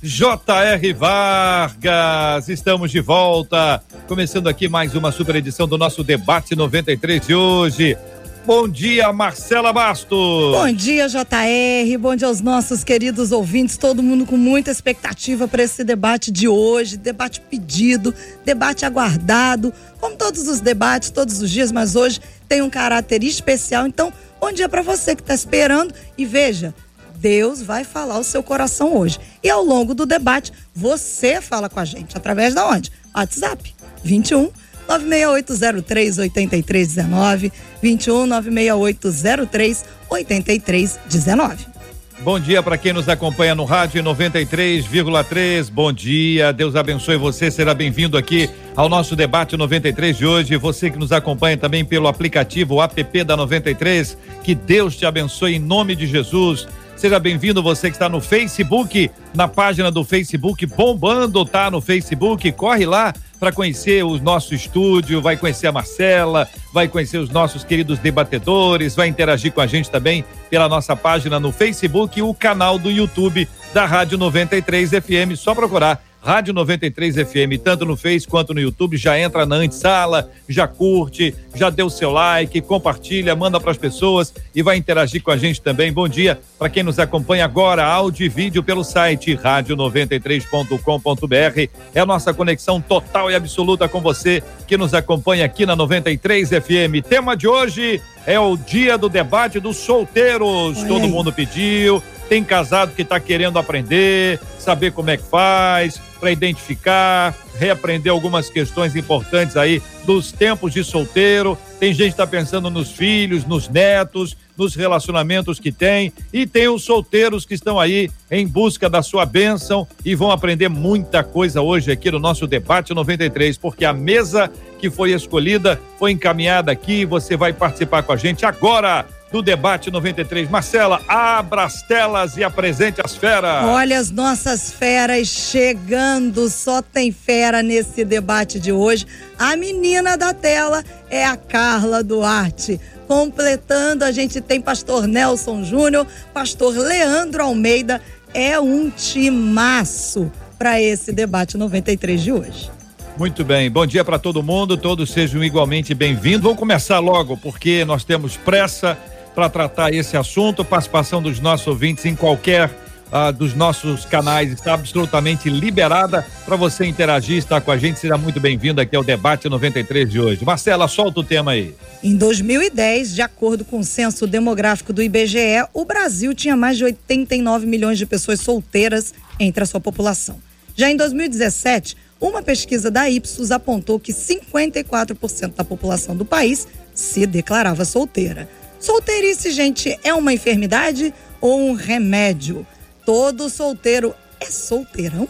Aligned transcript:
J.R. 0.00 0.92
Vargas, 0.92 2.48
estamos 2.48 2.88
de 2.92 3.00
volta, 3.00 3.82
começando 4.06 4.46
aqui 4.46 4.68
mais 4.68 4.94
uma 4.94 5.10
super 5.10 5.34
edição 5.34 5.66
do 5.66 5.76
nosso 5.76 6.04
debate 6.04 6.54
93 6.54 7.26
de 7.26 7.34
hoje. 7.34 7.98
Bom 8.46 8.68
dia, 8.68 9.12
Marcela 9.12 9.72
Bastos. 9.72 10.52
Bom 10.52 10.72
dia, 10.72 11.08
JR. 11.08 11.98
Bom 11.98 12.14
dia 12.14 12.28
aos 12.28 12.40
nossos 12.40 12.84
queridos 12.84 13.32
ouvintes, 13.32 13.76
todo 13.76 14.00
mundo 14.00 14.24
com 14.24 14.36
muita 14.36 14.70
expectativa 14.70 15.48
para 15.48 15.64
esse 15.64 15.82
debate 15.82 16.30
de 16.30 16.46
hoje, 16.46 16.96
debate 16.96 17.40
pedido, 17.40 18.14
debate 18.44 18.86
aguardado, 18.86 19.74
como 20.00 20.14
todos 20.14 20.46
os 20.46 20.60
debates, 20.60 21.10
todos 21.10 21.42
os 21.42 21.50
dias, 21.50 21.72
mas 21.72 21.96
hoje 21.96 22.20
tem 22.48 22.62
um 22.62 22.70
caráter 22.70 23.24
especial. 23.24 23.84
Então, 23.84 24.12
bom 24.40 24.52
dia 24.52 24.68
para 24.68 24.80
você 24.80 25.16
que 25.16 25.22
está 25.22 25.34
esperando 25.34 25.92
e 26.16 26.24
veja, 26.24 26.72
Deus 27.20 27.62
vai 27.62 27.84
falar 27.84 28.18
o 28.18 28.24
seu 28.24 28.42
coração 28.42 28.96
hoje. 28.96 29.18
E 29.42 29.50
ao 29.50 29.64
longo 29.64 29.94
do 29.94 30.06
debate, 30.06 30.52
você 30.74 31.40
fala 31.40 31.68
com 31.68 31.80
a 31.80 31.84
gente 31.84 32.16
através 32.16 32.54
da 32.54 32.66
onde? 32.66 32.92
WhatsApp 33.14 33.74
21 34.04 34.50
96803 34.88 36.18
8319 36.18 37.52
21 37.82 38.26
96803 38.26 39.84
8319. 40.08 41.78
Bom 42.20 42.40
dia 42.40 42.60
para 42.60 42.76
quem 42.76 42.92
nos 42.92 43.08
acompanha 43.08 43.54
no 43.54 43.64
rádio 43.64 44.02
93,3. 44.02 45.70
Bom 45.70 45.92
dia, 45.92 46.52
Deus 46.52 46.74
abençoe 46.74 47.16
você. 47.16 47.48
Será 47.48 47.72
bem-vindo 47.74 48.18
aqui 48.18 48.50
ao 48.74 48.88
nosso 48.88 49.14
debate 49.14 49.56
93 49.56 50.16
de 50.16 50.26
hoje. 50.26 50.56
Você 50.56 50.90
que 50.90 50.98
nos 50.98 51.12
acompanha 51.12 51.56
também 51.56 51.84
pelo 51.84 52.08
aplicativo 52.08 52.82
app 52.82 53.24
da 53.24 53.36
93. 53.36 54.18
Que 54.42 54.52
Deus 54.52 54.96
te 54.96 55.06
abençoe 55.06 55.54
em 55.54 55.58
nome 55.60 55.94
de 55.94 56.08
Jesus. 56.08 56.66
Seja 56.98 57.20
bem-vindo 57.20 57.62
você 57.62 57.90
que 57.90 57.94
está 57.94 58.08
no 58.08 58.20
Facebook, 58.20 59.08
na 59.32 59.46
página 59.46 59.88
do 59.88 60.02
Facebook 60.02 60.66
bombando, 60.66 61.44
tá 61.44 61.70
no 61.70 61.80
Facebook. 61.80 62.50
Corre 62.50 62.84
lá 62.84 63.14
para 63.38 63.52
conhecer 63.52 64.02
o 64.02 64.18
nosso 64.18 64.52
estúdio, 64.52 65.22
vai 65.22 65.36
conhecer 65.36 65.68
a 65.68 65.72
Marcela, 65.72 66.48
vai 66.74 66.88
conhecer 66.88 67.18
os 67.18 67.30
nossos 67.30 67.62
queridos 67.62 68.00
debatedores, 68.00 68.96
vai 68.96 69.06
interagir 69.06 69.52
com 69.52 69.60
a 69.60 69.66
gente 69.68 69.88
também 69.88 70.24
pela 70.50 70.68
nossa 70.68 70.96
página 70.96 71.38
no 71.38 71.52
Facebook 71.52 72.18
e 72.18 72.22
o 72.22 72.34
canal 72.34 72.80
do 72.80 72.90
YouTube 72.90 73.48
da 73.72 73.86
Rádio 73.86 74.18
93 74.18 74.90
FM. 74.90 75.36
Só 75.36 75.54
procurar 75.54 76.02
Rádio 76.20 76.52
93 76.52 77.14
FM, 77.14 77.62
tanto 77.62 77.84
no 77.84 77.96
Face 77.96 78.26
quanto 78.26 78.52
no 78.52 78.60
YouTube, 78.60 78.96
já 78.96 79.18
entra 79.18 79.46
na 79.46 79.56
antesala, 79.56 80.30
já 80.48 80.66
curte, 80.66 81.34
já 81.54 81.70
deu 81.70 81.88
seu 81.88 82.10
like, 82.10 82.60
compartilha, 82.60 83.36
manda 83.36 83.60
para 83.60 83.70
as 83.70 83.78
pessoas 83.78 84.34
e 84.54 84.62
vai 84.62 84.76
interagir 84.76 85.22
com 85.22 85.30
a 85.30 85.36
gente 85.36 85.62
também. 85.62 85.92
Bom 85.92 86.08
dia 86.08 86.40
para 86.58 86.68
quem 86.68 86.82
nos 86.82 86.98
acompanha 86.98 87.44
agora, 87.44 87.84
áudio 87.84 88.26
e 88.26 88.28
vídeo 88.28 88.62
pelo 88.62 88.82
site 88.82 89.36
rádio93.com.br. 89.36 91.70
É 91.94 92.00
a 92.00 92.06
nossa 92.06 92.34
conexão 92.34 92.80
total 92.80 93.30
e 93.30 93.34
absoluta 93.34 93.88
com 93.88 94.00
você 94.00 94.42
que 94.66 94.76
nos 94.76 94.94
acompanha 94.94 95.44
aqui 95.44 95.64
na 95.64 95.76
93 95.76 96.48
FM. 96.48 97.06
Tema 97.08 97.36
de 97.36 97.46
hoje 97.46 98.02
é 98.26 98.38
o 98.38 98.56
dia 98.56 98.98
do 98.98 99.08
debate 99.08 99.60
dos 99.60 99.76
solteiros. 99.76 100.82
Todo 100.82 101.08
mundo 101.08 101.32
pediu. 101.32 102.02
Tem 102.28 102.44
casado 102.44 102.94
que 102.94 103.00
está 103.00 103.18
querendo 103.18 103.58
aprender, 103.58 104.38
saber 104.58 104.92
como 104.92 105.08
é 105.08 105.16
que 105.16 105.22
faz, 105.22 105.98
para 106.18 106.30
identificar, 106.30 107.34
reaprender 107.58 108.12
algumas 108.12 108.50
questões 108.50 108.94
importantes 108.96 109.56
aí 109.56 109.82
dos 110.04 110.32
tempos 110.32 110.72
de 110.72 110.82
solteiro. 110.82 111.58
Tem 111.78 111.92
gente 111.92 112.06
que 112.06 112.10
está 112.12 112.26
pensando 112.26 112.70
nos 112.70 112.90
filhos, 112.90 113.44
nos 113.44 113.68
netos, 113.68 114.36
nos 114.56 114.74
relacionamentos 114.74 115.60
que 115.60 115.70
tem. 115.70 116.12
E 116.32 116.46
tem 116.46 116.68
os 116.68 116.82
solteiros 116.82 117.44
que 117.44 117.54
estão 117.54 117.78
aí 117.78 118.10
em 118.30 118.46
busca 118.46 118.90
da 118.90 119.02
sua 119.02 119.24
bênção 119.24 119.86
e 120.04 120.14
vão 120.14 120.30
aprender 120.30 120.68
muita 120.68 121.22
coisa 121.22 121.62
hoje 121.62 121.92
aqui 121.92 122.10
no 122.10 122.18
nosso 122.18 122.46
debate 122.46 122.92
93, 122.92 123.56
porque 123.56 123.84
a 123.84 123.92
mesa 123.92 124.50
que 124.78 124.90
foi 124.90 125.12
escolhida 125.12 125.80
foi 125.98 126.12
encaminhada 126.12 126.72
aqui. 126.72 127.04
Você 127.04 127.36
vai 127.36 127.52
participar 127.52 128.02
com 128.02 128.12
a 128.12 128.16
gente 128.16 128.44
agora 128.44 129.06
do 129.30 129.42
debate 129.42 129.90
93. 129.90 130.48
Marcela, 130.48 131.00
abra 131.06 131.64
as 131.64 131.82
telas 131.82 132.36
e 132.36 132.44
apresente 132.44 133.00
as 133.04 133.14
feras. 133.14 133.64
Olha 133.64 133.98
as 133.98 134.10
nossas 134.10 134.72
feras 134.72 135.28
chegando, 135.28 136.48
só 136.48 136.80
tem 136.80 137.12
fera 137.12 137.62
nesse 137.62 138.04
debate 138.04 138.58
de 138.58 138.72
hoje. 138.72 139.06
A 139.38 139.56
menina 139.56 140.16
da 140.16 140.32
tela 140.32 140.82
é 141.10 141.24
a 141.24 141.36
Carla 141.36 142.02
Duarte. 142.02 142.80
Completando, 143.06 144.04
a 144.04 144.12
gente 144.12 144.40
tem 144.40 144.60
pastor 144.60 145.06
Nelson 145.06 145.64
Júnior, 145.64 146.06
pastor 146.32 146.76
Leandro 146.76 147.42
Almeida. 147.42 148.00
É 148.34 148.60
um 148.60 148.90
timaço 148.90 150.30
para 150.58 150.80
esse 150.80 151.12
debate 151.12 151.56
93 151.56 152.22
de 152.22 152.32
hoje. 152.32 152.70
Muito 153.16 153.44
bem, 153.44 153.70
bom 153.70 153.84
dia 153.84 154.04
para 154.04 154.18
todo 154.18 154.42
mundo, 154.42 154.76
todos 154.76 155.10
sejam 155.10 155.42
igualmente 155.42 155.92
bem-vindos. 155.92 156.42
Vamos 156.42 156.58
começar 156.58 157.00
logo, 157.00 157.36
porque 157.36 157.84
nós 157.84 158.04
temos 158.04 158.36
pressa 158.36 158.96
para 159.38 159.48
tratar 159.48 159.94
esse 159.94 160.16
assunto. 160.16 160.64
Participação 160.64 161.22
dos 161.22 161.38
nossos 161.38 161.68
ouvintes 161.68 162.04
em 162.04 162.16
qualquer 162.16 162.68
uh, 163.06 163.32
dos 163.32 163.54
nossos 163.54 164.04
canais 164.04 164.50
está 164.52 164.74
absolutamente 164.74 165.48
liberada 165.48 166.26
para 166.44 166.56
você 166.56 166.86
interagir, 166.86 167.36
estar 167.36 167.60
com 167.60 167.70
a 167.70 167.78
gente. 167.78 168.00
Seja 168.00 168.18
muito 168.18 168.40
bem-vindo 168.40 168.80
aqui 168.80 168.96
ao 168.96 169.04
debate 169.04 169.48
93 169.48 170.10
de 170.10 170.18
hoje. 170.18 170.44
Marcela, 170.44 170.88
solta 170.88 171.20
o 171.20 171.22
tema 171.22 171.52
aí. 171.52 171.72
Em 172.02 172.16
2010, 172.16 173.14
de 173.14 173.22
acordo 173.22 173.64
com 173.64 173.78
o 173.78 173.84
censo 173.84 174.26
demográfico 174.26 174.92
do 174.92 175.00
IBGE, 175.00 175.68
o 175.72 175.84
Brasil 175.84 176.34
tinha 176.34 176.56
mais 176.56 176.76
de 176.76 176.82
89 176.82 177.64
milhões 177.64 177.96
de 177.96 178.06
pessoas 178.06 178.40
solteiras 178.40 179.14
entre 179.38 179.62
a 179.62 179.66
sua 179.66 179.80
população. 179.80 180.40
Já 180.74 180.90
em 180.90 180.96
2017, 180.96 181.96
uma 182.20 182.42
pesquisa 182.42 182.90
da 182.90 183.08
Ipsos 183.08 183.52
apontou 183.52 184.00
que 184.00 184.12
54% 184.12 185.54
da 185.54 185.62
população 185.62 186.16
do 186.16 186.24
país 186.24 186.66
se 186.92 187.24
declarava 187.24 187.84
solteira. 187.84 188.48
Solteirice, 188.80 189.50
gente, 189.50 189.98
é 190.04 190.14
uma 190.14 190.32
enfermidade 190.32 191.12
ou 191.40 191.60
um 191.60 191.72
remédio? 191.72 192.66
Todo 193.04 193.50
solteiro 193.50 194.14
é 194.40 194.46
solteirão? 194.46 195.28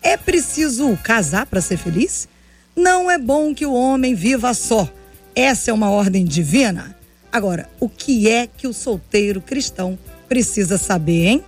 É 0.00 0.16
preciso 0.16 0.96
casar 1.02 1.46
para 1.46 1.60
ser 1.60 1.76
feliz? 1.76 2.28
Não 2.76 3.10
é 3.10 3.18
bom 3.18 3.52
que 3.52 3.66
o 3.66 3.74
homem 3.74 4.14
viva 4.14 4.54
só. 4.54 4.88
Essa 5.34 5.72
é 5.72 5.74
uma 5.74 5.90
ordem 5.90 6.24
divina? 6.24 6.96
Agora, 7.32 7.68
o 7.80 7.88
que 7.88 8.28
é 8.28 8.46
que 8.46 8.68
o 8.68 8.72
solteiro 8.72 9.40
cristão 9.40 9.98
precisa 10.28 10.78
saber, 10.78 11.26
hein? 11.26 11.44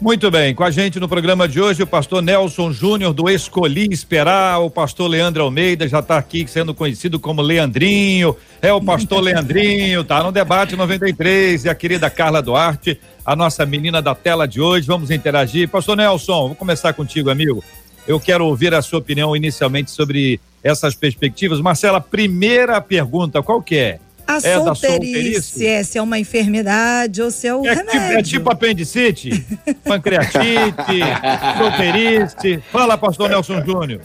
Muito 0.00 0.30
bem, 0.30 0.54
com 0.54 0.64
a 0.64 0.70
gente 0.70 0.98
no 0.98 1.06
programa 1.06 1.46
de 1.46 1.60
hoje 1.60 1.82
o 1.82 1.86
pastor 1.86 2.22
Nelson 2.22 2.72
Júnior 2.72 3.12
do 3.12 3.28
Escolhi 3.28 3.86
Esperar, 3.92 4.58
o 4.62 4.70
pastor 4.70 5.10
Leandro 5.10 5.42
Almeida 5.42 5.86
já 5.86 5.98
está 5.98 6.16
aqui 6.16 6.46
sendo 6.48 6.72
conhecido 6.72 7.20
como 7.20 7.42
Leandrinho, 7.42 8.34
é 8.62 8.72
o 8.72 8.80
pastor 8.80 9.20
Leandrinho, 9.20 10.02
tá 10.02 10.22
no 10.22 10.32
debate 10.32 10.74
93 10.74 11.66
e 11.66 11.68
a 11.68 11.74
querida 11.74 12.08
Carla 12.08 12.40
Duarte, 12.40 12.98
a 13.26 13.36
nossa 13.36 13.66
menina 13.66 14.00
da 14.00 14.14
tela 14.14 14.48
de 14.48 14.58
hoje, 14.58 14.86
vamos 14.86 15.10
interagir. 15.10 15.68
Pastor 15.68 15.98
Nelson, 15.98 16.46
vou 16.46 16.56
começar 16.56 16.94
contigo, 16.94 17.28
amigo. 17.28 17.62
Eu 18.08 18.18
quero 18.18 18.46
ouvir 18.46 18.72
a 18.72 18.80
sua 18.80 19.00
opinião 19.00 19.36
inicialmente 19.36 19.90
sobre 19.90 20.40
essas 20.64 20.94
perspectivas. 20.94 21.60
Marcela, 21.60 22.00
primeira 22.00 22.80
pergunta, 22.80 23.42
qual 23.42 23.60
que 23.60 23.76
é? 23.76 24.00
A 24.30 24.36
é 24.36 24.40
solteirice, 24.40 25.66
é, 25.66 25.82
se 25.82 25.98
é 25.98 26.02
uma 26.02 26.16
enfermidade 26.16 27.20
ou 27.20 27.32
se 27.32 27.48
é 27.48 27.54
o 27.54 27.66
é 27.66 27.74
remédio. 27.74 27.98
Tipo, 27.98 28.14
é 28.14 28.22
tipo 28.22 28.52
apendicite, 28.52 29.46
pancreatite, 29.82 31.00
solteirice. 31.58 32.62
Fala, 32.70 32.96
pastor 32.96 33.28
Nelson 33.28 33.64
Júnior. 33.64 34.00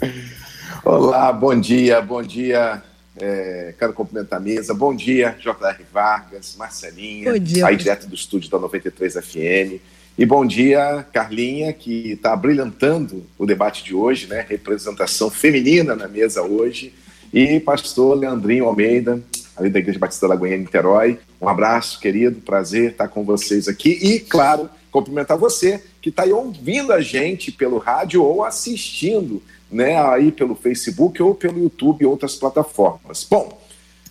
Olá, 0.84 1.32
bom 1.32 1.60
dia, 1.60 2.02
bom 2.02 2.24
dia. 2.24 2.82
É, 3.22 3.76
quero 3.78 3.94
cumprimentar 3.94 4.40
a 4.40 4.42
mesa. 4.42 4.74
Bom 4.74 4.96
dia, 4.96 5.36
J.R. 5.40 5.86
Vargas, 5.94 6.56
Marcelinha, 6.58 7.32
bom 7.32 7.38
dia, 7.38 7.68
aí 7.68 7.78
direto 7.78 8.08
do 8.08 8.16
estúdio 8.16 8.50
da 8.50 8.58
93 8.58 9.14
FM. 9.14 9.80
E 10.18 10.26
bom 10.26 10.44
dia, 10.44 11.06
Carlinha, 11.14 11.72
que 11.72 12.14
está 12.14 12.36
brilhantando 12.36 13.28
o 13.38 13.46
debate 13.46 13.84
de 13.84 13.94
hoje, 13.94 14.26
né? 14.26 14.44
Representação 14.50 15.30
feminina 15.30 15.96
na 15.96 16.08
mesa 16.08 16.42
hoje. 16.42 16.96
E 17.32 17.60
pastor 17.60 18.18
Leandrinho 18.18 18.66
Almeida, 18.66 19.22
ali 19.56 19.70
da 19.70 19.80
Igreja 19.80 20.00
Batista 20.00 20.28
da 20.28 20.34
Lagoinha, 20.34 20.58
Niterói. 20.58 21.20
Um 21.42 21.48
abraço, 21.48 22.00
querido, 22.00 22.42
prazer 22.42 22.92
estar 22.92 23.08
com 23.08 23.24
vocês 23.24 23.68
aqui 23.68 23.90
e, 23.90 24.20
claro, 24.20 24.70
cumprimentar 24.92 25.38
você 25.38 25.84
que 26.02 26.10
está 26.10 26.24
aí 26.24 26.34
ouvindo 26.34 26.94
a 26.94 27.02
gente 27.02 27.52
pelo 27.52 27.78
rádio 27.78 28.24
ou 28.24 28.44
assistindo 28.44 29.42
né, 29.72 30.00
aí 30.02 30.32
pelo 30.32 30.56
Facebook 30.56 31.22
ou 31.22 31.34
pelo 31.36 31.60
YouTube 31.60 32.02
e 32.02 32.06
outras 32.06 32.36
plataformas. 32.36 33.26
Bom, 33.30 33.62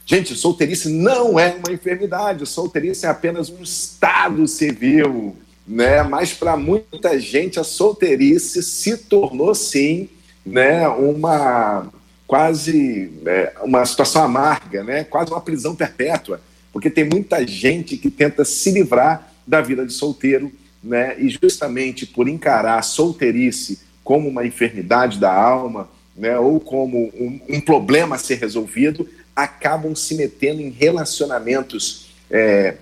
gente, 0.04 0.34
solteirice 0.34 0.90
não 0.90 1.38
é 1.38 1.54
uma 1.54 1.72
enfermidade, 1.72 2.46
solteirice 2.46 3.06
é 3.06 3.08
apenas 3.08 3.48
um 3.48 3.62
estado 3.62 4.46
civil, 4.46 5.36
né? 5.66 6.02
Mas 6.02 6.34
para 6.34 6.56
muita 6.56 7.18
gente 7.18 7.58
a 7.58 7.64
solteirice 7.64 8.62
se 8.62 8.98
tornou 8.98 9.54
sim, 9.54 10.08
né, 10.44 10.86
uma 10.88 11.90
quase 12.26 13.10
é, 13.26 13.52
uma 13.62 13.84
situação 13.84 14.22
amarga, 14.22 14.82
né? 14.82 15.04
Quase 15.04 15.30
uma 15.30 15.40
prisão 15.40 15.74
perpétua, 15.74 16.40
porque 16.72 16.90
tem 16.90 17.04
muita 17.04 17.46
gente 17.46 17.96
que 17.96 18.10
tenta 18.10 18.44
se 18.44 18.70
livrar 18.70 19.32
da 19.46 19.60
vida 19.60 19.84
de 19.86 19.92
solteiro, 19.92 20.52
né? 20.82 21.18
E 21.18 21.28
justamente 21.28 22.06
por 22.06 22.28
encarar 22.28 22.78
a 22.78 22.82
solteirice 22.82 23.80
como 24.02 24.28
uma 24.28 24.46
enfermidade 24.46 25.18
da 25.18 25.32
alma, 25.32 25.88
né, 26.16 26.38
ou 26.38 26.60
como 26.60 27.10
um, 27.14 27.40
um 27.48 27.60
problema 27.60 28.16
a 28.16 28.18
ser 28.18 28.36
resolvido, 28.36 29.08
acabam 29.34 29.94
se 29.94 30.14
metendo 30.14 30.60
em 30.60 30.70
relacionamentos 30.70 32.10
é, 32.30 32.76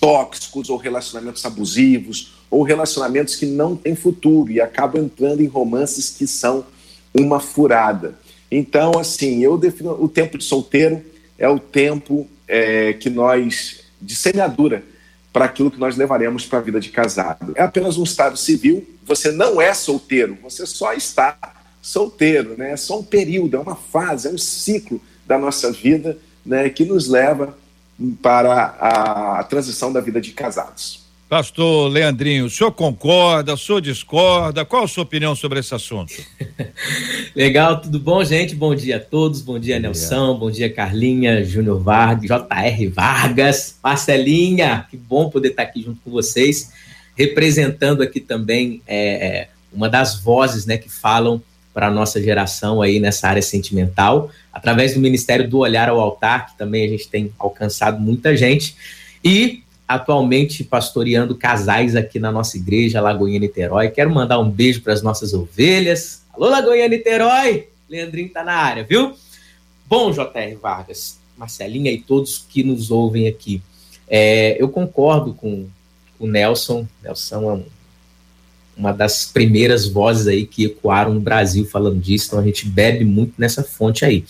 tóxicos 0.00 0.70
ou 0.70 0.76
relacionamentos 0.76 1.44
abusivos 1.44 2.34
ou 2.50 2.62
relacionamentos 2.62 3.34
que 3.34 3.46
não 3.46 3.74
têm 3.74 3.96
futuro 3.96 4.52
e 4.52 4.60
acabam 4.60 5.02
entrando 5.02 5.40
em 5.40 5.46
romances 5.46 6.10
que 6.10 6.26
são 6.26 6.64
uma 7.12 7.40
furada. 7.40 8.16
Então, 8.56 8.92
assim, 9.00 9.42
eu 9.42 9.58
defino 9.58 10.00
o 10.00 10.08
tempo 10.08 10.38
de 10.38 10.44
solteiro 10.44 11.04
é 11.36 11.48
o 11.48 11.58
tempo 11.58 12.28
é, 12.46 12.92
que 12.92 13.10
nós 13.10 13.80
de 14.00 14.14
semeadura 14.14 14.84
para 15.32 15.46
aquilo 15.46 15.72
que 15.72 15.80
nós 15.80 15.96
levaremos 15.96 16.46
para 16.46 16.60
a 16.60 16.62
vida 16.62 16.78
de 16.78 16.90
casado. 16.90 17.52
É 17.56 17.62
apenas 17.62 17.98
um 17.98 18.04
estado 18.04 18.36
civil, 18.36 18.86
você 19.04 19.32
não 19.32 19.60
é 19.60 19.74
solteiro, 19.74 20.38
você 20.40 20.64
só 20.66 20.92
está 20.92 21.36
solteiro, 21.82 22.54
né? 22.56 22.70
É 22.70 22.76
só 22.76 23.00
um 23.00 23.02
período, 23.02 23.56
é 23.56 23.60
uma 23.60 23.74
fase, 23.74 24.28
é 24.28 24.30
um 24.30 24.38
ciclo 24.38 25.00
da 25.26 25.36
nossa 25.36 25.72
vida 25.72 26.16
né, 26.46 26.68
que 26.68 26.84
nos 26.84 27.08
leva 27.08 27.58
para 28.22 28.76
a, 28.78 29.40
a 29.40 29.44
transição 29.44 29.92
da 29.92 30.00
vida 30.00 30.20
de 30.20 30.30
casados. 30.30 31.03
Pastor 31.28 31.90
Leandrinho, 31.90 32.44
o 32.44 32.50
senhor 32.50 32.70
concorda, 32.70 33.54
o 33.54 33.58
senhor 33.58 33.80
discorda? 33.80 34.64
Qual 34.64 34.84
a 34.84 34.88
sua 34.88 35.04
opinião 35.04 35.34
sobre 35.34 35.58
esse 35.58 35.74
assunto? 35.74 36.12
Legal, 37.34 37.80
tudo 37.80 37.98
bom, 37.98 38.22
gente? 38.22 38.54
Bom 38.54 38.74
dia 38.74 38.98
a 38.98 39.00
todos, 39.00 39.40
bom 39.40 39.58
dia, 39.58 39.76
bom 39.76 39.82
Nelson, 39.82 40.38
bom 40.38 40.50
dia, 40.50 40.70
Carlinha, 40.70 41.42
Júnior 41.42 41.80
Vargas, 41.80 42.28
JR 42.28 42.90
Vargas, 42.92 43.78
Marcelinha, 43.82 44.86
que 44.90 44.98
bom 44.98 45.30
poder 45.30 45.48
estar 45.48 45.62
aqui 45.62 45.82
junto 45.82 45.98
com 46.04 46.10
vocês, 46.10 46.70
representando 47.16 48.02
aqui 48.02 48.20
também 48.20 48.82
é, 48.86 49.26
é 49.26 49.48
uma 49.72 49.88
das 49.88 50.20
vozes 50.20 50.66
né, 50.66 50.76
que 50.76 50.90
falam 50.90 51.42
para 51.72 51.88
a 51.88 51.90
nossa 51.90 52.22
geração 52.22 52.82
aí 52.82 53.00
nessa 53.00 53.28
área 53.28 53.42
sentimental, 53.42 54.30
através 54.52 54.94
do 54.94 55.00
Ministério 55.00 55.48
do 55.48 55.58
Olhar 55.58 55.88
ao 55.88 55.98
Altar, 55.98 56.52
que 56.52 56.58
também 56.58 56.84
a 56.84 56.88
gente 56.88 57.08
tem 57.08 57.32
alcançado 57.38 57.98
muita 57.98 58.36
gente, 58.36 58.76
e 59.24 59.63
atualmente 59.86 60.64
pastoreando 60.64 61.36
casais 61.36 61.94
aqui 61.94 62.18
na 62.18 62.32
nossa 62.32 62.56
igreja, 62.56 63.00
Lagoinha 63.00 63.38
Niterói. 63.38 63.90
Quero 63.90 64.12
mandar 64.12 64.38
um 64.38 64.50
beijo 64.50 64.80
para 64.82 64.92
as 64.92 65.02
nossas 65.02 65.34
ovelhas. 65.34 66.22
Alô, 66.32 66.48
Lagoinha 66.48 66.88
Niterói! 66.88 67.68
Leandrinho 67.88 68.30
tá 68.30 68.42
na 68.42 68.54
área, 68.54 68.82
viu? 68.82 69.14
Bom, 69.86 70.10
JR 70.10 70.56
Vargas, 70.60 71.18
Marcelinha 71.36 71.92
e 71.92 72.00
todos 72.00 72.44
que 72.48 72.64
nos 72.64 72.90
ouvem 72.90 73.28
aqui. 73.28 73.62
É, 74.08 74.60
eu 74.60 74.68
concordo 74.68 75.34
com 75.34 75.66
o 76.18 76.26
Nelson. 76.26 76.86
Nelson 77.02 77.34
é 77.50 77.54
um, 77.54 77.64
uma 78.76 78.92
das 78.92 79.26
primeiras 79.26 79.86
vozes 79.86 80.26
aí 80.26 80.46
que 80.46 80.64
ecoaram 80.64 81.14
no 81.14 81.20
Brasil 81.20 81.66
falando 81.66 82.00
disso, 82.00 82.28
então 82.28 82.38
a 82.38 82.44
gente 82.44 82.66
bebe 82.66 83.04
muito 83.04 83.34
nessa 83.38 83.62
fonte 83.62 84.04
aí. 84.04 84.24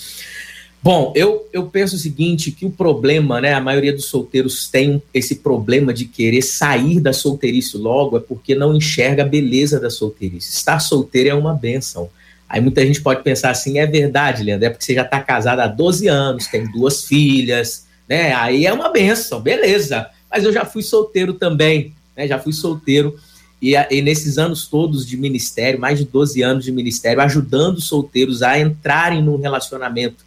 Bom, 0.85 1.15
eu, 1.17 1.49
eu 1.51 1.65
penso 1.65 1.97
o 1.97 1.99
seguinte, 1.99 2.51
que 2.51 2.67
o 2.67 2.71
problema, 2.71 3.41
né, 3.41 3.55
a 3.55 3.61
maioria 3.61 3.91
dos 3.91 4.05
solteiros 4.05 4.69
tem 4.69 5.03
esse 5.15 5.37
problema 5.37 5.95
de 5.95 6.05
querer 6.05 6.43
sair 6.43 7.01
da 7.01 7.11
solteirice 7.11 7.79
logo, 7.79 8.19
é 8.19 8.21
porque 8.21 8.55
não 8.55 8.77
enxerga 8.77 9.23
a 9.23 9.27
beleza 9.27 9.81
da 9.81 9.89
solteirice. 9.89 10.55
Estar 10.55 10.79
solteiro 10.81 11.31
é 11.31 11.35
uma 11.35 11.55
benção. 11.55 12.11
Aí 12.47 12.61
muita 12.61 12.85
gente 12.85 13.01
pode 13.01 13.23
pensar 13.23 13.49
assim, 13.49 13.79
é 13.79 13.87
verdade, 13.87 14.43
Leandro, 14.43 14.67
é 14.67 14.69
porque 14.69 14.85
você 14.85 14.93
já 14.93 15.01
está 15.01 15.19
casado 15.21 15.61
há 15.61 15.67
12 15.67 16.07
anos, 16.07 16.49
tem 16.49 16.71
duas 16.71 17.05
filhas, 17.05 17.87
né, 18.07 18.35
aí 18.35 18.67
é 18.67 18.73
uma 18.75 18.91
benção, 18.91 19.41
beleza. 19.41 20.07
Mas 20.31 20.45
eu 20.45 20.53
já 20.53 20.67
fui 20.67 20.83
solteiro 20.83 21.33
também, 21.33 21.95
né, 22.15 22.29
já 22.29 22.39
fui 22.39 22.53
solteiro, 22.53 23.19
e, 23.63 23.73
e 23.73 24.03
nesses 24.03 24.37
anos 24.37 24.67
todos 24.67 25.07
de 25.07 25.17
ministério, 25.17 25.81
mais 25.81 25.99
de 25.99 26.05
12 26.05 26.43
anos 26.43 26.63
de 26.63 26.71
ministério, 26.71 27.23
ajudando 27.23 27.81
solteiros 27.81 28.43
a 28.43 28.61
entrarem 28.61 29.23
no 29.23 29.39
relacionamento, 29.39 30.23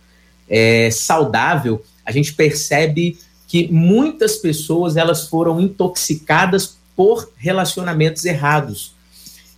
é, 0.49 0.89
saudável, 0.91 1.83
a 2.05 2.11
gente 2.11 2.33
percebe 2.33 3.17
que 3.47 3.67
muitas 3.71 4.35
pessoas 4.37 4.97
elas 4.97 5.27
foram 5.27 5.59
intoxicadas 5.59 6.77
por 6.95 7.29
relacionamentos 7.37 8.25
errados. 8.25 8.95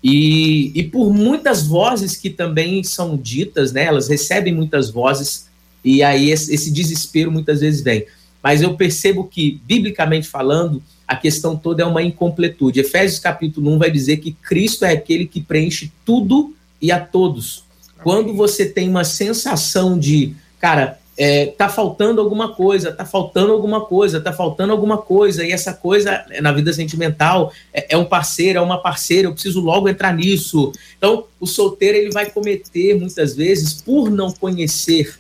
E, 0.04 0.72
e 0.80 0.84
por 0.84 1.14
muitas 1.14 1.66
vozes 1.66 2.16
que 2.16 2.30
também 2.30 2.84
são 2.84 3.18
ditas, 3.18 3.74
né? 3.74 3.84
Elas 3.84 4.08
recebem 4.08 4.54
muitas 4.54 4.90
vozes 4.90 5.48
e 5.84 6.04
aí 6.04 6.32
esse, 6.32 6.54
esse 6.54 6.72
desespero 6.72 7.32
muitas 7.32 7.62
vezes 7.62 7.82
vem. 7.82 8.06
Mas 8.42 8.62
eu 8.62 8.76
percebo 8.76 9.26
que, 9.26 9.62
biblicamente 9.66 10.28
falando, 10.28 10.82
a 11.08 11.16
questão 11.16 11.58
toda 11.58 11.84
é 11.84 11.86
uma 11.86 12.04
incompletude. 12.04 12.80
Efésios 12.80 13.20
capítulo 13.20 13.72
1 13.74 13.80
vai 13.80 13.92
dizer 13.92 14.18
que 14.18 14.32
Cristo 14.32 14.86
é 14.86 14.92
aquele 14.92 15.26
que 15.26 15.42
preenche 15.42 15.92
tudo 16.06 16.54
e 16.82 16.92
a 16.92 17.00
todos. 17.00 17.64
Quando 18.02 18.34
você 18.34 18.66
tem 18.66 18.88
uma 18.88 19.04
sensação 19.04 20.00
de 20.00 20.34
cara, 20.60 21.00
é, 21.22 21.48
tá 21.48 21.68
faltando 21.68 22.22
alguma 22.22 22.54
coisa, 22.54 22.94
tá 22.94 23.06
faltando 23.06 23.52
alguma 23.52 23.82
coisa, 23.86 24.22
tá 24.22 24.32
faltando 24.32 24.72
alguma 24.72 24.98
coisa, 24.98 25.46
e 25.46 25.52
essa 25.52 25.74
coisa 25.74 26.26
na 26.42 26.54
vida 26.54 26.72
sentimental 26.72 27.52
é, 27.74 27.94
é, 27.94 27.98
um 27.98 28.06
parceiro, 28.06 28.60
é 28.60 28.62
uma 28.62 28.82
parceira, 28.82 29.28
eu 29.28 29.34
preciso 29.34 29.60
logo 29.60 29.90
entrar 29.90 30.14
nisso. 30.14 30.72
Então, 30.98 31.26
o 31.38 31.46
solteiro 31.46 31.98
ele 31.98 32.12
vai 32.12 32.30
cometer 32.30 32.98
muitas 32.98 33.36
vezes, 33.36 33.74
por 33.74 34.10
não 34.10 34.32
conhecer 34.32 35.20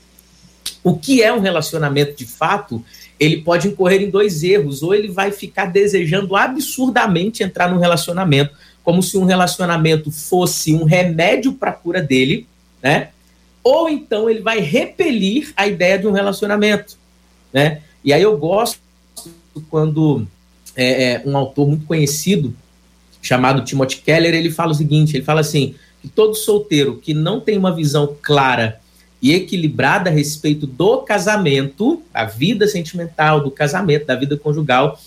o 0.81 0.97
que 0.97 1.21
é 1.21 1.33
um 1.33 1.41
relacionamento 1.41 2.15
de 2.15 2.25
fato, 2.25 2.81
ele 3.19 3.41
pode 3.41 3.68
incorrer 3.68 4.01
em 4.01 4.09
dois 4.09 4.41
erros, 4.41 4.81
ou 4.81 4.95
ele 4.95 5.09
vai 5.09 5.33
ficar 5.33 5.65
desejando 5.65 6.33
absurdamente 6.33 7.44
entrar 7.44 7.69
num 7.69 7.77
relacionamento, 7.77 8.56
como 8.86 9.03
se 9.03 9.18
um 9.18 9.25
relacionamento 9.25 10.09
fosse 10.09 10.74
um 10.74 10.86
remédio 10.86 11.51
para 11.51 11.72
a 11.72 11.74
cura 11.74 12.01
dele, 12.01 12.48
né? 12.81 13.10
Ou 13.63 13.89
então 13.89 14.30
ele 14.30 14.42
vai 14.42 14.60
repelir 14.60 15.54
a 15.56 15.68
ideia 15.68 15.98
de 15.98 16.08
um 16.08 16.12
relacionamento, 16.12 16.98
né? 17.51 17.82
E 18.04 18.13
aí 18.13 18.22
eu 18.22 18.38
gosto 18.38 18.80
quando 19.70 20.25
é, 20.75 21.04
é, 21.04 21.24
um 21.25 21.36
autor 21.36 21.68
muito 21.68 21.86
conhecido 21.86 22.56
chamado 23.22 23.63
Timothy 23.66 23.98
Keller 23.98 24.34
ele 24.34 24.50
fala 24.50 24.72
o 24.72 24.75
seguinte, 24.75 25.16
ele 25.16 25.25
fala 25.25 25.42
assim 25.42 25.75
que 26.01 26.08
todo 26.08 26.34
solteiro 26.36 26.98
que 26.98 27.13
não 27.13 27.42
tem 27.42 27.58
uma 27.58 27.75
visão 27.75 28.16
clara 28.22 28.80
e 29.22 29.34
equilibrada 29.34 30.10
a 30.10 30.13
respeito 30.13 30.66
do 30.66 31.00
casamento, 31.00 32.01
da 32.13 32.24
vida 32.24 32.66
sentimental, 32.68 33.44
do 33.44 33.51
casamento, 33.51 34.06
da 34.06 34.16
vida 34.16 34.38
conjugal, 34.38 34.98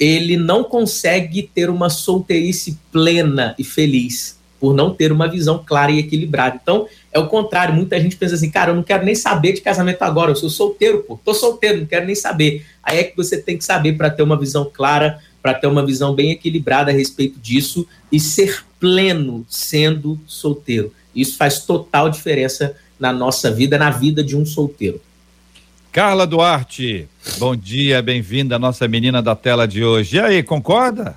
ele 0.00 0.38
não 0.38 0.64
consegue 0.64 1.42
ter 1.42 1.68
uma 1.68 1.90
solteirice 1.90 2.78
plena 2.90 3.54
e 3.58 3.64
feliz 3.64 4.37
por 4.60 4.74
não 4.74 4.94
ter 4.94 5.12
uma 5.12 5.28
visão 5.28 5.62
clara 5.64 5.90
e 5.90 5.98
equilibrada. 5.98 6.58
Então, 6.60 6.86
é 7.12 7.18
o 7.18 7.28
contrário, 7.28 7.74
muita 7.74 8.00
gente 8.00 8.16
pensa 8.16 8.34
assim, 8.34 8.50
cara, 8.50 8.70
eu 8.70 8.74
não 8.74 8.82
quero 8.82 9.04
nem 9.04 9.14
saber 9.14 9.52
de 9.52 9.60
casamento 9.60 10.02
agora, 10.02 10.32
eu 10.32 10.36
sou 10.36 10.50
solteiro, 10.50 11.04
pô, 11.06 11.18
tô 11.24 11.32
solteiro, 11.32 11.78
não 11.78 11.86
quero 11.86 12.06
nem 12.06 12.14
saber. 12.14 12.66
Aí 12.82 12.98
é 12.98 13.04
que 13.04 13.16
você 13.16 13.40
tem 13.40 13.56
que 13.56 13.64
saber 13.64 13.96
para 13.96 14.10
ter 14.10 14.22
uma 14.22 14.38
visão 14.38 14.70
clara, 14.72 15.18
para 15.40 15.54
ter 15.54 15.66
uma 15.66 15.84
visão 15.84 16.14
bem 16.14 16.30
equilibrada 16.32 16.90
a 16.90 16.94
respeito 16.94 17.38
disso 17.38 17.86
e 18.10 18.18
ser 18.18 18.64
pleno 18.80 19.46
sendo 19.48 20.18
solteiro. 20.26 20.92
Isso 21.14 21.36
faz 21.36 21.60
total 21.60 22.10
diferença 22.10 22.76
na 22.98 23.12
nossa 23.12 23.50
vida, 23.50 23.78
na 23.78 23.90
vida 23.90 24.22
de 24.22 24.36
um 24.36 24.44
solteiro. 24.44 25.00
Carla 25.90 26.26
Duarte, 26.26 27.08
bom 27.38 27.56
dia, 27.56 28.02
bem-vinda, 28.02 28.58
nossa 28.58 28.86
menina 28.86 29.22
da 29.22 29.34
tela 29.34 29.66
de 29.66 29.82
hoje. 29.82 30.16
E 30.16 30.20
aí, 30.20 30.42
concorda? 30.42 31.16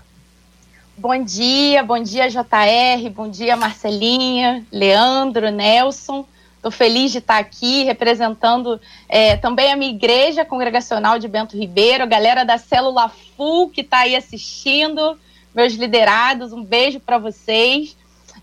Bom 1.02 1.24
dia, 1.24 1.82
bom 1.82 1.98
dia 1.98 2.30
JR, 2.30 3.10
bom 3.12 3.28
dia 3.28 3.58
Marcelinha, 3.58 4.64
Leandro, 4.72 5.50
Nelson. 5.50 6.28
Estou 6.56 6.70
feliz 6.70 7.12
de 7.12 7.18
estar 7.18 7.40
aqui 7.40 7.84
representando 7.84 8.80
é, 9.10 9.36
também 9.36 9.72
a 9.72 9.76
minha 9.76 9.90
igreja 9.90 10.46
congregacional 10.46 11.18
de 11.18 11.28
Bento 11.28 11.58
Ribeiro, 11.58 12.04
a 12.04 12.06
galera 12.06 12.44
da 12.44 12.60
Célula 12.60 13.10
Full 13.10 13.72
que 13.72 13.82
está 13.82 14.02
aí 14.02 14.16
assistindo, 14.16 15.18
meus 15.56 15.74
liderados, 15.74 16.54
um 16.54 16.64
beijo 16.64 17.00
para 17.00 17.18
vocês. 17.18 17.98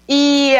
E 0.08 0.54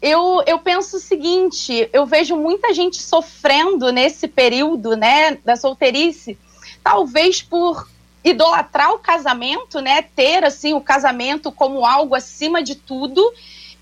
eu, 0.00 0.42
eu 0.46 0.58
penso 0.58 0.96
o 0.96 1.00
seguinte: 1.00 1.90
eu 1.92 2.06
vejo 2.06 2.36
muita 2.36 2.72
gente 2.72 3.02
sofrendo 3.02 3.92
nesse 3.92 4.28
período 4.28 4.96
né, 4.96 5.36
da 5.44 5.56
solteirice, 5.56 6.38
talvez 6.82 7.42
por 7.42 7.86
idolatrar 8.24 8.92
o 8.92 8.98
casamento, 8.98 9.80
né? 9.80 10.02
Ter 10.02 10.44
assim 10.44 10.74
o 10.74 10.80
casamento 10.80 11.50
como 11.52 11.84
algo 11.84 12.14
acima 12.14 12.62
de 12.62 12.74
tudo 12.74 13.22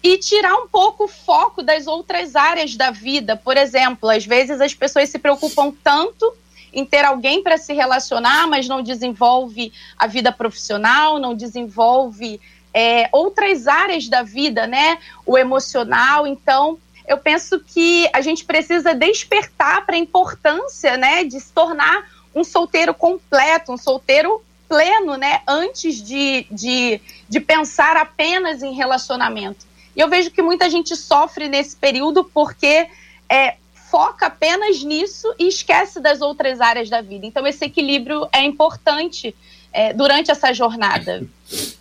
e 0.02 0.18
tirar 0.18 0.54
um 0.56 0.68
pouco 0.68 1.04
o 1.04 1.08
foco 1.08 1.62
das 1.62 1.86
outras 1.86 2.36
áreas 2.36 2.76
da 2.76 2.90
vida. 2.90 3.36
Por 3.36 3.56
exemplo, 3.56 4.08
às 4.08 4.24
vezes 4.24 4.60
as 4.60 4.74
pessoas 4.74 5.08
se 5.08 5.18
preocupam 5.18 5.72
tanto 5.82 6.32
em 6.72 6.84
ter 6.84 7.04
alguém 7.04 7.42
para 7.42 7.56
se 7.56 7.72
relacionar, 7.72 8.46
mas 8.46 8.68
não 8.68 8.82
desenvolve 8.82 9.72
a 9.96 10.06
vida 10.06 10.30
profissional, 10.30 11.18
não 11.18 11.34
desenvolve 11.34 12.40
é, 12.72 13.08
outras 13.10 13.66
áreas 13.66 14.08
da 14.08 14.22
vida, 14.22 14.66
né? 14.66 14.98
O 15.24 15.38
emocional. 15.38 16.26
Então, 16.26 16.78
eu 17.08 17.18
penso 17.18 17.60
que 17.60 18.08
a 18.12 18.20
gente 18.20 18.44
precisa 18.44 18.94
despertar 18.94 19.86
para 19.86 19.94
a 19.94 19.98
importância, 19.98 20.96
né, 20.96 21.24
de 21.24 21.40
se 21.40 21.52
tornar 21.52 22.04
um 22.36 22.44
solteiro 22.44 22.92
completo, 22.92 23.72
um 23.72 23.78
solteiro 23.78 24.42
pleno, 24.68 25.16
né, 25.16 25.40
antes 25.48 26.02
de, 26.02 26.46
de, 26.50 27.00
de 27.26 27.40
pensar 27.40 27.96
apenas 27.96 28.62
em 28.62 28.74
relacionamento. 28.74 29.64
E 29.96 30.00
eu 30.00 30.08
vejo 30.08 30.30
que 30.30 30.42
muita 30.42 30.68
gente 30.68 30.94
sofre 30.94 31.48
nesse 31.48 31.74
período 31.74 32.22
porque 32.24 32.86
é, 33.30 33.54
foca 33.90 34.26
apenas 34.26 34.82
nisso 34.82 35.32
e 35.38 35.48
esquece 35.48 35.98
das 35.98 36.20
outras 36.20 36.60
áreas 36.60 36.90
da 36.90 37.00
vida. 37.00 37.24
Então, 37.24 37.46
esse 37.46 37.64
equilíbrio 37.64 38.28
é 38.30 38.44
importante 38.44 39.34
é, 39.72 39.94
durante 39.94 40.30
essa 40.30 40.52
jornada. 40.52 41.26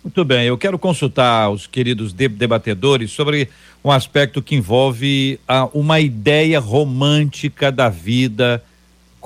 Muito 0.02 0.24
bem, 0.24 0.46
eu 0.46 0.56
quero 0.56 0.78
consultar 0.78 1.50
os 1.50 1.66
queridos 1.66 2.14
debatedores 2.14 3.10
sobre 3.10 3.50
um 3.84 3.90
aspecto 3.90 4.40
que 4.40 4.54
envolve 4.54 5.38
a, 5.46 5.66
uma 5.74 6.00
ideia 6.00 6.58
romântica 6.58 7.70
da 7.70 7.90
vida 7.90 8.64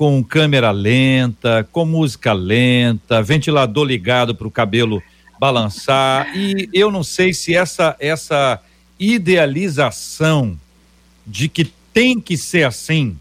com 0.01 0.25
câmera 0.25 0.71
lenta, 0.71 1.69
com 1.71 1.85
música 1.85 2.33
lenta, 2.33 3.23
ventilador 3.23 3.85
ligado 3.85 4.35
para 4.35 4.49
o 4.49 4.51
cabelo 4.51 5.03
balançar. 5.39 6.35
E 6.35 6.71
eu 6.73 6.91
não 6.91 7.05
sei 7.05 7.35
se 7.35 7.55
essa 7.55 7.95
essa 8.01 8.59
idealização 8.99 10.59
de 11.27 11.51
que 11.51 11.71
tem 11.93 12.19
que 12.19 12.39
ser 12.39 12.65
assim, 12.65 13.15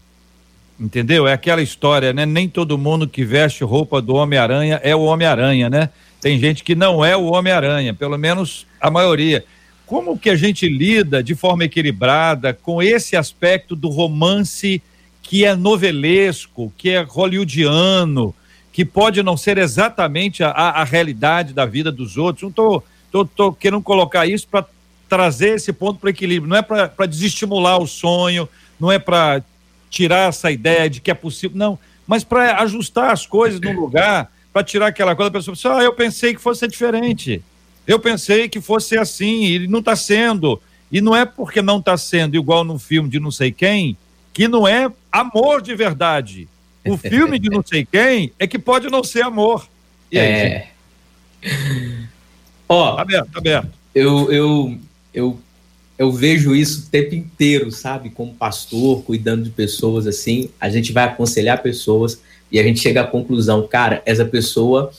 entendeu? 0.80 1.28
É 1.28 1.34
aquela 1.34 1.60
história, 1.60 2.14
né? 2.14 2.24
Nem 2.24 2.48
todo 2.48 2.78
mundo 2.78 3.06
que 3.06 3.26
veste 3.26 3.62
roupa 3.62 4.00
do 4.00 4.14
Homem-Aranha 4.14 4.80
é 4.82 4.96
o 4.96 5.02
Homem-Aranha, 5.02 5.68
né? 5.68 5.90
Tem 6.18 6.38
gente 6.38 6.64
que 6.64 6.74
não 6.74 7.04
é 7.04 7.14
o 7.14 7.24
Homem-Aranha, 7.24 7.92
pelo 7.92 8.16
menos 8.16 8.66
a 8.80 8.90
maioria. 8.90 9.44
Como 9.84 10.18
que 10.18 10.30
a 10.30 10.34
gente 10.34 10.66
lida 10.66 11.22
de 11.22 11.34
forma 11.34 11.64
equilibrada 11.64 12.54
com 12.54 12.82
esse 12.82 13.18
aspecto 13.18 13.76
do 13.76 13.90
romance 13.90 14.82
que 15.30 15.44
é 15.44 15.54
novelesco, 15.54 16.72
que 16.76 16.90
é 16.90 17.02
hollywoodiano, 17.02 18.34
que 18.72 18.84
pode 18.84 19.22
não 19.22 19.36
ser 19.36 19.58
exatamente 19.58 20.42
a, 20.42 20.50
a 20.50 20.82
realidade 20.82 21.52
da 21.54 21.64
vida 21.64 21.92
dos 21.92 22.16
outros. 22.16 22.42
Não 22.42 22.50
estou 22.50 22.80
tô, 23.12 23.24
tô, 23.24 23.26
tô, 23.26 23.52
querendo 23.52 23.80
colocar 23.80 24.26
isso 24.26 24.48
para 24.48 24.66
trazer 25.08 25.50
esse 25.50 25.72
ponto 25.72 26.00
para 26.00 26.10
equilíbrio, 26.10 26.50
não 26.50 26.56
é 26.56 26.62
para 26.62 27.06
desestimular 27.06 27.78
o 27.78 27.86
sonho, 27.86 28.48
não 28.80 28.90
é 28.90 28.98
para 28.98 29.40
tirar 29.88 30.30
essa 30.30 30.50
ideia 30.50 30.90
de 30.90 31.00
que 31.00 31.12
é 31.12 31.14
possível, 31.14 31.56
não, 31.56 31.78
mas 32.08 32.24
para 32.24 32.60
ajustar 32.62 33.12
as 33.12 33.24
coisas 33.24 33.60
no 33.60 33.70
lugar, 33.70 34.32
para 34.52 34.64
tirar 34.64 34.88
aquela 34.88 35.14
coisa, 35.14 35.28
a 35.28 35.32
pessoa 35.32 35.54
pensa, 35.54 35.76
ah, 35.76 35.84
eu 35.84 35.92
pensei 35.92 36.34
que 36.34 36.40
fosse 36.40 36.66
diferente, 36.66 37.40
eu 37.86 38.00
pensei 38.00 38.48
que 38.48 38.60
fosse 38.60 38.98
assim, 38.98 39.44
e 39.44 39.68
não 39.68 39.78
está 39.78 39.94
sendo, 39.94 40.60
e 40.90 41.00
não 41.00 41.14
é 41.14 41.24
porque 41.24 41.62
não 41.62 41.78
está 41.78 41.96
sendo 41.96 42.34
igual 42.34 42.64
num 42.64 42.80
filme 42.80 43.08
de 43.08 43.20
não 43.20 43.30
sei 43.30 43.52
quem, 43.52 43.96
que 44.32 44.48
não 44.48 44.66
é 44.66 44.90
amor 45.10 45.62
de 45.62 45.74
verdade. 45.74 46.48
O 46.84 46.96
filme 46.98 47.38
de 47.38 47.48
não 47.48 47.62
sei 47.64 47.84
quem 47.84 48.32
é 48.38 48.46
que 48.46 48.58
pode 48.58 48.88
não 48.88 49.04
ser 49.04 49.22
amor. 49.22 49.68
E 50.10 50.18
aí, 50.18 50.26
é. 50.26 50.68
Ó, 52.68 52.96
tá 52.96 53.02
aberto, 53.02 53.30
tá 53.32 53.38
aberto. 53.38 53.70
Eu, 53.94 54.32
eu, 54.32 54.78
eu, 55.12 55.40
eu 55.98 56.12
vejo 56.12 56.54
isso 56.54 56.86
o 56.86 56.90
tempo 56.90 57.14
inteiro, 57.14 57.70
sabe? 57.70 58.10
Como 58.10 58.34
pastor, 58.34 59.02
cuidando 59.02 59.44
de 59.44 59.50
pessoas 59.50 60.06
assim, 60.06 60.50
a 60.60 60.70
gente 60.70 60.92
vai 60.92 61.04
aconselhar 61.04 61.62
pessoas 61.62 62.20
e 62.50 62.58
a 62.58 62.62
gente 62.62 62.80
chega 62.80 63.02
à 63.02 63.06
conclusão, 63.06 63.66
cara, 63.66 64.02
essa 64.04 64.24
pessoa 64.24 64.92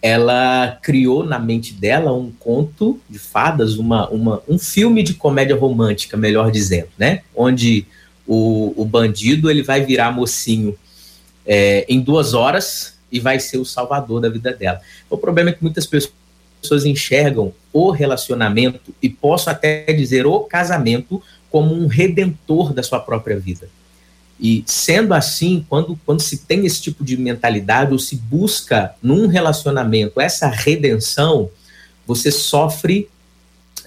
ela 0.00 0.78
criou 0.80 1.24
na 1.24 1.38
mente 1.38 1.72
dela 1.72 2.12
um 2.12 2.30
conto 2.30 3.00
de 3.10 3.18
fadas, 3.18 3.76
uma, 3.76 4.08
uma, 4.10 4.42
um 4.48 4.58
filme 4.58 5.02
de 5.02 5.14
comédia 5.14 5.56
romântica, 5.56 6.16
melhor 6.16 6.50
dizendo, 6.50 6.88
né? 6.96 7.22
Onde 7.34 7.84
o, 8.28 8.74
o 8.76 8.84
bandido 8.84 9.50
ele 9.50 9.62
vai 9.62 9.82
virar 9.82 10.12
mocinho 10.12 10.78
é, 11.46 11.86
em 11.88 11.98
duas 11.98 12.34
horas 12.34 12.98
e 13.10 13.18
vai 13.18 13.40
ser 13.40 13.56
o 13.56 13.64
salvador 13.64 14.20
da 14.20 14.28
vida 14.28 14.52
dela. 14.52 14.80
O 15.08 15.16
problema 15.16 15.48
é 15.48 15.52
que 15.54 15.62
muitas 15.62 15.86
pessoas 15.86 16.84
enxergam 16.84 17.54
o 17.72 17.90
relacionamento 17.90 18.94
e 19.02 19.08
posso 19.08 19.48
até 19.48 19.84
dizer 19.94 20.26
o 20.26 20.40
casamento 20.40 21.22
como 21.50 21.74
um 21.74 21.86
redentor 21.86 22.74
da 22.74 22.82
sua 22.82 23.00
própria 23.00 23.38
vida. 23.38 23.68
E 24.38 24.62
sendo 24.66 25.14
assim, 25.14 25.64
quando, 25.68 25.98
quando 26.04 26.20
se 26.20 26.38
tem 26.38 26.66
esse 26.66 26.82
tipo 26.82 27.02
de 27.02 27.16
mentalidade 27.16 27.92
ou 27.92 27.98
se 27.98 28.14
busca 28.14 28.94
num 29.02 29.26
relacionamento 29.26 30.20
essa 30.20 30.48
redenção, 30.48 31.50
você 32.06 32.30
sofre 32.30 33.08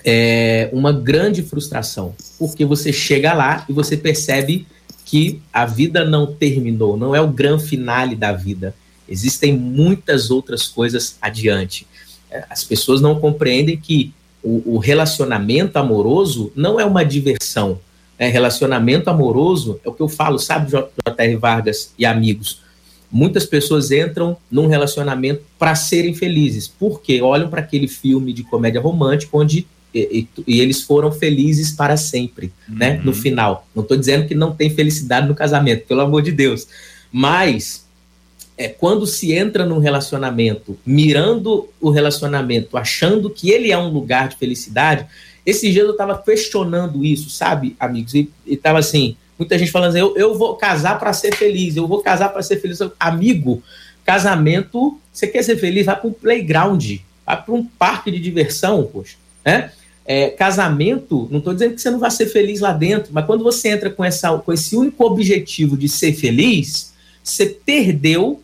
é, 0.04 0.70
uma 0.72 0.92
grande 0.92 1.44
frustração, 1.44 2.16
porque 2.38 2.66
você 2.66 2.92
chega 2.92 3.34
lá 3.34 3.66
e 3.70 3.74
você 3.74 3.96
percebe 3.96 4.66
que 5.06 5.42
a 5.52 5.66
vida 5.66 6.06
não 6.06 6.26
terminou, 6.26 6.96
não 6.96 7.16
é 7.16 7.22
o 7.22 7.28
grande 7.28 7.66
finale 7.66 8.16
da 8.16 8.32
vida. 8.32 8.74
Existem 9.08 9.56
muitas 9.56 10.32
outras 10.32 10.68
coisas 10.68 11.18
adiante. 11.22 11.86
É, 12.30 12.46
as 12.50 12.64
pessoas 12.64 13.02
não 13.02 13.20
compreendem 13.20 13.78
que 13.78 14.14
o, 14.44 14.76
o 14.76 14.78
relacionamento 14.78 15.78
amoroso 15.78 16.52
não 16.56 16.80
é 16.80 16.86
uma 16.86 17.04
diversão. 17.04 17.80
É, 18.18 18.28
relacionamento 18.28 19.10
amoroso 19.10 19.80
é 19.84 19.90
o 19.90 19.94
que 19.94 20.02
eu 20.02 20.08
falo, 20.08 20.40
sabe, 20.40 20.72
J.R. 20.72 21.36
Vargas 21.36 21.94
e 21.98 22.06
amigos? 22.06 22.62
Muitas 23.12 23.46
pessoas 23.46 23.92
entram 23.92 24.38
num 24.50 24.68
relacionamento 24.68 25.42
para 25.60 25.76
serem 25.76 26.14
felizes, 26.14 26.68
porque 26.68 27.22
olham 27.22 27.50
para 27.50 27.60
aquele 27.60 27.88
filme 27.88 28.32
de 28.32 28.44
comédia 28.44 28.80
romântica 28.80 29.36
onde 29.36 29.68
e, 29.94 30.28
e, 30.48 30.62
eles 30.62 30.84
foram 30.84 31.12
felizes 31.12 31.72
para 31.72 31.98
sempre, 31.98 32.52
uhum. 32.70 32.76
né? 32.76 33.02
No 33.04 33.14
final. 33.14 33.68
Não 33.76 33.84
estou 33.84 33.98
dizendo 33.98 34.28
que 34.28 34.36
não 34.36 34.56
tem 34.56 34.70
felicidade 34.70 35.28
no 35.28 35.36
casamento, 35.36 35.86
pelo 35.86 36.02
amor 36.02 36.22
de 36.22 36.32
Deus. 36.32 36.68
Mas 37.12 37.86
é, 38.58 38.68
quando 38.68 39.06
se 39.08 39.34
entra 39.34 39.66
num 39.66 39.80
relacionamento, 39.80 40.78
mirando 40.86 41.68
o 41.80 41.90
relacionamento, 41.90 42.78
achando 42.78 43.30
que 43.30 43.50
ele 43.50 43.72
é 43.72 43.78
um 43.78 43.90
lugar 43.90 44.30
de 44.30 44.38
felicidade, 44.38 45.08
esse 45.46 45.72
dia 45.72 45.82
eu 45.82 45.92
estava 45.92 46.18
questionando 46.18 47.04
isso, 47.04 47.30
sabe, 47.30 47.76
amigos? 47.80 48.14
E 48.14 48.30
estava 48.46 48.80
assim, 48.80 49.16
muita 49.38 49.58
gente 49.58 49.72
falando 49.72 49.90
assim, 49.90 50.00
eu, 50.00 50.16
eu 50.16 50.38
vou 50.38 50.56
casar 50.56 51.00
para 51.00 51.12
ser 51.14 51.36
feliz, 51.36 51.76
eu 51.76 51.88
vou 51.88 52.02
casar 52.02 52.30
para 52.30 52.44
ser 52.44 52.62
feliz. 52.62 52.80
Amigo, 53.00 53.64
casamento, 54.06 55.00
você 55.12 55.28
quer 55.28 55.44
ser 55.44 55.58
feliz? 55.58 55.86
Vai 55.86 56.00
para 56.00 56.08
um 56.08 56.14
playground, 56.14 56.98
vai 57.26 57.42
para 57.42 57.54
um 57.54 57.66
parque 57.66 58.12
de 58.12 58.20
diversão, 58.20 58.84
poxa, 58.84 59.18
né? 59.44 59.72
É, 60.14 60.30
casamento, 60.30 61.30
não 61.32 61.38
estou 61.38 61.54
dizendo 61.54 61.74
que 61.74 61.82
você 61.82 61.90
não 61.90 61.98
vai 61.98 62.12
ser 62.12 62.26
feliz 62.26 62.60
lá 62.60 62.74
dentro, 62.74 63.14
mas 63.14 63.26
quando 63.26 63.46
você 63.46 63.70
entra 63.70 63.90
com, 63.90 64.04
essa, 64.04 64.38
com 64.40 64.52
esse 64.52 64.76
único 64.76 65.06
objetivo 65.06 65.78
de 65.78 65.88
ser 65.88 66.12
feliz, 66.12 66.94
você 67.24 67.46
perdeu 67.46 68.44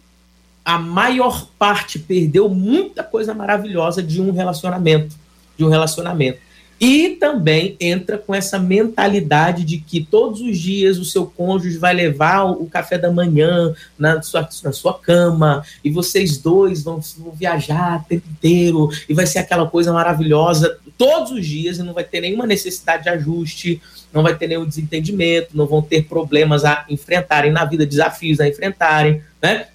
a 0.64 0.80
maior 0.80 1.50
parte, 1.60 2.00
perdeu 2.00 2.48
muita 2.48 3.04
coisa 3.04 3.34
maravilhosa 3.34 4.02
de 4.02 4.22
um 4.22 4.32
relacionamento, 4.32 5.14
de 5.58 5.66
um 5.66 5.68
relacionamento. 5.68 6.40
E 6.80 7.18
também 7.20 7.76
entra 7.82 8.18
com 8.18 8.34
essa 8.34 8.58
mentalidade 8.58 9.66
de 9.66 9.78
que 9.78 10.00
todos 10.00 10.40
os 10.40 10.58
dias 10.58 10.98
o 10.98 11.04
seu 11.04 11.26
cônjuge 11.26 11.78
vai 11.78 11.94
levar 11.94 12.46
o 12.46 12.66
café 12.68 12.98
da 12.98 13.12
manhã 13.12 13.74
na 14.00 14.22
sua, 14.22 14.48
na 14.64 14.72
sua 14.72 14.94
cama, 14.94 15.66
e 15.84 15.90
vocês 15.90 16.38
dois 16.38 16.82
vão, 16.82 17.02
vão 17.18 17.34
viajar 17.34 18.04
o 18.06 18.08
tempo 18.08 18.30
inteiro, 18.32 18.90
e 19.10 19.14
vai 19.14 19.28
ser 19.28 19.40
aquela 19.40 19.68
coisa 19.68 19.92
maravilhosa 19.92 20.78
todos 20.98 21.32
os 21.32 21.46
dias, 21.46 21.78
e 21.78 21.84
não 21.84 21.94
vai 21.94 22.04
ter 22.04 22.22
nenhuma 22.22 22.46
necessidade 22.46 23.04
de 23.04 23.10
ajuste, 23.10 23.82
não 24.12 24.24
vai 24.24 24.36
ter 24.36 24.48
nenhum 24.48 24.66
desentendimento, 24.66 25.56
não 25.56 25.68
vão 25.68 25.82
ter 25.82 26.06
problemas 26.06 26.66
a 26.66 26.86
enfrentarem 26.90 27.52
na 27.52 27.66
vida, 27.66 27.86
desafios 27.86 28.40
a 28.40 28.48
enfrentarem, 28.48 29.22
né? 29.42 29.68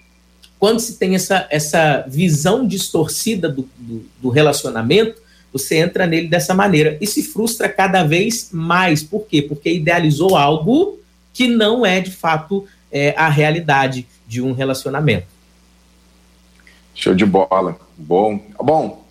Quando 0.59 0.81
se 0.81 0.97
tem 0.97 1.15
essa, 1.15 1.47
essa 1.51 2.05
visão 2.07 2.67
distorcida 2.67 3.49
do, 3.49 3.69
do, 3.77 4.05
do 4.21 4.29
relacionamento, 4.29 5.21
você 5.53 5.77
entra 5.77 6.07
nele 6.07 6.29
dessa 6.29 6.55
maneira 6.55 6.97
e 7.01 7.07
se 7.07 7.23
frustra 7.23 7.69
cada 7.69 8.05
vez 8.05 8.51
mais. 8.53 9.03
Por 9.03 9.27
quê? 9.27 9.43
Porque 9.43 9.73
idealizou 9.73 10.37
algo 10.37 11.01
que 11.33 11.49
não 11.49 11.85
é 11.85 12.01
de 12.01 12.11
fato 12.11 12.65
é, 12.91 13.15
a 13.17 13.29
realidade 13.29 14.07
de 14.27 14.41
um 14.41 14.53
relacionamento. 14.53 15.27
Show 16.95 17.15
de 17.15 17.27
bola. 17.27 17.79
Bom. 17.99 18.41
Bom, 18.59 19.05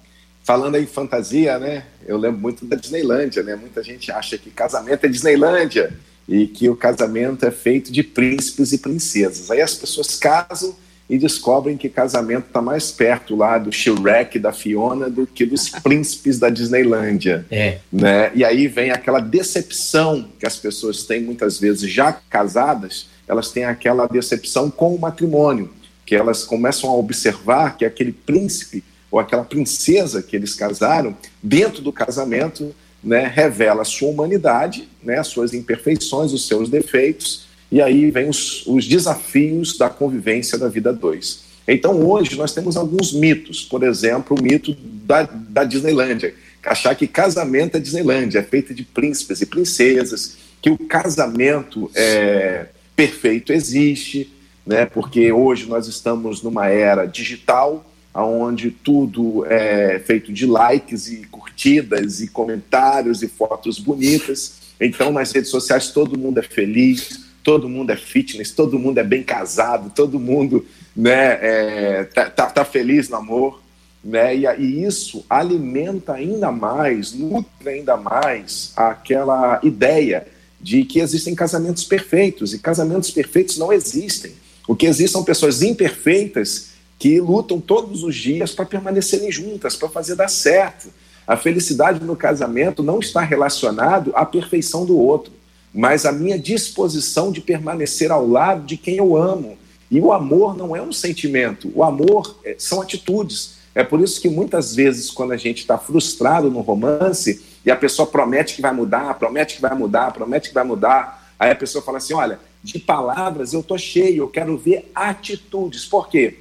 falando 0.44 0.76
aí 0.76 0.86
fantasia, 0.86 1.60
né? 1.60 1.84
Eu 2.06 2.18
lembro 2.18 2.40
muito 2.40 2.66
da 2.66 2.76
Disneylândia, 2.76 3.44
né? 3.44 3.56
Muita 3.56 3.84
gente 3.84 4.12
acha 4.12 4.38
que 4.38 4.50
casamento 4.50 5.06
é 5.06 5.10
Disneylândia 5.10 5.94
e 6.28 6.48
que 6.48 6.70
o 6.70 6.76
casamento 6.76 7.46
é 7.46 7.52
feito 7.52 7.92
de 7.92 8.04
príncipes 8.04 8.72
e 8.72 8.78
princesas. 8.78 9.52
Aí 9.52 9.62
as 9.62 9.76
pessoas 9.76 10.16
casam 10.16 10.76
e 11.10 11.18
descobrem 11.18 11.76
que 11.76 11.90
casamento 11.90 12.48
está 12.48 12.62
mais 12.62 12.90
perto 12.90 13.36
lá 13.36 13.58
do 13.58 13.70
Shrek, 13.70 14.40
da 14.40 14.54
Fiona, 14.54 15.10
do 15.10 15.28
que 15.28 15.46
dos 15.46 15.68
príncipes 15.84 16.40
da 16.40 16.50
Disneylândia. 16.50 17.46
É. 17.52 17.80
Né? 17.92 18.32
E 18.34 18.46
aí 18.46 18.66
vem 18.68 18.92
aquela 18.92 19.20
decepção 19.20 20.30
que 20.40 20.48
as 20.48 20.56
pessoas 20.56 21.04
têm 21.04 21.22
muitas 21.22 21.60
vezes 21.60 21.92
já 21.92 22.14
casadas, 22.14 23.08
elas 23.28 23.52
têm 23.52 23.66
aquela 23.66 24.08
decepção 24.08 24.72
com 24.72 24.96
o 24.96 25.00
matrimônio, 25.00 25.70
que 26.06 26.16
elas 26.16 26.46
começam 26.46 26.90
a 26.90 26.96
observar 26.96 27.76
que 27.76 27.84
aquele 27.84 28.14
príncipe 28.14 28.82
ou 29.12 29.20
aquela 29.20 29.44
princesa 29.44 30.24
que 30.24 30.36
eles 30.36 30.56
casaram, 30.56 31.16
dentro 31.44 31.82
do 31.82 31.92
casamento, 31.92 32.74
né, 33.04 33.28
revela 33.28 33.82
a 33.82 33.86
sua 33.86 34.10
humanidade, 34.10 34.88
né, 35.04 35.20
as 35.20 35.28
suas 35.28 35.54
imperfeições, 35.54 36.32
os 36.32 36.48
seus 36.48 36.70
defeitos, 36.70 37.46
e 37.72 37.82
aí 37.82 38.10
vem 38.10 38.30
os, 38.30 38.66
os 38.66 38.88
desafios 38.88 39.78
da 39.78 39.90
convivência 39.90 40.58
da 40.58 40.68
vida 40.68 40.94
dois. 40.94 41.52
Então, 41.68 42.02
hoje, 42.06 42.36
nós 42.36 42.54
temos 42.54 42.76
alguns 42.76 43.14
mitos. 43.14 43.64
Por 43.64 43.84
exemplo, 43.84 44.36
o 44.38 44.44
mito 44.44 44.76
da, 45.06 45.24
da 45.24 45.64
Disneylândia. 45.64 46.34
Achar 46.66 46.96
que 46.96 47.08
casamento 47.08 47.78
é 47.78 47.80
Disneylândia, 47.80 48.40
é 48.40 48.44
feito 48.44 48.74
de 48.74 48.84
príncipes 48.84 49.42
e 49.42 49.46
princesas, 49.46 50.38
que 50.62 50.70
o 50.70 50.78
casamento 50.78 51.90
é, 51.96 52.68
perfeito 52.96 53.52
existe, 53.52 54.32
né? 54.66 54.86
porque 54.86 55.32
hoje 55.32 55.68
nós 55.68 55.88
estamos 55.88 56.44
numa 56.44 56.68
era 56.68 57.06
digital, 57.06 57.86
onde 58.14 58.72
tudo 58.72 59.46
é 59.46 60.00
feito 60.00 60.34
de 60.34 60.46
likes 60.46 61.08
e 61.08 61.26
curtidas 61.28 62.22
e 62.22 62.28
comentários 62.28 63.22
e 63.24 63.28
fotos 63.28 63.80
bonitas. 63.80 64.60
Então, 64.80 65.12
nas 65.12 65.32
redes 65.32 65.50
sociais, 65.50 65.90
todo 65.90 66.18
mundo 66.18 66.40
é 66.40 66.44
feliz, 66.44 67.26
todo 67.44 67.70
mundo 67.70 67.92
é 67.92 67.96
fitness, 67.96 68.52
todo 68.52 68.78
mundo 68.78 68.98
é 68.98 69.04
bem 69.04 69.24
casado, 69.24 69.92
todo 69.94 70.20
mundo 70.20 70.66
né, 70.96 71.40
é, 71.42 72.04
tá, 72.04 72.30
tá, 72.30 72.46
tá, 72.48 72.66
feliz 72.66 73.08
no 73.08 73.18
amor. 73.18 73.62
Né? 74.04 74.36
E, 74.36 74.46
e 74.60 74.84
isso 74.84 75.24
alimenta 75.30 76.14
ainda 76.14 76.52
mais, 76.52 77.14
nutre 77.14 77.70
ainda 77.70 77.96
mais 77.96 78.74
aquela 78.76 79.60
ideia 79.64 80.28
de 80.60 80.84
que 80.84 81.00
existem 81.00 81.34
casamentos 81.34 81.84
perfeitos, 81.84 82.54
e 82.54 82.60
casamentos 82.60 83.10
perfeitos 83.10 83.58
não 83.58 83.72
existem. 83.72 84.34
O 84.68 84.76
que 84.76 84.86
existem 84.86 85.14
são 85.14 85.24
pessoas 85.24 85.62
imperfeitas 85.62 86.71
que 87.02 87.20
lutam 87.20 87.60
todos 87.60 88.04
os 88.04 88.16
dias 88.16 88.54
para 88.54 88.64
permanecerem 88.64 89.30
juntas, 89.30 89.76
para 89.76 89.90
fazer 89.90 90.16
dar 90.16 90.30
certo. 90.30 90.88
A 91.28 91.36
felicidade 91.36 92.04
no 92.04 92.16
casamento 92.16 92.82
não 92.82 93.00
está 93.00 93.22
relacionado 93.22 94.12
à 94.16 94.26
perfeição 94.26 94.86
do 94.86 94.98
outro 94.98 95.34
mas 95.74 96.06
a 96.06 96.12
minha 96.12 96.38
disposição 96.38 97.32
de 97.32 97.40
permanecer 97.40 98.12
ao 98.12 98.28
lado 98.28 98.66
de 98.66 98.78
quem 98.78 98.98
eu 98.98 99.16
amo. 99.16 99.58
E 99.90 100.00
o 100.00 100.12
amor 100.12 100.56
não 100.56 100.76
é 100.76 100.82
um 100.82 100.92
sentimento, 100.92 101.72
o 101.76 101.84
amor 101.84 102.38
é, 102.46 102.56
são 102.58 102.82
atitudes. 102.82 103.56
É 103.74 103.84
por 103.84 104.00
isso 104.02 104.22
que 104.22 104.30
muitas 104.30 104.76
vezes, 104.76 105.10
quando 105.10 105.32
a 105.32 105.38
gente 105.38 105.60
está 105.60 105.78
frustrado 105.78 106.50
no 106.50 106.62
romance 106.62 107.42
e 107.66 107.72
a 107.72 107.76
pessoa 107.76 108.06
promete 108.06 108.56
que 108.56 108.62
vai 108.62 108.74
mudar, 108.74 109.14
promete 109.16 109.56
que 109.56 109.62
vai 109.62 109.76
mudar, 109.76 110.12
promete 110.14 110.50
que 110.50 110.56
vai 110.56 110.64
mudar, 110.64 111.34
aí 111.40 111.52
a 111.52 111.56
pessoa 111.56 111.84
fala 111.84 111.98
assim: 111.98 112.14
olha, 112.14 112.40
de 112.64 112.80
palavras 112.80 113.54
eu 113.54 113.64
tô 113.64 113.78
cheio, 113.78 114.24
eu 114.24 114.28
quero 114.28 114.58
ver 114.58 114.90
atitudes. 114.96 115.86
Por 115.86 116.10
quê? 116.10 116.40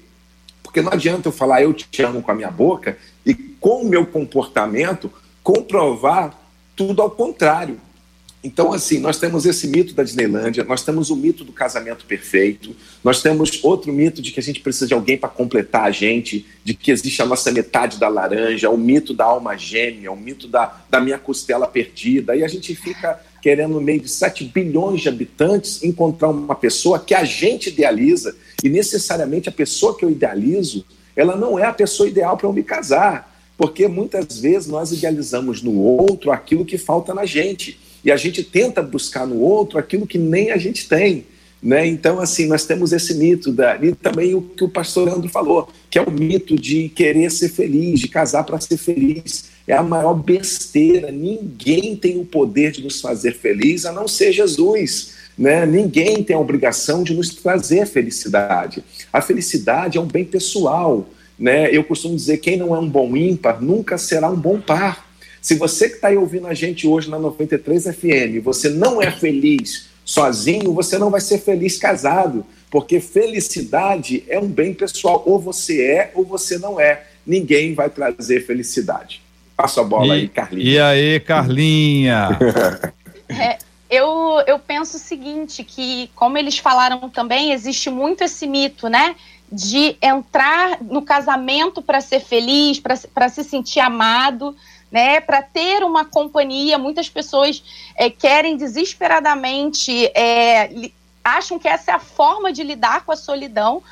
Porque 0.70 0.82
não 0.82 0.92
adianta 0.92 1.26
eu 1.26 1.32
falar 1.32 1.62
eu 1.62 1.74
te 1.74 2.00
amo 2.00 2.22
com 2.22 2.30
a 2.30 2.34
minha 2.34 2.50
boca 2.50 2.96
e 3.26 3.34
com 3.34 3.82
o 3.82 3.88
meu 3.88 4.06
comportamento 4.06 5.12
comprovar 5.42 6.32
tudo 6.76 7.02
ao 7.02 7.10
contrário. 7.10 7.80
Então, 8.42 8.72
assim, 8.72 8.98
nós 8.98 9.18
temos 9.18 9.44
esse 9.44 9.68
mito 9.68 9.92
da 9.92 10.02
Disneylândia, 10.02 10.64
nós 10.64 10.82
temos 10.82 11.10
o 11.10 11.16
mito 11.16 11.44
do 11.44 11.52
casamento 11.52 12.06
perfeito, 12.06 12.74
nós 13.04 13.20
temos 13.20 13.62
outro 13.62 13.92
mito 13.92 14.22
de 14.22 14.32
que 14.32 14.40
a 14.40 14.42
gente 14.42 14.60
precisa 14.60 14.86
de 14.86 14.94
alguém 14.94 15.18
para 15.18 15.28
completar 15.28 15.84
a 15.84 15.90
gente, 15.90 16.46
de 16.64 16.72
que 16.72 16.90
existe 16.90 17.20
a 17.20 17.26
nossa 17.26 17.52
metade 17.52 17.98
da 17.98 18.08
laranja, 18.08 18.70
o 18.70 18.78
mito 18.78 19.12
da 19.12 19.26
alma 19.26 19.58
gêmea, 19.58 20.10
o 20.10 20.16
mito 20.16 20.48
da, 20.48 20.80
da 20.88 20.98
minha 21.00 21.18
costela 21.18 21.66
perdida, 21.66 22.34
e 22.34 22.42
a 22.42 22.48
gente 22.48 22.74
fica 22.74 23.20
querendo, 23.42 23.74
no 23.74 23.80
meio 23.80 24.00
de 24.00 24.08
7 24.08 24.44
bilhões 24.44 25.02
de 25.02 25.10
habitantes, 25.10 25.82
encontrar 25.82 26.30
uma 26.30 26.54
pessoa 26.54 26.98
que 26.98 27.14
a 27.14 27.24
gente 27.24 27.68
idealiza, 27.68 28.34
e 28.64 28.70
necessariamente 28.70 29.50
a 29.50 29.52
pessoa 29.52 29.94
que 29.94 30.04
eu 30.04 30.10
idealizo, 30.10 30.86
ela 31.14 31.36
não 31.36 31.58
é 31.58 31.64
a 31.64 31.74
pessoa 31.74 32.08
ideal 32.08 32.38
para 32.38 32.46
eu 32.46 32.54
me 32.54 32.62
casar, 32.62 33.38
porque 33.58 33.86
muitas 33.86 34.40
vezes 34.40 34.66
nós 34.66 34.92
idealizamos 34.92 35.60
no 35.60 35.78
outro 35.78 36.32
aquilo 36.32 36.64
que 36.64 36.78
falta 36.78 37.12
na 37.12 37.26
gente 37.26 37.78
e 38.04 38.10
a 38.10 38.16
gente 38.16 38.42
tenta 38.42 38.82
buscar 38.82 39.26
no 39.26 39.40
outro 39.40 39.78
aquilo 39.78 40.06
que 40.06 40.18
nem 40.18 40.50
a 40.50 40.56
gente 40.56 40.88
tem. 40.88 41.26
Né? 41.62 41.86
Então, 41.86 42.18
assim, 42.20 42.46
nós 42.46 42.64
temos 42.64 42.92
esse 42.92 43.14
mito, 43.14 43.52
da, 43.52 43.76
e 43.76 43.94
também 43.94 44.34
o 44.34 44.40
que 44.40 44.64
o 44.64 44.68
pastor 44.68 45.06
Leandro 45.06 45.28
falou, 45.28 45.68
que 45.90 45.98
é 45.98 46.02
o 46.02 46.10
mito 46.10 46.56
de 46.56 46.88
querer 46.88 47.30
ser 47.30 47.50
feliz, 47.50 48.00
de 48.00 48.08
casar 48.08 48.44
para 48.44 48.58
ser 48.60 48.78
feliz. 48.78 49.50
É 49.66 49.74
a 49.74 49.82
maior 49.82 50.14
besteira. 50.14 51.12
Ninguém 51.12 51.94
tem 51.94 52.18
o 52.18 52.24
poder 52.24 52.72
de 52.72 52.82
nos 52.82 53.00
fazer 53.00 53.34
feliz 53.34 53.84
a 53.84 53.92
não 53.92 54.08
ser 54.08 54.32
Jesus. 54.32 55.12
Né? 55.36 55.66
Ninguém 55.66 56.24
tem 56.24 56.34
a 56.34 56.40
obrigação 56.40 57.02
de 57.02 57.14
nos 57.14 57.34
trazer 57.34 57.86
felicidade. 57.86 58.82
A 59.12 59.20
felicidade 59.20 59.98
é 59.98 60.00
um 60.00 60.06
bem 60.06 60.24
pessoal. 60.24 61.06
Né? 61.38 61.74
Eu 61.74 61.84
costumo 61.84 62.16
dizer: 62.16 62.38
quem 62.38 62.56
não 62.56 62.74
é 62.74 62.78
um 62.78 62.88
bom 62.88 63.14
ímpar 63.14 63.62
nunca 63.62 63.98
será 63.98 64.30
um 64.30 64.36
bom 64.36 64.60
par. 64.60 65.09
Se 65.40 65.54
você 65.54 65.88
que 65.88 65.94
está 65.94 66.08
aí 66.08 66.16
ouvindo 66.16 66.46
a 66.46 66.54
gente 66.54 66.86
hoje 66.86 67.08
na 67.08 67.18
93 67.18 67.84
FM, 67.84 68.42
você 68.42 68.68
não 68.68 69.00
é 69.00 69.10
feliz 69.10 69.88
sozinho, 70.04 70.74
você 70.74 70.98
não 70.98 71.10
vai 71.10 71.20
ser 71.20 71.38
feliz 71.38 71.78
casado, 71.78 72.44
porque 72.70 73.00
felicidade 73.00 74.24
é 74.28 74.38
um 74.38 74.48
bem 74.48 74.74
pessoal. 74.74 75.22
Ou 75.26 75.38
você 75.38 75.82
é 75.82 76.12
ou 76.14 76.24
você 76.24 76.58
não 76.58 76.78
é. 76.78 77.04
Ninguém 77.26 77.74
vai 77.74 77.88
trazer 77.88 78.44
felicidade. 78.46 79.22
Passa 79.56 79.80
a 79.80 79.84
bola 79.84 80.08
e, 80.08 80.20
aí, 80.20 80.28
Carlinha. 80.28 80.70
E 80.70 80.78
aí, 80.80 81.20
Carlinha? 81.20 82.38
é, 83.28 83.58
eu, 83.88 84.42
eu 84.46 84.58
penso 84.58 84.96
o 84.96 85.00
seguinte, 85.00 85.64
que 85.64 86.10
como 86.14 86.36
eles 86.36 86.58
falaram 86.58 87.08
também, 87.08 87.52
existe 87.52 87.90
muito 87.90 88.22
esse 88.22 88.46
mito, 88.46 88.88
né? 88.88 89.16
De 89.50 89.96
entrar 90.00 90.82
no 90.82 91.02
casamento 91.02 91.82
para 91.82 92.00
ser 92.00 92.20
feliz, 92.20 92.80
para 92.80 93.28
se 93.28 93.42
sentir 93.42 93.80
amado 93.80 94.54
né, 94.90 95.20
para 95.20 95.42
ter 95.42 95.82
uma 95.84 96.04
companhia. 96.04 96.78
Muitas 96.78 97.08
pessoas 97.08 97.62
é, 97.96 98.10
querem 98.10 98.56
desesperadamente, 98.56 100.06
é, 100.14 100.90
acham 101.22 101.58
que 101.58 101.68
essa 101.68 101.92
é 101.92 101.94
a 101.94 101.98
forma 101.98 102.52
de 102.52 102.62
lidar 102.62 103.04
com 103.04 103.12
a 103.12 103.16
solidão, 103.16 103.82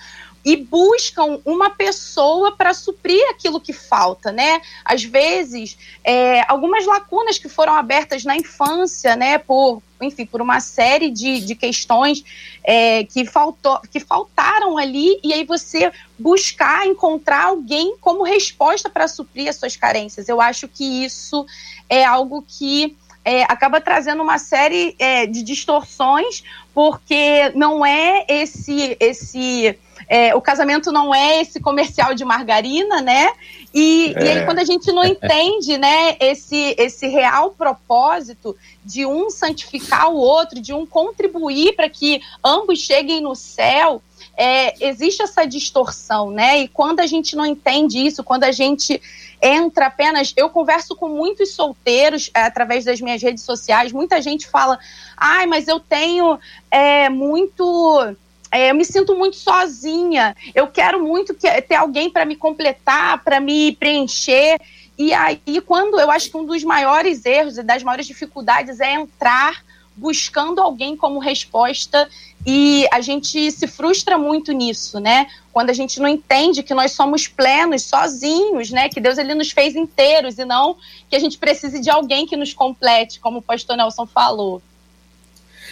e 0.49 0.57
buscam 0.57 1.43
uma 1.45 1.69
pessoa 1.69 2.53
para 2.53 2.73
suprir 2.73 3.23
aquilo 3.29 3.61
que 3.61 3.75
falta, 3.75 4.33
né? 4.33 4.63
Às 4.83 5.05
vezes, 5.05 5.77
é, 6.03 6.41
algumas 6.51 6.87
lacunas 6.87 7.37
que 7.37 7.51
foram 7.51 7.75
abertas 7.75 8.25
na 8.25 8.35
infância, 8.35 9.15
né, 9.15 9.37
por, 9.37 9.83
enfim, 10.01 10.25
por 10.25 10.41
uma 10.41 10.59
série 10.59 11.11
de, 11.11 11.41
de 11.41 11.55
questões 11.55 12.25
é, 12.65 13.05
que, 13.05 13.27
faltou, 13.27 13.79
que 13.91 14.01
faltaram 14.01 14.79
ali, 14.79 15.21
e 15.23 15.35
aí 15.35 15.45
você 15.45 15.93
buscar 16.19 16.87
encontrar 16.87 17.49
alguém 17.49 17.99
como 18.01 18.23
resposta 18.23 18.89
para 18.89 19.07
suprir 19.07 19.51
as 19.51 19.57
suas 19.57 19.77
carências. 19.77 20.31
Eu 20.31 20.41
acho 20.41 20.67
que 20.67 21.05
isso 21.05 21.45
é 21.91 22.07
algo 22.07 22.43
que 22.49 22.97
é, 23.23 23.43
acaba 23.43 23.83
trazendo 23.83 24.23
uma 24.23 24.39
série 24.39 24.97
é, 24.99 25.27
de 25.27 25.43
distorções, 25.43 26.43
porque 26.73 27.53
não 27.55 27.85
é 27.85 28.25
esse 28.27 28.97
esse 28.99 29.79
é, 30.09 30.35
o 30.35 30.41
casamento 30.41 30.91
não 30.91 31.15
é 31.15 31.43
esse 31.43 31.61
comercial 31.61 32.15
de 32.15 32.25
margarina, 32.25 33.03
né? 33.03 33.31
E, 33.75 34.15
é. 34.17 34.25
e 34.25 34.29
aí, 34.29 34.45
quando 34.45 34.59
a 34.59 34.65
gente 34.65 34.91
não 34.91 35.05
entende, 35.07 35.77
né, 35.77 36.17
esse, 36.19 36.75
esse 36.79 37.07
real 37.09 37.51
propósito 37.51 38.57
de 38.85 39.05
um 39.05 39.29
santificar 39.29 40.11
o 40.11 40.17
outro, 40.17 40.61
de 40.61 40.73
um 40.73 40.87
contribuir 40.87 41.75
para 41.77 41.89
que 41.89 42.23
ambos 42.43 42.79
cheguem 42.79 43.21
no 43.21 43.35
céu, 43.35 44.03
é, 44.37 44.75
existe 44.87 45.23
essa 45.23 45.45
distorção, 45.45 46.31
né? 46.31 46.61
E 46.61 46.69
quando 46.69 47.01
a 47.01 47.07
gente 47.07 47.37
não 47.37 47.45
entende 47.45 47.99
isso, 47.99 48.25
quando 48.25 48.45
a 48.45 48.53
gente 48.53 49.01
entra 49.41 49.87
apenas. 49.87 50.33
Eu 50.37 50.51
converso 50.51 50.97
com 50.97 51.09
muitos 51.09 51.53
solteiros 51.53 52.31
é, 52.35 52.43
através 52.43 52.85
das 52.85 53.01
minhas 53.01 53.23
redes 53.23 53.45
sociais, 53.45 53.93
muita 53.93 54.21
gente 54.21 54.49
fala, 54.49 54.79
ai, 55.17 55.47
mas 55.47 55.69
eu 55.69 55.81
tenho 55.81 56.39
é, 56.71 57.09
muito 57.09 58.17
é, 58.51 58.71
eu 58.71 58.75
me 58.75 58.85
sinto 58.85 59.15
muito 59.15 59.37
sozinha, 59.37 60.37
eu 60.55 60.67
quero 60.67 61.05
muito 61.05 61.35
que, 61.35 61.49
ter 61.63 61.75
alguém 61.75 62.11
para 62.11 62.25
me 62.25 62.37
completar, 62.37 63.23
para 63.23 63.41
me 63.41 63.73
preencher. 63.73 64.59
E 64.97 65.13
aí, 65.13 65.41
quando 65.67 66.01
eu 66.01 66.11
acho 66.11 66.31
que 66.31 66.37
um 66.37 66.45
dos 66.45 66.65
maiores 66.65 67.25
erros 67.25 67.59
e 67.59 67.63
das 67.63 67.83
maiores 67.83 68.07
dificuldades 68.07 68.81
é 68.81 68.93
entrar 68.93 69.63
buscando 69.99 70.61
alguém 70.61 70.97
como 70.97 71.19
resposta 71.19 72.09
e 72.47 72.87
a 72.93 73.01
gente 73.01 73.51
se 73.51 73.67
frustra 73.67 74.17
muito 74.17 74.53
nisso, 74.53 75.01
né? 75.01 75.27
Quando 75.53 75.71
a 75.71 75.73
gente 75.73 76.01
não 76.01 76.09
entende 76.09 76.63
que 76.63 76.73
nós 76.73 76.93
somos 76.93 77.27
plenos, 77.27 77.83
sozinhos, 77.83 78.71
né? 78.71 78.89
Que 78.89 79.01
Deus 79.01 79.19
ele 79.19 79.35
nos 79.35 79.51
fez 79.51 79.75
inteiros 79.75 80.39
e 80.39 80.45
não 80.45 80.77
que 81.11 81.17
a 81.17 81.19
gente 81.19 81.37
precise 81.37 81.81
de 81.81 81.91
alguém 81.91 82.27
que 82.27 82.37
nos 82.37 82.55
complete, 82.55 83.21
como 83.21 83.39
o 83.39 83.43
pastor 83.43 83.77
Nelson 83.77 84.07
falou. 84.07 84.63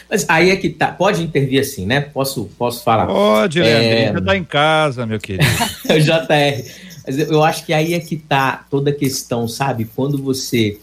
Mas 0.08 0.24
aí 0.28 0.50
é 0.50 0.56
que 0.56 0.68
tá. 0.68 0.88
Pode 0.88 1.22
intervir 1.22 1.60
assim, 1.60 1.84
né? 1.84 2.00
Posso, 2.00 2.48
posso 2.58 2.82
falar? 2.82 3.06
Pode, 3.06 3.60
é... 3.60 3.62
Leandro. 3.62 4.24
tá 4.24 4.36
em 4.36 4.44
casa, 4.44 5.06
meu 5.06 5.18
querido. 5.18 5.44
JR. 5.86 6.86
Mas 7.06 7.18
eu 7.18 7.42
acho 7.44 7.64
que 7.64 7.72
aí 7.72 7.94
é 7.94 8.00
que 8.00 8.16
tá 8.16 8.66
toda 8.70 8.90
a 8.90 8.94
questão, 8.94 9.46
sabe? 9.46 9.88
Quando 9.94 10.18
você 10.18 10.78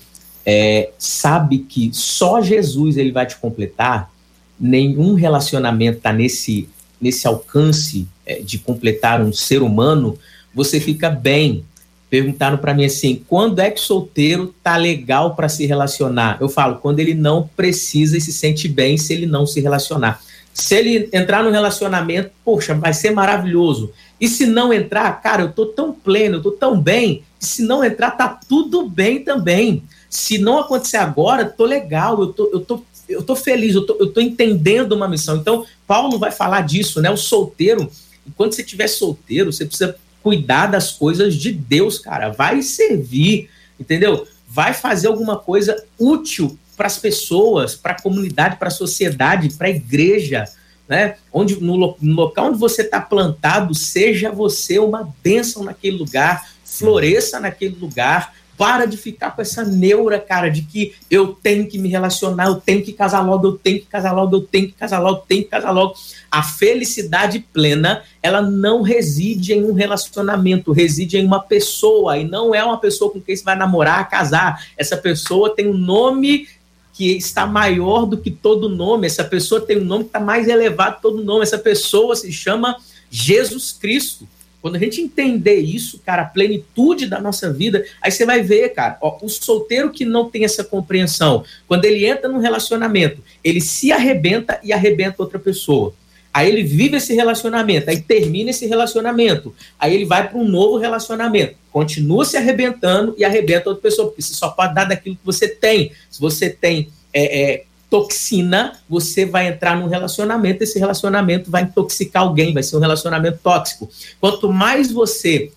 é, 0.45 0.89
sabe 0.97 1.59
que 1.59 1.89
só 1.93 2.41
Jesus 2.41 2.97
ele 2.97 3.11
vai 3.11 3.25
te 3.25 3.35
completar, 3.37 4.11
nenhum 4.59 5.13
relacionamento 5.13 5.99
tá 5.99 6.13
nesse, 6.13 6.69
nesse 6.99 7.27
alcance 7.27 8.07
é, 8.25 8.41
de 8.41 8.57
completar 8.57 9.21
um 9.21 9.33
ser 9.33 9.61
humano, 9.61 10.17
você 10.53 10.79
fica 10.79 11.09
bem. 11.09 11.65
Perguntaram 12.13 12.59
para 12.59 12.75
mim 12.75 12.85
assim: 12.85 13.23
quando 13.27 13.57
é 13.57 13.71
que 13.71 13.79
solteiro 13.79 14.53
tá 14.61 14.77
legal 14.77 15.35
para 15.35 15.49
se 15.49 15.65
relacionar? 15.65 16.37
Eu 16.39 16.47
falo, 16.47 16.75
quando 16.75 16.99
ele 16.99 17.15
não 17.15 17.49
precisa 17.55 18.15
e 18.15 18.21
se 18.21 18.31
sente 18.31 18.67
bem 18.67 18.99
se 18.99 19.13
ele 19.13 19.25
não 19.25 19.47
se 19.47 19.59
relacionar. 19.59 20.21
Se 20.53 20.75
ele 20.75 21.09
entrar 21.11 21.43
no 21.43 21.49
relacionamento, 21.49 22.29
poxa, 22.45 22.75
vai 22.75 22.93
ser 22.93 23.09
maravilhoso. 23.09 23.91
E 24.21 24.27
se 24.27 24.45
não 24.45 24.71
entrar, 24.71 25.11
cara, 25.23 25.41
eu 25.41 25.51
tô 25.51 25.65
tão 25.65 25.91
pleno, 25.91 26.37
eu 26.37 26.43
tô 26.43 26.51
tão 26.51 26.79
bem, 26.79 27.23
e 27.41 27.45
se 27.47 27.63
não 27.63 27.83
entrar, 27.83 28.11
tá 28.11 28.27
tudo 28.47 28.87
bem 28.87 29.23
também. 29.23 29.81
Se 30.07 30.37
não 30.37 30.59
acontecer 30.59 30.97
agora, 30.97 31.45
tô 31.45 31.65
legal, 31.65 32.21
eu 32.21 32.27
tô, 32.27 32.47
eu 32.53 32.59
tô, 32.59 32.83
eu 33.09 33.23
tô 33.23 33.35
feliz, 33.35 33.73
eu 33.73 33.87
tô, 33.87 33.97
eu 33.99 34.13
tô 34.13 34.21
entendendo 34.21 34.91
uma 34.91 35.07
missão. 35.07 35.37
Então, 35.37 35.65
Paulo 35.87 36.19
vai 36.19 36.29
falar 36.29 36.61
disso, 36.61 37.01
né? 37.01 37.09
O 37.09 37.17
solteiro, 37.17 37.89
enquanto 38.27 38.53
você 38.53 38.61
estiver 38.61 38.87
solteiro, 38.87 39.51
você 39.51 39.65
precisa 39.65 39.95
cuidar 40.23 40.67
das 40.67 40.91
coisas 40.91 41.35
de 41.35 41.51
Deus, 41.51 41.99
cara. 41.99 42.29
Vai 42.29 42.61
servir, 42.61 43.49
entendeu? 43.79 44.25
Vai 44.47 44.73
fazer 44.73 45.07
alguma 45.07 45.37
coisa 45.37 45.83
útil 45.99 46.57
para 46.77 46.87
as 46.87 46.97
pessoas, 46.97 47.75
para 47.75 47.91
a 47.91 48.01
comunidade, 48.01 48.55
para 48.55 48.69
a 48.69 48.71
sociedade, 48.71 49.53
para 49.53 49.67
a 49.67 49.71
igreja, 49.71 50.45
né? 50.87 51.17
Onde 51.31 51.61
no, 51.61 51.95
no 51.99 52.15
local 52.15 52.47
onde 52.47 52.57
você 52.57 52.81
está 52.81 52.99
plantado, 52.99 53.75
seja 53.75 54.31
você 54.31 54.79
uma 54.79 55.13
bênção 55.21 55.63
naquele 55.63 55.97
lugar, 55.97 56.49
floresça 56.63 57.39
naquele 57.39 57.75
lugar, 57.75 58.33
para 58.63 58.85
de 58.85 58.95
ficar 58.95 59.35
com 59.35 59.41
essa 59.41 59.61
neura, 59.65 60.17
cara, 60.17 60.47
de 60.47 60.61
que 60.61 60.93
eu 61.11 61.33
tenho 61.43 61.67
que 61.67 61.77
me 61.77 61.89
relacionar, 61.89 62.45
eu 62.45 62.55
tenho 62.55 62.81
que 62.81 62.93
casar 62.93 63.19
logo, 63.19 63.45
eu 63.45 63.51
tenho 63.61 63.81
que 63.81 63.87
casar 63.87 64.13
logo, 64.13 64.37
eu 64.37 64.41
tenho 64.41 64.67
que 64.67 64.73
casar 64.73 64.99
logo, 64.99 65.17
eu 65.17 65.25
tenho 65.27 65.43
que 65.43 65.49
casar 65.49 65.71
logo. 65.71 65.95
A 66.31 66.41
felicidade 66.41 67.39
plena, 67.51 68.03
ela 68.21 68.41
não 68.41 68.81
reside 68.81 69.51
em 69.51 69.65
um 69.65 69.73
relacionamento, 69.73 70.71
reside 70.71 71.17
em 71.17 71.25
uma 71.25 71.41
pessoa, 71.41 72.17
e 72.17 72.23
não 72.23 72.55
é 72.55 72.63
uma 72.63 72.77
pessoa 72.77 73.11
com 73.11 73.19
quem 73.19 73.35
você 73.35 73.43
vai 73.43 73.57
namorar, 73.57 74.09
casar. 74.09 74.65
Essa 74.77 74.95
pessoa 74.95 75.53
tem 75.53 75.67
um 75.67 75.77
nome 75.77 76.47
que 76.93 77.17
está 77.17 77.45
maior 77.45 78.05
do 78.05 78.17
que 78.17 78.31
todo 78.31 78.69
nome, 78.69 79.07
essa 79.07 79.25
pessoa 79.25 79.59
tem 79.59 79.81
um 79.81 79.83
nome 79.83 80.05
que 80.05 80.09
está 80.11 80.21
mais 80.21 80.47
elevado 80.47 80.95
que 80.95 81.01
todo 81.01 81.21
nome, 81.21 81.43
essa 81.43 81.57
pessoa 81.57 82.15
se 82.15 82.31
chama 82.31 82.77
Jesus 83.11 83.73
Cristo. 83.73 84.25
Quando 84.63 84.77
a 84.77 84.79
gente 84.79 85.01
entender 85.01 85.57
isso, 85.57 85.99
cara, 86.05 86.21
a 86.21 86.25
plenitude 86.25 87.05
da 87.05 87.19
nossa 87.19 87.51
vida, 87.51 87.85
aí 88.01 88.09
você 88.09 88.25
vai 88.25 88.41
ver, 88.41 88.69
cara, 88.69 88.97
ó, 89.01 89.17
o 89.21 89.27
solteiro 89.27 89.91
que 89.91 90.05
não 90.05 90.29
tem 90.29 90.45
essa 90.45 90.63
compreensão, 90.63 91.43
quando 91.67 91.83
ele 91.83 92.05
entra 92.05 92.29
num 92.29 92.37
relacionamento, 92.39 93.21
ele 93.43 93.59
se 93.59 93.91
arrebenta 93.91 94.57
e 94.63 94.71
arrebenta 94.71 95.21
outra 95.21 95.37
pessoa. 95.37 95.93
Aí 96.33 96.47
ele 96.47 96.63
vive 96.63 96.95
esse 96.95 97.13
relacionamento, 97.13 97.89
aí 97.89 97.99
termina 97.99 98.51
esse 98.51 98.65
relacionamento, 98.65 99.53
aí 99.77 99.93
ele 99.93 100.05
vai 100.05 100.29
para 100.29 100.39
um 100.39 100.47
novo 100.47 100.77
relacionamento, 100.77 101.55
continua 101.69 102.23
se 102.23 102.37
arrebentando 102.37 103.13
e 103.17 103.25
arrebenta 103.25 103.69
outra 103.69 103.83
pessoa, 103.83 104.07
porque 104.07 104.21
você 104.21 104.33
só 104.33 104.47
pode 104.47 104.73
dar 104.73 104.85
daquilo 104.85 105.17
que 105.17 105.25
você 105.25 105.45
tem. 105.45 105.91
Se 106.09 106.21
você 106.21 106.49
tem 106.49 106.87
é, 107.13 107.41
é, 107.41 107.65
toxina, 107.93 108.73
você 108.89 109.23
vai 109.23 109.49
entrar 109.49 109.77
num 109.77 109.87
relacionamento, 109.87 110.63
esse 110.63 110.79
relacionamento 110.79 111.51
vai 111.51 111.61
intoxicar 111.61 112.23
alguém, 112.23 112.51
vai 112.51 112.63
ser 112.63 112.75
um 112.75 112.79
relacionamento 112.79 113.37
tóxico. 113.43 113.87
Quanto 114.19 114.51
mais 114.51 114.91
você 114.91 115.51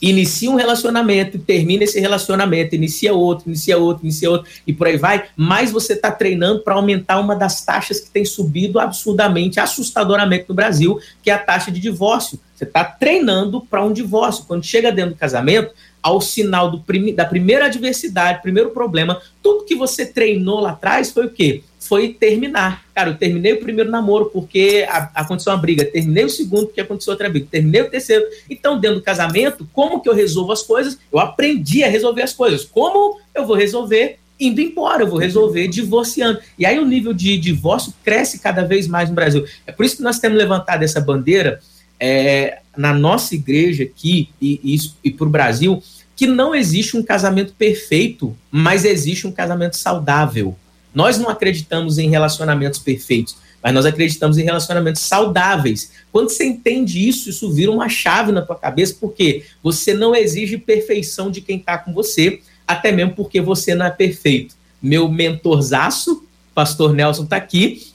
inicia 0.00 0.48
um 0.48 0.54
relacionamento, 0.54 1.36
termina 1.36 1.82
esse 1.82 1.98
relacionamento, 1.98 2.76
inicia 2.76 3.12
outro, 3.12 3.48
inicia 3.48 3.76
outro, 3.76 4.04
inicia 4.04 4.30
outro, 4.30 4.48
e 4.64 4.72
por 4.72 4.86
aí 4.86 4.96
vai, 4.96 5.24
mais 5.36 5.72
você 5.72 5.94
está 5.94 6.12
treinando 6.12 6.60
para 6.60 6.74
aumentar 6.74 7.18
uma 7.18 7.34
das 7.34 7.64
taxas 7.64 7.98
que 7.98 8.08
tem 8.08 8.24
subido 8.24 8.78
absurdamente, 8.78 9.58
assustadoramente 9.58 10.44
no 10.48 10.54
Brasil, 10.54 11.00
que 11.24 11.28
é 11.28 11.34
a 11.34 11.38
taxa 11.38 11.72
de 11.72 11.80
divórcio. 11.80 12.38
Você 12.54 12.62
está 12.62 12.84
treinando 12.84 13.62
para 13.62 13.84
um 13.84 13.92
divórcio. 13.92 14.44
Quando 14.46 14.62
chega 14.62 14.92
dentro 14.92 15.14
do 15.14 15.18
casamento, 15.18 15.74
ao 16.04 16.20
sinal 16.20 16.70
do 16.70 16.84
da 17.14 17.24
primeira 17.24 17.64
adversidade, 17.64 18.42
primeiro 18.42 18.68
problema, 18.68 19.22
tudo 19.42 19.64
que 19.64 19.74
você 19.74 20.04
treinou 20.04 20.60
lá 20.60 20.72
atrás 20.72 21.10
foi 21.10 21.24
o 21.24 21.30
quê? 21.30 21.62
Foi 21.80 22.10
terminar. 22.10 22.84
Cara, 22.94 23.08
eu 23.08 23.16
terminei 23.16 23.54
o 23.54 23.60
primeiro 23.60 23.90
namoro 23.90 24.26
porque 24.26 24.86
a, 24.86 25.10
aconteceu 25.14 25.50
uma 25.50 25.58
briga, 25.58 25.82
terminei 25.82 26.26
o 26.26 26.28
segundo 26.28 26.66
porque 26.66 26.82
aconteceu 26.82 27.12
outra 27.12 27.30
briga, 27.30 27.46
terminei 27.50 27.80
o 27.80 27.88
terceiro. 27.88 28.22
Então, 28.50 28.78
dentro 28.78 28.98
do 28.98 29.02
casamento, 29.02 29.66
como 29.72 29.98
que 30.02 30.08
eu 30.08 30.14
resolvo 30.14 30.52
as 30.52 30.60
coisas? 30.60 30.98
Eu 31.10 31.18
aprendi 31.18 31.82
a 31.82 31.88
resolver 31.88 32.20
as 32.20 32.34
coisas. 32.34 32.66
Como 32.66 33.18
eu 33.34 33.46
vou 33.46 33.56
resolver? 33.56 34.18
Indo 34.38 34.60
embora, 34.60 35.04
eu 35.04 35.08
vou 35.08 35.18
resolver 35.18 35.68
divorciando. 35.68 36.38
E 36.58 36.66
aí 36.66 36.78
o 36.78 36.84
nível 36.84 37.14
de 37.14 37.38
divórcio 37.38 37.94
cresce 38.04 38.40
cada 38.40 38.62
vez 38.62 38.86
mais 38.86 39.08
no 39.08 39.14
Brasil. 39.14 39.46
É 39.66 39.72
por 39.72 39.86
isso 39.86 39.96
que 39.96 40.02
nós 40.02 40.18
temos 40.18 40.36
levantado 40.36 40.82
essa 40.82 41.00
bandeira 41.00 41.60
é, 41.98 42.58
na 42.76 42.92
nossa 42.92 43.34
igreja 43.34 43.84
aqui 43.84 44.30
e, 44.40 44.60
e, 44.62 44.78
e 45.04 45.10
para 45.10 45.26
o 45.26 45.30
Brasil, 45.30 45.82
que 46.16 46.26
não 46.26 46.54
existe 46.54 46.96
um 46.96 47.02
casamento 47.02 47.54
perfeito, 47.54 48.36
mas 48.50 48.84
existe 48.84 49.26
um 49.26 49.32
casamento 49.32 49.76
saudável. 49.76 50.56
Nós 50.94 51.18
não 51.18 51.28
acreditamos 51.28 51.98
em 51.98 52.08
relacionamentos 52.08 52.78
perfeitos, 52.78 53.36
mas 53.62 53.74
nós 53.74 53.86
acreditamos 53.86 54.38
em 54.38 54.44
relacionamentos 54.44 55.02
saudáveis. 55.02 55.90
Quando 56.12 56.28
você 56.28 56.44
entende 56.44 57.08
isso, 57.08 57.30
isso 57.30 57.50
vira 57.50 57.72
uma 57.72 57.88
chave 57.88 58.30
na 58.30 58.42
tua 58.42 58.56
cabeça, 58.56 58.96
porque 59.00 59.44
você 59.62 59.94
não 59.94 60.14
exige 60.14 60.58
perfeição 60.58 61.30
de 61.30 61.40
quem 61.40 61.56
está 61.56 61.78
com 61.78 61.92
você, 61.92 62.40
até 62.68 62.92
mesmo 62.92 63.14
porque 63.14 63.40
você 63.40 63.74
não 63.74 63.86
é 63.86 63.90
perfeito. 63.90 64.54
Meu 64.80 65.08
mentorzaço, 65.08 66.24
pastor 66.54 66.92
Nelson, 66.92 67.24
está 67.24 67.36
aqui, 67.36 67.86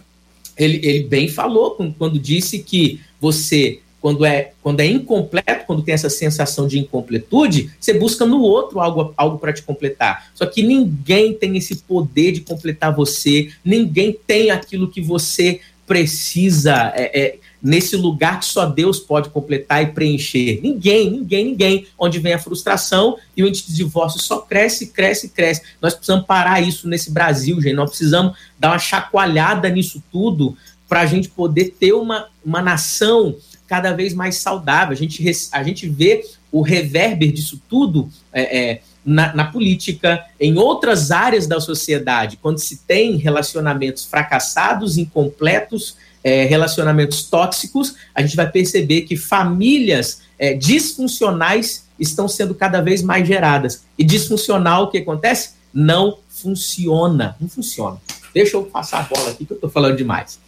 ele, 0.58 0.82
ele 0.84 1.04
bem 1.04 1.30
falou 1.30 1.78
quando 1.98 2.20
disse 2.20 2.60
que 2.60 3.00
você 3.22 3.80
quando 4.02 4.26
é, 4.26 4.52
quando 4.62 4.80
é 4.80 4.86
incompleto, 4.86 5.66
quando 5.66 5.84
tem 5.84 5.94
essa 5.94 6.10
sensação 6.10 6.68
de 6.68 6.80
incompletude, 6.80 7.72
você 7.80 7.94
busca 7.94 8.26
no 8.26 8.42
outro 8.42 8.80
algo, 8.80 9.14
algo 9.18 9.38
para 9.38 9.54
te 9.54 9.62
completar. 9.62 10.30
Só 10.34 10.46
que 10.46 10.64
ninguém 10.64 11.34
tem 11.34 11.58
esse 11.58 11.78
poder 11.78 12.32
de 12.32 12.42
completar 12.42 12.96
você, 12.96 13.52
ninguém 13.64 14.18
tem 14.26 14.52
aquilo 14.52 14.90
que 14.90 15.02
você 15.02 15.60
precisa 15.86 16.94
é, 16.96 17.20
é, 17.20 17.40
nesse 17.62 17.96
lugar 17.96 18.40
que 18.40 18.46
só 18.46 18.66
Deus 18.66 19.00
pode 19.00 19.30
completar 19.30 19.84
e 19.84 19.88
preencher. 19.88 20.60
Ninguém, 20.62 21.10
ninguém, 21.10 21.46
ninguém. 21.46 21.88
Onde 21.98 22.20
vem 22.20 22.34
a 22.34 22.40
frustração 22.40 23.18
e 23.36 23.44
o 23.44 23.48
índice 23.48 23.68
de 23.68 23.76
divórcio 23.76 24.22
só 24.22 24.38
cresce, 24.38 24.88
cresce, 24.88 25.30
cresce. 25.30 25.64
Nós 25.82 25.94
precisamos 25.96 26.26
parar 26.26 26.62
isso 26.62 26.88
nesse 26.88 27.12
Brasil, 27.12 27.60
gente. 27.60 27.74
Nós 27.74 27.90
precisamos 27.90 28.38
dar 28.58 28.70
uma 28.70 28.80
chacoalhada 28.80 29.68
nisso 29.70 30.02
tudo 30.12 30.56
para 30.88 31.02
a 31.02 31.06
gente 31.06 31.30
poder 31.30 31.76
ter 31.80 31.94
uma, 31.94 32.28
uma 32.46 32.62
nação 32.62 33.36
cada 33.70 33.94
vez 33.94 34.16
mais 34.16 34.38
saudável. 34.38 34.92
A 34.94 34.96
gente, 34.96 35.24
a 35.52 35.64
gente 35.64 35.88
vê 35.88 36.26
o 36.52 36.62
reverber 36.64 37.32
disso 37.32 37.62
tudo 37.70 38.10
é, 38.34 38.60
é, 38.60 38.82
na, 39.06 39.34
na, 39.36 39.46
política, 39.46 40.26
em 40.40 40.58
outras 40.58 41.12
áreas 41.12 41.46
da 41.46 41.62
sociedade, 41.62 42.38
quando 42.38 42.58
se 42.58 42.78
tem 42.78 43.16
relacionamentos 43.16 44.06
fracassados, 44.06 44.98
incompletos, 44.98 45.96
é, 46.24 46.46
relacionamentos 46.46 47.24
tóxicos, 47.24 47.96
a 48.14 48.22
gente 48.22 48.36
vai 48.36 48.50
perceber 48.50 49.02
que 49.02 49.16
famílias 49.16 50.22
é, 50.38 50.54
disfuncionais 50.54 51.88
estão 52.00 52.28
sendo 52.28 52.56
cada 52.56 52.82
vez 52.82 53.04
mais 53.04 53.28
geradas. 53.28 53.84
E 53.98 54.04
disfuncional, 54.04 54.86
o 54.86 54.88
que 54.88 54.98
acontece? 54.98 55.52
Não 55.74 56.18
funciona. 56.28 57.36
Não 57.40 57.48
funciona. 57.48 58.02
Deixa 58.34 58.58
eu 58.58 58.64
passar 58.64 59.00
a 59.00 59.04
bola 59.04 59.32
aqui 59.32 59.46
que 59.46 59.54
eu 59.54 59.56
estou 59.56 59.70
falando 59.70 59.98
demais. 59.98 60.40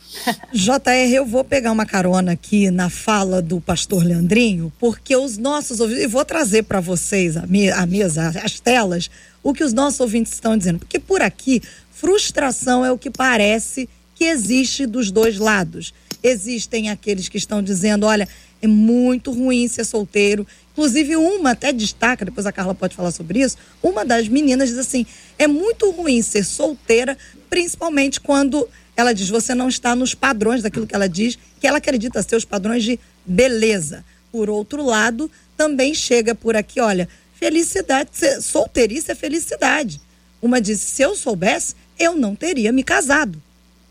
JR, 0.53 1.13
eu 1.13 1.25
vou 1.25 1.43
pegar 1.43 1.71
uma 1.71 1.85
carona 1.85 2.33
aqui 2.33 2.69
na 2.69 2.89
fala 2.89 3.41
do 3.41 3.61
pastor 3.61 4.03
Leandrinho, 4.03 4.71
porque 4.77 5.15
os 5.15 5.37
nossos 5.37 5.79
ouvintes, 5.79 6.03
e 6.03 6.07
vou 6.07 6.25
trazer 6.25 6.63
para 6.63 6.79
vocês 6.79 7.37
a, 7.37 7.47
me, 7.47 7.71
a 7.71 7.85
mesa, 7.85 8.29
as 8.43 8.59
telas, 8.59 9.09
o 9.41 9.53
que 9.53 9.63
os 9.63 9.73
nossos 9.73 9.99
ouvintes 9.99 10.33
estão 10.33 10.57
dizendo. 10.57 10.79
Porque 10.79 10.99
por 10.99 11.21
aqui, 11.21 11.61
frustração 11.91 12.83
é 12.83 12.91
o 12.91 12.97
que 12.97 13.09
parece 13.09 13.87
que 14.13 14.25
existe 14.25 14.85
dos 14.85 15.11
dois 15.11 15.37
lados. 15.37 15.93
Existem 16.21 16.89
aqueles 16.89 17.29
que 17.29 17.37
estão 17.37 17.63
dizendo: 17.63 18.05
olha, 18.05 18.27
é 18.61 18.67
muito 18.67 19.31
ruim 19.31 19.67
ser 19.67 19.85
solteiro. 19.85 20.45
Inclusive, 20.73 21.15
uma 21.15 21.51
até 21.51 21.73
destaca, 21.73 22.23
depois 22.23 22.45
a 22.45 22.51
Carla 22.51 22.75
pode 22.75 22.95
falar 22.95 23.11
sobre 23.11 23.41
isso. 23.41 23.57
Uma 23.81 24.05
das 24.05 24.27
meninas 24.27 24.69
diz 24.69 24.77
assim: 24.77 25.05
é 25.39 25.47
muito 25.47 25.89
ruim 25.89 26.21
ser 26.21 26.43
solteira, 26.43 27.17
principalmente 27.49 28.19
quando 28.19 28.67
ela 29.01 29.13
diz: 29.13 29.29
você 29.29 29.53
não 29.53 29.67
está 29.67 29.95
nos 29.95 30.13
padrões 30.13 30.61
daquilo 30.61 30.87
que 30.87 30.95
ela 30.95 31.09
diz, 31.09 31.37
que 31.59 31.67
ela 31.67 31.77
acredita 31.77 32.23
ser 32.23 32.35
os 32.35 32.45
padrões 32.45 32.83
de 32.83 32.99
beleza. 33.25 34.03
Por 34.31 34.49
outro 34.49 34.83
lado, 34.83 35.29
também 35.57 35.93
chega 35.93 36.33
por 36.33 36.55
aqui: 36.55 36.79
olha, 36.79 37.07
felicidade, 37.33 38.09
solteirice 38.41 39.11
é 39.11 39.15
felicidade. 39.15 39.99
Uma 40.41 40.61
disse: 40.61 40.85
se 40.85 41.01
eu 41.01 41.15
soubesse, 41.15 41.75
eu 41.99 42.15
não 42.15 42.35
teria 42.35 42.71
me 42.71 42.83
casado. 42.83 43.41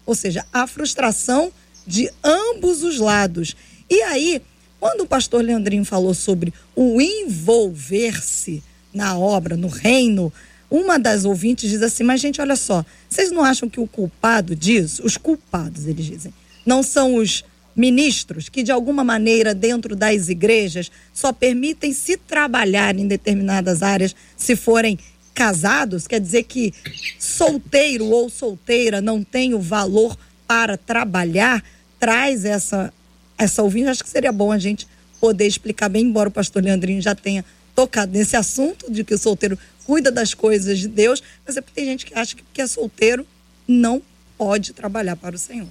Ou 0.07 0.14
seja, 0.14 0.44
a 0.53 0.66
frustração 0.66 1.53
de 1.87 2.11
ambos 2.25 2.83
os 2.83 2.99
lados. 2.99 3.55
E 3.88 4.03
aí, 4.03 4.42
quando 4.79 5.03
o 5.03 5.07
pastor 5.07 5.42
Leandrinho 5.44 5.85
falou 5.85 6.14
sobre 6.14 6.53
o 6.75 7.01
envolver-se 7.01 8.62
na 8.92 9.16
obra, 9.18 9.57
no 9.57 9.68
reino, 9.68 10.33
uma 10.70 10.98
das 10.98 11.24
ouvintes 11.24 11.68
diz 11.68 11.83
assim: 11.83 12.04
Mas, 12.04 12.20
gente, 12.20 12.40
olha 12.40 12.56
só, 12.56 12.85
vocês 13.09 13.30
não 13.30 13.42
acham 13.42 13.68
que 13.68 13.80
o 13.80 13.87
culpado 13.87 14.54
disso, 14.54 15.02
os 15.04 15.16
culpados, 15.16 15.87
eles 15.87 16.06
dizem, 16.06 16.33
não 16.64 16.83
são 16.83 17.16
os 17.16 17.44
ministros 17.74 18.48
que, 18.48 18.62
de 18.62 18.70
alguma 18.70 19.02
maneira, 19.02 19.54
dentro 19.54 19.96
das 19.96 20.28
igrejas, 20.28 20.90
só 21.12 21.33
permitem 21.33 21.92
se 21.92 22.16
trabalhar 22.16 22.96
em 22.96 23.06
determinadas 23.06 23.83
áreas 23.83 24.14
se 24.37 24.54
forem 24.54 24.98
casados? 25.35 26.06
Quer 26.06 26.20
dizer 26.20 26.44
que 26.44 26.74
solteiro 27.18 28.06
ou 28.06 28.28
solteira 28.28 29.00
não 29.00 29.22
tem 29.24 29.54
o 29.54 29.61
valor 29.61 30.16
para 30.46 30.76
trabalhar? 30.76 31.64
Traz 31.98 32.44
essa, 32.44 32.92
essa 33.38 33.62
ouvinte. 33.62 33.88
Acho 33.88 34.04
que 34.04 34.11
seria 34.11 34.33
bom 34.33 34.52
a 34.52 34.59
gente 34.59 34.87
poder 35.20 35.46
explicar 35.46 35.88
bem, 35.88 36.04
embora 36.04 36.28
o 36.28 36.33
pastor 36.33 36.62
Leandrinho 36.62 37.00
já 37.00 37.14
tenha 37.14 37.44
tocado 37.74 38.12
nesse 38.12 38.37
assunto 38.37 38.90
de 38.90 39.04
que 39.04 39.14
o 39.14 39.18
solteiro 39.18 39.59
cuida 39.85 40.11
das 40.11 40.35
coisas 40.35 40.79
de 40.79 40.88
Deus, 40.88 41.23
mas 41.47 41.57
é 41.57 41.61
porque 41.61 41.81
tem 41.81 41.85
gente 41.87 42.07
que 42.07 42.14
acha 42.14 42.37
que 42.37 42.43
porque 42.43 42.62
é 42.62 42.66
solteiro 42.66 43.27
não 43.66 44.03
pode 44.37 44.73
trabalhar 44.73 45.16
para 45.16 45.35
o 45.35 45.38
Senhor. 45.38 45.69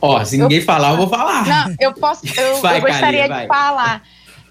Ó, 0.00 0.24
se 0.24 0.36
ninguém 0.36 0.58
eu, 0.58 0.64
falar, 0.64 0.92
eu 0.92 0.96
vou 0.98 1.08
falar. 1.08 1.46
Não, 1.46 1.76
eu 1.80 1.94
posso, 1.94 2.26
eu, 2.38 2.56
vai, 2.60 2.78
eu 2.78 2.82
gostaria 2.82 3.28
de 3.28 3.46
falar. 3.46 4.02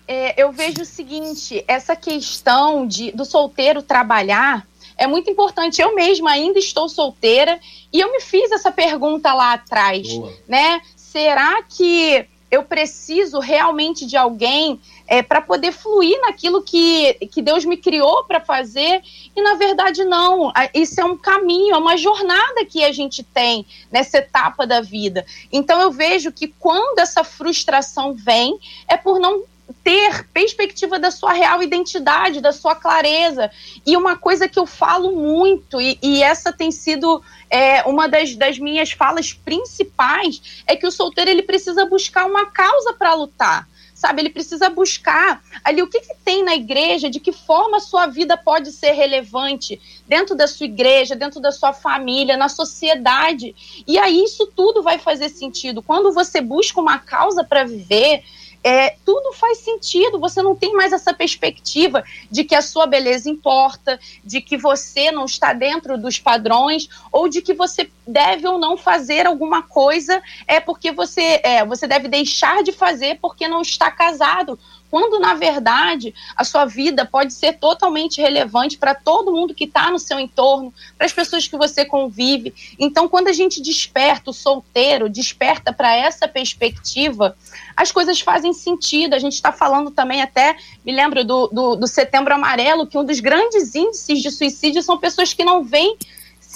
É, 0.08 0.42
eu 0.42 0.52
vejo 0.52 0.82
o 0.82 0.86
seguinte, 0.86 1.64
essa 1.68 1.96
questão 1.96 2.86
de, 2.86 3.12
do 3.12 3.26
solteiro 3.26 3.82
trabalhar 3.82 4.68
é 4.98 5.08
muito 5.08 5.30
importante. 5.30 5.82
Eu 5.82 5.96
mesma 5.96 6.32
ainda 6.32 6.60
estou 6.60 6.88
solteira 6.88 7.60
e 7.92 8.00
eu 8.00 8.12
me 8.12 8.22
fiz 8.22 8.52
essa 8.52 8.72
pergunta 8.72 9.34
lá 9.34 9.54
atrás, 9.54 10.08
Boa. 10.08 10.34
né? 10.48 10.82
Será 10.96 11.64
que 11.64 12.26
eu 12.52 12.64
preciso 12.64 13.40
realmente 13.40 14.06
de 14.06 14.16
alguém 14.16 14.80
é, 15.08 15.22
para 15.22 15.42
poder 15.42 15.72
fluir 15.72 16.20
naquilo 16.22 16.62
que, 16.64 17.14
que 17.32 17.42
Deus 17.42 17.66
me 17.66 17.78
criou 17.78 18.24
para 18.24 18.40
fazer. 18.40 19.02
E 19.36 19.42
na 19.42 19.56
verdade, 19.56 20.04
não. 20.04 20.52
Isso 20.74 21.00
é 21.00 21.06
um 21.06 21.18
caminho, 21.18 21.76
é 21.76 21.78
uma 21.78 21.98
jornada 21.98 22.66
que 22.66 22.84
a 22.84 22.92
gente 22.92 23.24
tem 23.24 23.66
nessa 23.92 24.18
etapa 24.18 24.66
da 24.66 24.82
vida. 24.82 25.26
Então 25.52 25.80
eu 25.80 25.92
vejo 25.92 26.32
que 26.32 26.48
quando 26.48 27.00
essa 27.00 27.24
frustração 27.24 28.14
vem, 28.14 28.60
é 28.88 28.98
por 28.98 29.20
não 29.20 29.44
ter 29.84 30.28
perspectiva 30.30 31.00
da 31.00 31.10
sua 31.10 31.34
real 31.34 31.62
identidade, 31.62 32.42
da 32.42 32.52
sua 32.52 32.76
clareza. 32.76 33.52
E 33.86 33.98
uma 33.98 34.16
coisa 34.16 34.48
que 34.48 34.60
eu 34.60 34.66
falo 34.66 35.12
muito, 35.12 35.82
e, 35.82 35.98
e 36.02 36.24
essa 36.24 36.54
tem 36.54 36.72
sido 36.72 37.22
é, 37.50 37.82
uma 37.84 38.08
das, 38.08 38.36
das 38.36 38.60
minhas 38.60 38.92
falas 38.92 39.34
principais, 39.34 40.64
é 40.68 40.76
que 40.76 40.86
o 40.86 40.92
solteiro 40.92 41.32
ele 41.32 41.44
precisa 41.44 41.86
buscar 41.86 42.26
uma 42.26 42.48
causa 42.48 42.94
para 42.94 43.14
lutar 43.14 43.68
sabe? 44.06 44.22
Ele 44.22 44.30
precisa 44.30 44.70
buscar 44.70 45.44
ali 45.64 45.82
o 45.82 45.88
que, 45.88 46.00
que, 46.00 46.14
tem 46.24 46.44
na 46.44 46.54
igreja, 46.56 47.10
de 47.10 47.20
que 47.20 47.32
forma 47.32 47.78
a 47.78 47.80
sua 47.80 48.06
vida 48.06 48.38
pode 48.38 48.72
ser 48.72 48.92
relevante 48.92 49.82
dentro 50.08 50.36
da 50.36 50.48
sua 50.48 50.66
igreja, 50.66 51.16
dentro 51.16 51.40
da 51.40 51.52
sua 51.52 51.74
família, 51.74 52.38
na 52.38 52.48
sociedade. 52.48 53.56
E 53.88 53.98
aí 53.98 54.24
isso 54.24 54.46
tudo 54.56 54.84
vai 54.84 55.00
fazer 55.00 55.30
sentido. 55.30 55.82
Quando 55.82 56.14
você 56.14 56.40
busca 56.40 56.80
uma 56.80 57.00
causa 57.00 57.44
para 57.44 57.64
viver, 57.64 58.24
é, 58.66 58.96
tudo 59.06 59.32
faz 59.34 59.60
sentido. 59.60 60.20
Você 60.20 60.42
não 60.42 60.56
tem 60.56 60.74
mais 60.74 60.92
essa 60.92 61.14
perspectiva 61.14 62.04
de 62.32 62.44
que 62.44 62.56
a 62.56 62.64
sua 62.64 62.88
beleza 62.88 63.30
importa, 63.30 64.00
de 64.24 64.42
que 64.42 64.58
você 64.58 65.12
não 65.12 65.26
está 65.26 65.54
dentro 65.54 66.00
dos 66.00 66.18
padrões, 66.18 66.90
ou 67.12 67.30
de 67.30 67.44
que 67.44 67.54
você 67.54 67.92
deve 68.08 68.48
ou 68.48 68.58
não 68.58 68.76
fazer 68.76 69.28
alguma 69.28 69.62
coisa 69.62 70.22
é 70.48 70.60
porque 70.60 70.92
você, 70.92 71.40
é, 71.44 71.64
você 71.64 71.88
deve 71.88 72.08
deixar 72.08 72.64
de 72.64 72.72
fazer 72.72 73.20
porque 73.22 73.48
não 73.48 73.62
está 73.62 73.92
casado 73.92 74.58
quando 74.90 75.20
na 75.20 75.34
verdade 75.34 76.14
a 76.36 76.44
sua 76.44 76.66
vida 76.66 77.06
pode 77.06 77.34
ser 77.34 77.54
totalmente 77.54 78.22
relevante 78.22 78.78
para 78.78 78.96
todo 78.96 79.32
mundo 79.32 79.54
que 79.54 79.66
está 79.66 79.90
no 79.90 80.00
seu 80.00 80.20
entorno, 80.20 80.74
para 80.98 81.06
as 81.06 81.14
pessoas 81.14 81.48
que 81.48 81.58
você 81.58 81.86
convive. 81.86 82.54
Então, 82.80 83.08
quando 83.08 83.28
a 83.28 83.34
gente 83.34 83.62
desperta 83.62 84.30
o 84.30 84.34
solteiro, 84.34 85.10
desperta 85.10 85.74
para 85.74 85.96
essa 85.96 86.28
perspectiva, 86.28 87.36
as 87.76 87.92
coisas 87.92 88.20
fazem 88.22 88.54
sentido. 88.54 89.14
A 89.14 89.20
gente 89.20 89.34
está 89.34 89.52
falando 89.52 89.92
também 89.92 90.22
até, 90.22 90.56
me 90.86 90.94
lembro 90.94 91.24
do, 91.24 91.48
do, 91.48 91.76
do 91.76 91.88
Setembro 91.88 92.34
Amarelo, 92.34 92.88
que 92.88 92.98
um 92.98 93.04
dos 93.04 93.20
grandes 93.20 93.76
índices 93.76 94.22
de 94.22 94.32
suicídio 94.32 94.82
são 94.82 94.98
pessoas 94.98 95.34
que 95.34 95.44
não 95.44 95.64
veem 95.64 95.98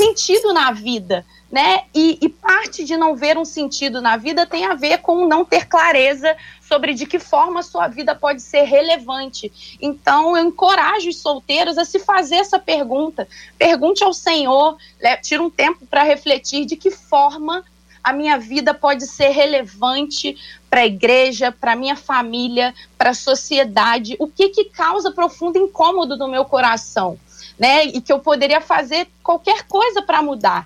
sentido 0.03 0.53
na 0.53 0.71
vida 0.71 1.25
né? 1.51 1.85
E, 1.95 2.19
e, 2.21 2.29
parte 2.29 2.83
de 2.83 2.95
não 2.95 3.15
ver 3.15 3.37
um 3.37 3.45
sentido 3.45 4.01
na 4.01 4.17
vida 4.17 4.45
tem 4.45 4.65
a 4.65 4.75
ver 4.75 4.99
com 4.99 5.27
não 5.27 5.43
ter 5.43 5.65
clareza 5.65 6.35
sobre 6.61 6.93
de 6.93 7.07
que 7.07 7.17
forma 7.17 7.63
sua 7.63 7.87
vida 7.87 8.13
pode 8.13 8.41
ser 8.41 8.63
relevante. 8.63 9.77
Então, 9.81 10.37
eu 10.37 10.45
encorajo 10.45 11.09
os 11.09 11.17
solteiros 11.17 11.77
a 11.77 11.85
se 11.85 11.97
fazer 11.99 12.35
essa 12.35 12.59
pergunta. 12.59 13.27
Pergunte 13.57 14.03
ao 14.03 14.13
Senhor, 14.13 14.77
né, 15.01 15.17
tira 15.17 15.41
um 15.41 15.49
tempo 15.49 15.87
para 15.87 16.03
refletir 16.03 16.65
de 16.65 16.75
que 16.75 16.91
forma 16.91 17.63
a 18.03 18.13
minha 18.13 18.37
vida 18.37 18.73
pode 18.73 19.07
ser 19.07 19.29
relevante 19.29 20.37
para 20.69 20.81
a 20.81 20.85
igreja, 20.85 21.51
para 21.51 21.75
minha 21.75 21.95
família, 21.95 22.73
para 22.95 23.09
a 23.09 23.15
sociedade. 23.15 24.15
O 24.19 24.27
que, 24.27 24.49
que 24.49 24.65
causa 24.65 25.11
profundo 25.11 25.57
incômodo 25.57 26.15
no 26.15 26.27
meu 26.27 26.45
coração? 26.45 27.19
Né? 27.59 27.85
E 27.85 28.01
que 28.01 28.11
eu 28.11 28.19
poderia 28.19 28.61
fazer 28.61 29.07
qualquer 29.21 29.63
coisa 29.63 30.01
para 30.01 30.21
mudar. 30.21 30.65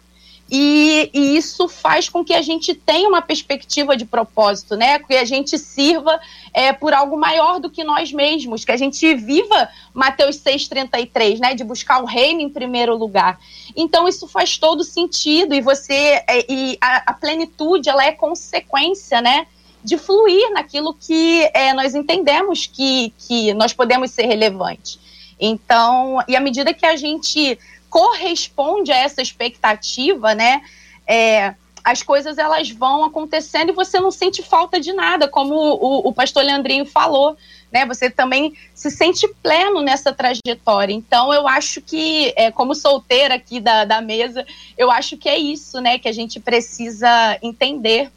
E, 0.55 1.09
e, 1.13 1.35
isso 1.35 1.67
faz 1.67 2.09
com 2.09 2.23
que 2.23 2.33
a 2.33 2.41
gente 2.41 2.75
tenha 2.75 3.09
uma 3.09 3.23
perspectiva 3.23 3.97
de 3.97 4.05
propósito, 4.05 4.75
né? 4.75 4.99
Que 4.99 5.15
a 5.15 5.25
gente 5.25 5.57
sirva 5.57 6.19
é, 6.53 6.71
por 6.71 6.93
algo 6.93 7.17
maior 7.17 7.59
do 7.59 7.71
que 7.71 7.83
nós 7.83 8.11
mesmos, 8.11 8.63
que 8.63 8.71
a 8.71 8.77
gente 8.77 9.15
viva 9.15 9.69
Mateus 9.93 10.35
6,33, 10.35 11.39
né? 11.39 11.55
De 11.55 11.63
buscar 11.63 12.03
o 12.03 12.05
reino 12.05 12.41
em 12.41 12.49
primeiro 12.49 12.95
lugar. 12.95 13.39
Então, 13.75 14.07
isso 14.07 14.27
faz 14.27 14.57
todo 14.57 14.83
sentido, 14.83 15.55
e 15.55 15.61
você 15.61 16.23
é, 16.27 16.45
e 16.47 16.77
a, 16.79 17.11
a, 17.11 17.13
plenitude 17.13 17.89
ela 17.89 18.05
é 18.05 18.11
consequência, 18.11 19.21
né? 19.21 19.47
De 19.83 19.97
fluir 19.97 20.51
naquilo 20.51 20.93
que 20.93 21.49
é, 21.53 21.73
nós 21.73 21.95
entendemos 21.95 22.67
que, 22.67 23.11
que 23.27 23.53
nós 23.55 23.73
podemos 23.73 24.11
ser 24.11 24.27
relevantes. 24.27 24.99
Então, 25.39 26.19
e 26.27 26.35
à 26.35 26.39
medida 26.39 26.73
que 26.73 26.85
a 26.85 26.95
gente 26.95 27.57
corresponde 27.89 28.91
a 28.91 28.97
essa 28.97 29.21
expectativa, 29.21 30.33
né? 30.33 30.61
É, 31.05 31.53
as 31.83 32.01
coisas 32.01 32.37
elas 32.37 32.69
vão 32.71 33.03
acontecendo 33.03 33.69
e 33.69 33.75
você 33.75 33.99
não 33.99 34.09
sente 34.09 34.41
falta 34.41 34.79
de 34.79 34.93
nada, 34.93 35.27
como 35.27 35.53
o, 35.53 36.07
o 36.07 36.13
pastor 36.13 36.43
Leandrinho 36.43 36.85
falou, 36.85 37.35
né? 37.71 37.85
Você 37.85 38.09
também 38.09 38.53
se 38.73 38.89
sente 38.89 39.27
pleno 39.41 39.81
nessa 39.81 40.13
trajetória. 40.13 40.93
Então, 40.93 41.33
eu 41.33 41.47
acho 41.47 41.81
que, 41.81 42.33
é, 42.37 42.51
como 42.51 42.73
solteira 42.73 43.35
aqui 43.35 43.59
da, 43.59 43.83
da 43.83 43.99
mesa, 43.99 44.45
eu 44.77 44.89
acho 44.89 45.17
que 45.17 45.27
é 45.27 45.37
isso, 45.37 45.81
né? 45.81 45.99
Que 45.99 46.07
a 46.07 46.13
gente 46.13 46.39
precisa 46.39 47.37
entender. 47.41 48.11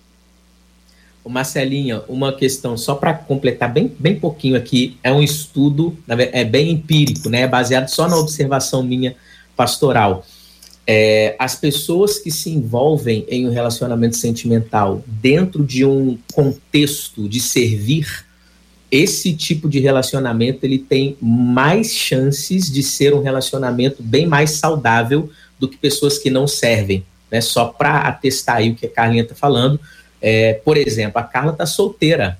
Marcelinha, 1.30 2.02
uma 2.08 2.32
questão 2.32 2.76
só 2.76 2.94
para 2.94 3.14
completar 3.14 3.72
bem, 3.72 3.92
bem 3.98 4.18
pouquinho 4.18 4.56
aqui, 4.56 4.96
é 5.02 5.12
um 5.12 5.22
estudo, 5.22 5.96
é 6.08 6.44
bem 6.44 6.70
empírico, 6.70 7.28
né? 7.28 7.42
É 7.42 7.48
baseado 7.48 7.88
só 7.88 8.08
na 8.08 8.16
observação 8.16 8.82
minha 8.82 9.16
pastoral. 9.56 10.24
É, 10.86 11.34
as 11.38 11.56
pessoas 11.56 12.18
que 12.18 12.30
se 12.30 12.50
envolvem 12.50 13.26
em 13.28 13.48
um 13.48 13.50
relacionamento 13.50 14.16
sentimental 14.16 15.02
dentro 15.06 15.64
de 15.64 15.84
um 15.84 16.16
contexto 16.32 17.28
de 17.28 17.40
servir, 17.40 18.24
esse 18.90 19.34
tipo 19.34 19.68
de 19.68 19.80
relacionamento 19.80 20.64
ele 20.64 20.78
tem 20.78 21.16
mais 21.20 21.92
chances 21.92 22.70
de 22.70 22.82
ser 22.84 23.14
um 23.14 23.20
relacionamento 23.20 24.00
bem 24.00 24.26
mais 24.26 24.52
saudável 24.52 25.28
do 25.58 25.68
que 25.68 25.76
pessoas 25.76 26.18
que 26.18 26.30
não 26.30 26.46
servem. 26.46 27.04
Né? 27.30 27.40
Só 27.40 27.66
para 27.66 28.02
atestar 28.02 28.56
aí 28.56 28.70
o 28.70 28.74
que 28.76 28.86
a 28.86 28.90
Carlinha 28.90 29.24
está 29.24 29.34
falando. 29.34 29.80
É, 30.28 30.54
por 30.54 30.76
exemplo, 30.76 31.20
a 31.20 31.22
Carla 31.22 31.52
está 31.52 31.64
solteira 31.64 32.36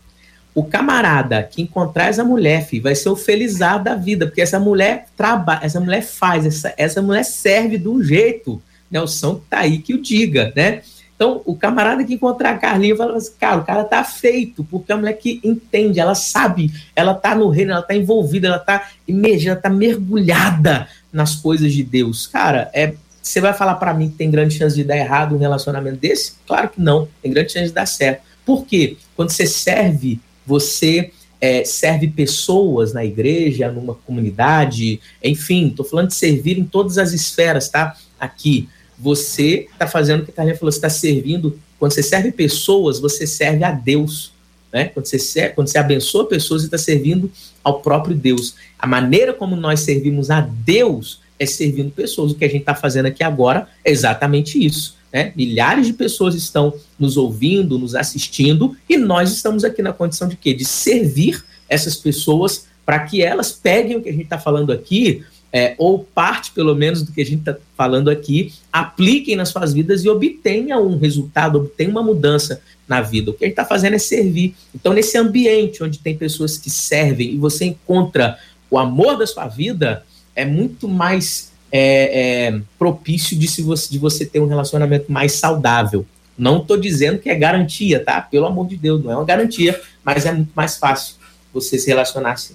o 0.56 0.64
camarada 0.64 1.42
que 1.42 1.60
encontrar 1.60 2.06
essa 2.08 2.24
mulher, 2.24 2.64
filho, 2.64 2.84
vai 2.84 2.94
ser 2.94 3.10
o 3.10 3.14
felizardo 3.14 3.84
da 3.84 3.94
vida, 3.94 4.26
porque 4.26 4.40
essa 4.40 4.58
mulher 4.58 5.04
trabalha, 5.14 5.60
essa 5.62 5.78
mulher 5.78 6.02
faz, 6.02 6.46
essa, 6.46 6.74
essa 6.78 7.02
mulher 7.02 7.24
serve 7.24 7.76
do 7.76 8.02
jeito. 8.02 8.60
Nelson 8.90 9.34
que 9.34 9.42
tá 9.50 9.58
aí 9.58 9.78
que 9.78 9.92
o 9.92 10.00
diga, 10.00 10.52
né? 10.56 10.80
Então, 11.14 11.42
o 11.44 11.54
camarada 11.54 12.02
que 12.04 12.14
encontrar 12.14 12.50
a 12.52 12.58
Carlinha 12.58 12.96
fala 12.96 13.18
assim, 13.18 13.32
cara, 13.38 13.58
o 13.58 13.64
cara 13.64 13.84
tá 13.84 14.02
feito, 14.02 14.64
porque 14.64 14.90
é 14.90 14.94
a 14.94 14.98
mulher 14.98 15.12
que 15.12 15.40
entende, 15.44 16.00
ela 16.00 16.14
sabe, 16.14 16.72
ela 16.94 17.14
tá 17.14 17.34
no 17.34 17.50
reino, 17.50 17.72
ela 17.72 17.82
tá 17.82 17.94
envolvida, 17.94 18.48
ela 18.48 18.58
tá 18.58 18.88
emergida, 19.06 19.52
ela 19.52 19.60
tá 19.60 19.68
mergulhada 19.68 20.88
nas 21.12 21.34
coisas 21.34 21.70
de 21.70 21.84
Deus. 21.84 22.26
Cara, 22.26 22.70
é, 22.72 22.94
você 23.28 23.40
vai 23.40 23.52
falar 23.52 23.74
para 23.74 23.92
mim 23.92 24.10
que 24.10 24.16
tem 24.16 24.30
grande 24.30 24.54
chance 24.54 24.76
de 24.76 24.84
dar 24.84 24.96
errado 24.96 25.34
um 25.34 25.38
relacionamento 25.38 25.98
desse? 25.98 26.34
Claro 26.46 26.68
que 26.68 26.80
não, 26.80 27.08
tem 27.22 27.32
grande 27.32 27.52
chance 27.52 27.68
de 27.68 27.74
dar 27.74 27.86
certo. 27.86 28.22
Por 28.44 28.64
quê? 28.64 28.96
Quando 29.16 29.30
você 29.30 29.46
serve 29.46 30.20
você 30.46 31.10
é, 31.40 31.64
serve 31.64 32.08
pessoas 32.08 32.92
na 32.92 33.04
igreja, 33.04 33.70
numa 33.70 33.94
comunidade, 33.94 35.00
enfim, 35.22 35.68
estou 35.68 35.84
falando 35.84 36.08
de 36.08 36.14
servir 36.14 36.58
em 36.58 36.64
todas 36.64 36.96
as 36.98 37.12
esferas, 37.12 37.68
tá? 37.68 37.96
Aqui, 38.18 38.68
você 38.98 39.66
está 39.70 39.86
fazendo 39.86 40.22
o 40.22 40.24
que 40.24 40.30
a 40.30 40.34
Carlinha 40.34 40.56
falou, 40.56 40.72
você 40.72 40.78
está 40.78 40.88
servindo, 40.88 41.58
quando 41.78 41.92
você 41.92 42.02
serve 42.02 42.32
pessoas, 42.32 42.98
você 42.98 43.26
serve 43.26 43.64
a 43.64 43.72
Deus, 43.72 44.32
né? 44.72 44.86
Quando 44.86 45.06
você, 45.06 45.18
serve, 45.18 45.54
quando 45.54 45.68
você 45.68 45.78
abençoa 45.78 46.26
pessoas, 46.26 46.62
você 46.62 46.68
está 46.68 46.78
servindo 46.78 47.30
ao 47.62 47.80
próprio 47.80 48.14
Deus. 48.14 48.54
A 48.78 48.86
maneira 48.86 49.34
como 49.34 49.56
nós 49.56 49.80
servimos 49.80 50.30
a 50.30 50.40
Deus 50.40 51.20
é 51.38 51.46
servindo 51.46 51.90
pessoas. 51.90 52.32
O 52.32 52.34
que 52.34 52.44
a 52.44 52.48
gente 52.48 52.60
está 52.60 52.74
fazendo 52.74 53.06
aqui 53.06 53.22
agora 53.22 53.68
é 53.84 53.90
exatamente 53.90 54.64
isso. 54.64 54.96
Né? 55.12 55.32
Milhares 55.36 55.86
de 55.86 55.92
pessoas 55.92 56.34
estão 56.34 56.74
nos 56.98 57.16
ouvindo, 57.16 57.78
nos 57.78 57.94
assistindo, 57.94 58.76
e 58.88 58.96
nós 58.96 59.32
estamos 59.32 59.64
aqui 59.64 59.82
na 59.82 59.92
condição 59.92 60.28
de 60.28 60.36
quê? 60.36 60.52
De 60.52 60.64
servir 60.64 61.44
essas 61.68 61.96
pessoas 61.96 62.66
para 62.84 63.00
que 63.00 63.22
elas 63.22 63.50
peguem 63.50 63.96
o 63.96 64.02
que 64.02 64.08
a 64.08 64.12
gente 64.12 64.24
está 64.24 64.38
falando 64.38 64.72
aqui, 64.72 65.24
é, 65.52 65.74
ou 65.78 66.00
parte, 66.00 66.52
pelo 66.52 66.74
menos, 66.74 67.02
do 67.02 67.12
que 67.12 67.20
a 67.20 67.24
gente 67.24 67.40
está 67.40 67.56
falando 67.76 68.10
aqui, 68.10 68.52
apliquem 68.72 69.36
nas 69.36 69.48
suas 69.48 69.72
vidas 69.72 70.04
e 70.04 70.08
obtenham 70.08 70.86
um 70.86 70.98
resultado, 70.98 71.56
obtenham 71.58 71.92
uma 71.92 72.02
mudança 72.02 72.60
na 72.86 73.00
vida. 73.00 73.30
O 73.30 73.34
que 73.34 73.44
a 73.44 73.48
gente 73.48 73.54
está 73.54 73.64
fazendo 73.64 73.94
é 73.94 73.98
servir. 73.98 74.54
Então, 74.74 74.92
nesse 74.92 75.16
ambiente 75.16 75.82
onde 75.82 75.98
tem 75.98 76.16
pessoas 76.16 76.58
que 76.58 76.70
servem 76.70 77.34
e 77.34 77.38
você 77.38 77.64
encontra 77.64 78.38
o 78.70 78.78
amor 78.78 79.16
da 79.16 79.26
sua 79.26 79.48
vida, 79.48 80.04
é 80.36 80.44
muito 80.44 80.86
mais 80.86 81.50
é, 81.72 82.50
é, 82.50 82.60
propício 82.78 83.36
de, 83.36 83.48
se 83.48 83.62
você, 83.62 83.90
de 83.90 83.98
você 83.98 84.24
ter 84.24 84.38
um 84.38 84.46
relacionamento 84.46 85.10
mais 85.10 85.32
saudável. 85.32 86.06
Não 86.38 86.58
estou 86.58 86.76
dizendo 86.76 87.18
que 87.18 87.30
é 87.30 87.34
garantia, 87.34 88.04
tá? 88.04 88.20
Pelo 88.20 88.46
amor 88.46 88.68
de 88.68 88.76
Deus, 88.76 89.02
não 89.02 89.10
é 89.10 89.16
uma 89.16 89.24
garantia, 89.24 89.80
mas 90.04 90.26
é 90.26 90.32
muito 90.32 90.52
mais 90.54 90.76
fácil 90.76 91.16
você 91.52 91.78
se 91.78 91.88
relacionar 91.88 92.32
assim. 92.32 92.54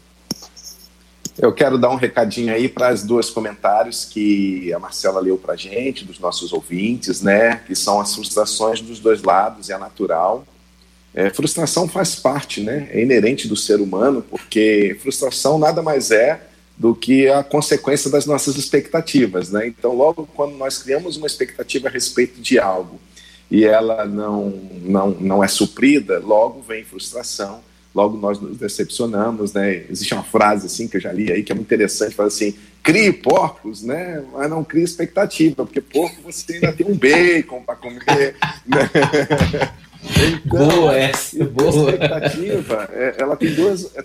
Eu 1.37 1.51
quero 1.51 1.77
dar 1.77 1.89
um 1.89 1.95
recadinho 1.95 2.53
aí 2.53 2.69
para 2.69 2.93
os 2.93 3.03
dois 3.03 3.29
comentários 3.29 4.05
que 4.05 4.71
a 4.73 4.77
Marcela 4.77 5.19
leu 5.19 5.37
para 5.37 5.55
gente, 5.55 6.05
dos 6.05 6.19
nossos 6.19 6.53
ouvintes, 6.53 7.21
né? 7.21 7.61
Que 7.65 7.73
são 7.73 7.99
as 7.99 8.13
frustrações 8.13 8.79
dos 8.81 8.99
dois 8.99 9.23
lados, 9.23 9.69
é 9.69 9.77
natural. 9.77 10.45
É, 11.13 11.29
frustração 11.29 11.87
faz 11.87 12.15
parte, 12.15 12.61
né? 12.61 12.87
É 12.91 13.01
inerente 13.01 13.47
do 13.47 13.55
ser 13.55 13.81
humano, 13.81 14.21
porque 14.21 14.95
frustração 15.01 15.57
nada 15.57 15.81
mais 15.81 16.11
é 16.11 16.50
do 16.77 16.95
que 16.95 17.27
a 17.27 17.43
consequência 17.43 18.09
das 18.09 18.25
nossas 18.25 18.55
expectativas, 18.55 19.51
né? 19.51 19.67
Então, 19.67 19.93
logo 19.95 20.27
quando 20.33 20.55
nós 20.55 20.77
criamos 20.77 21.17
uma 21.17 21.27
expectativa 21.27 21.87
a 21.87 21.91
respeito 21.91 22.41
de 22.41 22.57
algo 22.59 22.99
e 23.49 23.65
ela 23.65 24.05
não 24.05 24.49
não 24.81 25.11
não 25.11 25.43
é 25.43 25.47
suprida, 25.47 26.19
logo 26.19 26.61
vem 26.61 26.83
frustração, 26.83 27.61
logo 27.93 28.17
nós 28.17 28.39
nos 28.39 28.57
decepcionamos, 28.57 29.53
né? 29.53 29.85
Existe 29.89 30.13
uma 30.13 30.23
frase 30.23 30.65
assim 30.67 30.87
que 30.87 30.97
eu 30.97 31.01
já 31.01 31.11
li 31.11 31.31
aí 31.31 31.43
que 31.43 31.51
é 31.51 31.55
muito 31.55 31.67
interessante, 31.67 32.15
fala 32.15 32.29
assim: 32.29 32.55
crie 32.81 33.11
porcos, 33.11 33.83
né? 33.83 34.23
Mas 34.33 34.49
não 34.49 34.63
crie 34.63 34.83
expectativa, 34.83 35.65
porque 35.65 35.81
porco 35.81 36.21
você 36.23 36.53
ainda 36.53 36.73
tem 36.73 36.87
um 36.87 36.95
bacon 36.95 37.61
para 37.61 37.75
comer, 37.75 38.35
né? 38.65 38.89
Então, 40.03 40.67
boa 40.67 40.97
essa, 40.97 41.45
boa. 41.45 41.91
expectativa, 41.91 42.89
é, 42.91 43.15
ela 43.19 43.35
tem 43.35 43.53
duas, 43.53 43.95
é, 43.95 44.03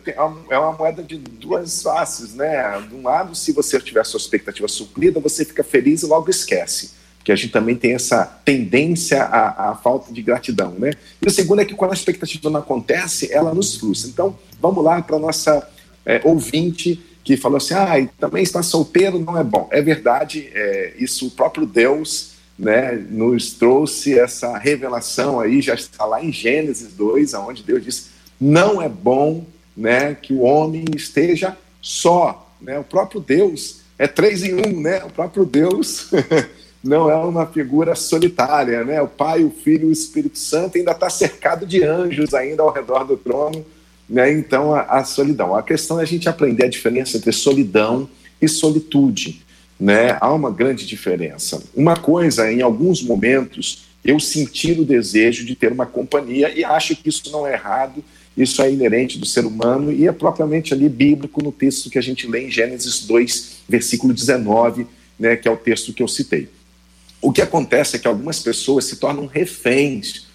é 0.50 0.59
uma 0.59 0.72
moeda 0.72 1.02
de 1.02 1.16
duas 1.16 1.82
faces, 1.82 2.35
né? 2.35 2.80
De 2.88 2.94
um 2.94 3.02
lado, 3.02 3.35
se 3.35 3.52
você 3.52 3.80
tiver 3.80 4.00
a 4.00 4.04
sua 4.04 4.18
expectativa 4.18 4.68
suprida, 4.68 5.20
você 5.20 5.44
fica 5.44 5.64
feliz 5.64 6.02
e 6.02 6.06
logo 6.06 6.30
esquece. 6.30 6.92
Porque 7.18 7.32
a 7.32 7.37
gente 7.37 7.50
também 7.50 7.74
tem 7.74 7.94
essa 7.94 8.24
tendência 8.44 9.22
à, 9.24 9.70
à 9.70 9.74
falta 9.74 10.12
de 10.12 10.22
gratidão, 10.22 10.74
né? 10.78 10.92
E 11.20 11.26
o 11.26 11.30
segundo 11.30 11.61
é 11.61 11.64
que 11.64 11.74
quando 11.74 11.90
a 11.92 11.94
expectativa 11.94 12.50
não 12.50 12.61
acontece, 12.61 13.32
ela 13.32 13.52
nos 13.52 13.76
frustra. 13.76 14.11
Então, 14.11 14.38
vamos 14.61 14.85
lá 14.85 15.02
para 15.02 15.16
a 15.16 15.18
nossa 15.18 15.68
é, 16.04 16.20
ouvinte 16.24 17.02
que 17.24 17.37
falou 17.37 17.56
assim, 17.56 17.74
ah, 17.74 18.09
também 18.20 18.44
estar 18.44 18.62
solteiro 18.62 19.18
não 19.18 19.37
é 19.37 19.42
bom. 19.42 19.68
É 19.72 19.82
verdade, 19.82 20.48
é, 20.54 20.94
isso 20.96 21.26
o 21.26 21.30
próprio 21.32 21.66
Deus 21.66 22.36
né, 22.59 22.92
nos 23.11 23.53
trouxe 23.53 24.19
essa 24.19 24.57
revelação 24.57 25.38
aí, 25.38 25.61
já 25.61 25.75
está 25.75 26.05
lá 26.05 26.25
em 26.25 26.33
Gênesis 26.33 26.92
2, 26.92 27.35
onde 27.35 27.62
Deus 27.62 27.85
diz: 27.85 28.09
não 28.40 28.81
é 28.81 28.88
bom 28.88 29.45
né, 29.77 30.14
que 30.14 30.33
o 30.33 30.40
homem 30.40 30.85
esteja 30.95 31.57
só. 31.83 32.51
Né? 32.61 32.79
O 32.79 32.85
próprio 32.85 33.21
Deus 33.21 33.81
é 33.99 34.07
três 34.07 34.42
em 34.42 34.55
um, 34.55 34.81
né? 34.81 35.05
O 35.05 35.11
próprio 35.11 35.45
Deus 35.45 36.11
não 36.83 37.11
é 37.11 37.16
uma 37.16 37.47
figura 37.47 37.95
solitária, 37.95 38.85
né? 38.85 39.01
O 39.01 39.09
Pai, 39.09 39.45
o 39.45 39.51
Filho 39.51 39.87
e 39.87 39.90
o 39.90 39.92
Espírito 39.92 40.38
Santo 40.38 40.79
ainda 40.79 40.92
está 40.92 41.09
cercado 41.09 41.66
de 41.66 41.83
anjos 41.83 42.35
ainda 42.35 42.62
ao 42.62 42.73
redor 42.73 43.05
do 43.05 43.16
trono, 43.16 43.64
né? 44.09 44.31
Então 44.33 44.75
a, 44.75 44.83
a 44.83 45.05
solidão. 45.05 45.55
A 45.55 45.62
questão 45.62 45.99
é 45.99 46.03
a 46.03 46.07
gente 46.07 46.29
aprender 46.29 46.64
a 46.64 46.69
diferença 46.69 47.16
entre 47.16 47.33
solidão 47.33 48.09
e 48.40 48.49
solitude 48.49 49.45
né, 49.78 50.16
há 50.20 50.32
uma 50.32 50.50
grande 50.50 50.86
diferença. 50.86 51.62
Uma 51.74 51.96
coisa, 51.96 52.50
em 52.50 52.62
alguns 52.62 53.02
momentos, 53.02 53.86
eu 54.04 54.18
sentir 54.18 54.78
o 54.78 54.84
desejo 54.84 55.44
de 55.44 55.54
ter 55.54 55.72
uma 55.72 55.86
companhia 55.86 56.52
e 56.56 56.64
acho 56.64 56.94
que 56.96 57.08
isso 57.08 57.30
não 57.30 57.46
é 57.46 57.52
errado, 57.52 58.02
isso 58.36 58.62
é 58.62 58.70
inerente 58.70 59.18
do 59.18 59.26
ser 59.26 59.44
humano 59.44 59.92
e 59.92 60.06
é 60.06 60.12
propriamente 60.12 60.72
ali 60.72 60.88
bíblico 60.88 61.42
no 61.42 61.50
texto 61.50 61.90
que 61.90 61.98
a 61.98 62.02
gente 62.02 62.26
lê 62.26 62.46
em 62.46 62.50
Gênesis 62.50 63.06
2, 63.06 63.62
versículo 63.68 64.12
19, 64.12 64.86
né, 65.18 65.36
que 65.36 65.48
é 65.48 65.50
o 65.50 65.56
texto 65.56 65.92
que 65.92 66.02
eu 66.02 66.08
citei. 66.08 66.48
O 67.20 67.32
que 67.32 67.42
acontece 67.42 67.96
é 67.96 67.98
que 67.98 68.06
algumas 68.06 68.40
pessoas 68.40 68.84
se 68.84 68.96
tornam 68.96 69.26
reféns 69.26 70.26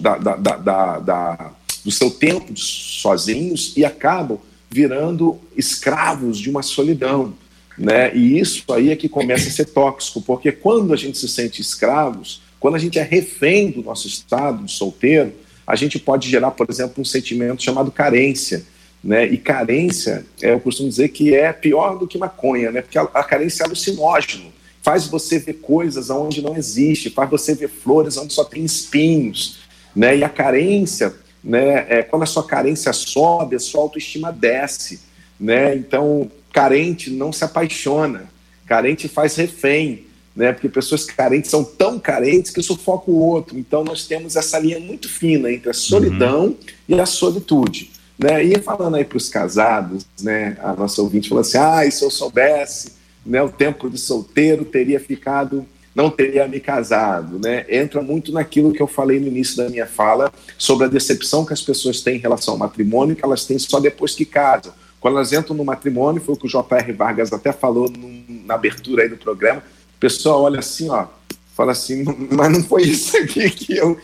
da, 0.00 0.16
da, 0.18 0.36
da, 0.36 0.98
da, 0.98 1.52
do 1.84 1.90
seu 1.90 2.10
tempo 2.10 2.56
sozinhos 2.56 3.74
e 3.76 3.84
acabam 3.84 4.40
virando 4.70 5.38
escravos 5.56 6.38
de 6.38 6.48
uma 6.48 6.62
solidão. 6.62 7.34
Né? 7.76 8.14
E 8.14 8.38
isso 8.38 8.64
aí 8.72 8.90
é 8.90 8.96
que 8.96 9.08
começa 9.08 9.48
a 9.48 9.52
ser 9.52 9.66
tóxico, 9.66 10.20
porque 10.20 10.52
quando 10.52 10.92
a 10.92 10.96
gente 10.96 11.18
se 11.18 11.28
sente 11.28 11.60
escravos, 11.60 12.42
quando 12.60 12.74
a 12.74 12.78
gente 12.78 12.98
é 12.98 13.02
refém 13.02 13.70
do 13.70 13.82
nosso 13.82 14.06
estado 14.06 14.64
de 14.64 14.72
solteiro, 14.72 15.32
a 15.66 15.74
gente 15.74 15.98
pode 15.98 16.28
gerar, 16.28 16.50
por 16.52 16.68
exemplo, 16.68 17.00
um 17.00 17.04
sentimento 17.04 17.62
chamado 17.62 17.90
carência. 17.90 18.64
Né? 19.02 19.26
E 19.26 19.36
carência, 19.36 20.24
é, 20.40 20.52
eu 20.52 20.60
costumo 20.60 20.88
dizer 20.88 21.08
que 21.08 21.34
é 21.34 21.52
pior 21.52 21.98
do 21.98 22.06
que 22.06 22.16
maconha, 22.18 22.70
né? 22.70 22.82
porque 22.82 22.98
a, 22.98 23.02
a 23.02 23.24
carência 23.24 23.64
é 23.64 23.66
alucinógeno, 23.66 24.52
faz 24.80 25.06
você 25.06 25.38
ver 25.38 25.54
coisas 25.54 26.08
onde 26.10 26.40
não 26.40 26.56
existe, 26.56 27.10
faz 27.10 27.28
você 27.28 27.54
ver 27.54 27.68
flores 27.68 28.16
onde 28.16 28.32
só 28.32 28.44
tem 28.44 28.64
espinhos. 28.64 29.58
Né? 29.94 30.18
E 30.18 30.24
a 30.24 30.28
carência, 30.28 31.14
né, 31.42 31.86
é, 31.88 32.02
quando 32.02 32.22
a 32.22 32.26
sua 32.26 32.46
carência 32.46 32.92
sobe, 32.92 33.56
a 33.56 33.60
sua 33.60 33.82
autoestima 33.82 34.30
desce. 34.30 35.00
Né? 35.38 35.74
Então, 35.74 36.30
carente 36.52 37.10
não 37.10 37.32
se 37.32 37.44
apaixona, 37.44 38.28
carente 38.66 39.08
faz 39.08 39.36
refém, 39.36 40.06
né? 40.34 40.52
Porque 40.52 40.68
pessoas 40.68 41.04
carentes 41.04 41.50
são 41.50 41.62
tão 41.62 41.98
carentes 41.98 42.50
que 42.50 42.62
sufocam 42.62 43.14
o 43.14 43.18
outro. 43.18 43.58
Então 43.58 43.84
nós 43.84 44.06
temos 44.06 44.36
essa 44.36 44.58
linha 44.58 44.80
muito 44.80 45.08
fina 45.08 45.50
entre 45.50 45.70
a 45.70 45.74
solidão 45.74 46.46
uhum. 46.46 46.56
e 46.88 47.00
a 47.00 47.06
solitude. 47.06 47.90
Né? 48.18 48.44
E 48.44 48.58
falando 48.60 48.96
aí 48.96 49.04
para 49.04 49.18
os 49.18 49.28
casados, 49.28 50.06
né? 50.20 50.56
A 50.60 50.72
nossa 50.74 51.02
ouvinte 51.02 51.28
falou 51.28 51.42
assim: 51.42 51.58
ah, 51.58 51.90
se 51.90 52.04
eu 52.04 52.10
soubesse 52.10 52.92
né, 53.24 53.42
o 53.42 53.48
tempo 53.48 53.88
de 53.88 53.98
solteiro, 53.98 54.64
teria 54.64 55.00
ficado, 55.00 55.66
não 55.94 56.10
teria 56.10 56.46
me 56.48 56.60
casado. 56.60 57.38
Né? 57.38 57.64
Entra 57.68 58.02
muito 58.02 58.32
naquilo 58.32 58.72
que 58.72 58.80
eu 58.80 58.86
falei 58.86 59.20
no 59.20 59.26
início 59.26 59.56
da 59.56 59.68
minha 59.68 59.86
fala 59.86 60.32
sobre 60.56 60.86
a 60.86 60.88
decepção 60.88 61.44
que 61.44 61.52
as 61.52 61.62
pessoas 61.62 62.00
têm 62.00 62.16
em 62.16 62.20
relação 62.20 62.54
ao 62.54 62.58
matrimônio, 62.58 63.16
que 63.16 63.24
elas 63.24 63.44
têm 63.44 63.58
só 63.58 63.80
depois 63.80 64.14
que 64.14 64.24
casam. 64.24 64.72
Quando 65.02 65.16
elas 65.16 65.32
entram 65.32 65.56
no 65.56 65.64
matrimônio, 65.64 66.22
foi 66.22 66.36
o 66.36 66.38
que 66.38 66.46
o 66.46 66.48
J.R. 66.48 66.92
Vargas 66.92 67.32
até 67.32 67.52
falou 67.52 67.90
no, 67.90 68.46
na 68.46 68.54
abertura 68.54 69.02
aí 69.02 69.08
do 69.08 69.16
programa, 69.16 69.58
o 69.58 69.98
pessoal 69.98 70.42
olha 70.42 70.60
assim, 70.60 70.88
ó, 70.88 71.08
fala 71.56 71.72
assim, 71.72 72.04
mas 72.30 72.52
não 72.52 72.62
foi 72.62 72.82
isso 72.82 73.16
aqui 73.16 73.50
que 73.50 73.76
eu. 73.76 74.00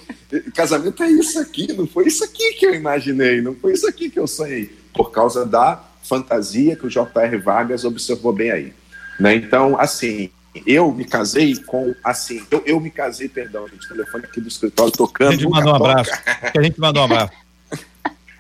Casamento 0.57 1.01
é 1.05 1.09
isso 1.09 1.39
aqui, 1.39 1.73
não 1.73 1.87
foi 1.87 2.09
isso 2.09 2.25
aqui 2.25 2.55
que 2.55 2.67
eu 2.67 2.75
imaginei, 2.75 3.41
não 3.41 3.55
foi 3.55 3.75
isso 3.75 3.89
aqui 3.89 4.11
que 4.11 4.19
eu 4.19 4.27
sonhei, 4.27 4.77
por 4.93 5.13
causa 5.13 5.47
da 5.47 5.81
fantasia 6.03 6.75
que 6.75 6.87
o 6.87 6.91
J.R. 6.91 7.39
Vargas 7.39 7.85
observou 7.85 8.33
bem 8.33 8.51
aí. 8.51 8.73
Né? 9.21 9.37
Então, 9.37 9.79
assim, 9.79 10.31
eu 10.67 10.93
me 10.93 11.05
casei 11.05 11.55
com, 11.63 11.95
assim, 12.03 12.43
eu, 12.51 12.61
eu 12.67 12.81
me 12.81 12.91
casei, 12.91 13.29
perdão, 13.29 13.69
gente, 13.69 13.87
o 13.87 13.89
telefone 13.89 14.25
aqui 14.25 14.41
do 14.41 14.49
escritório 14.49 14.93
tocando. 14.93 15.29
A 15.29 15.33
gente 15.33 15.49
mandou 15.49 15.73
um 15.75 15.77
abraço. 15.77 16.11
A 16.57 16.61
gente 16.61 16.81
mandou 16.81 17.03
um 17.03 17.05
abraço. 17.05 17.33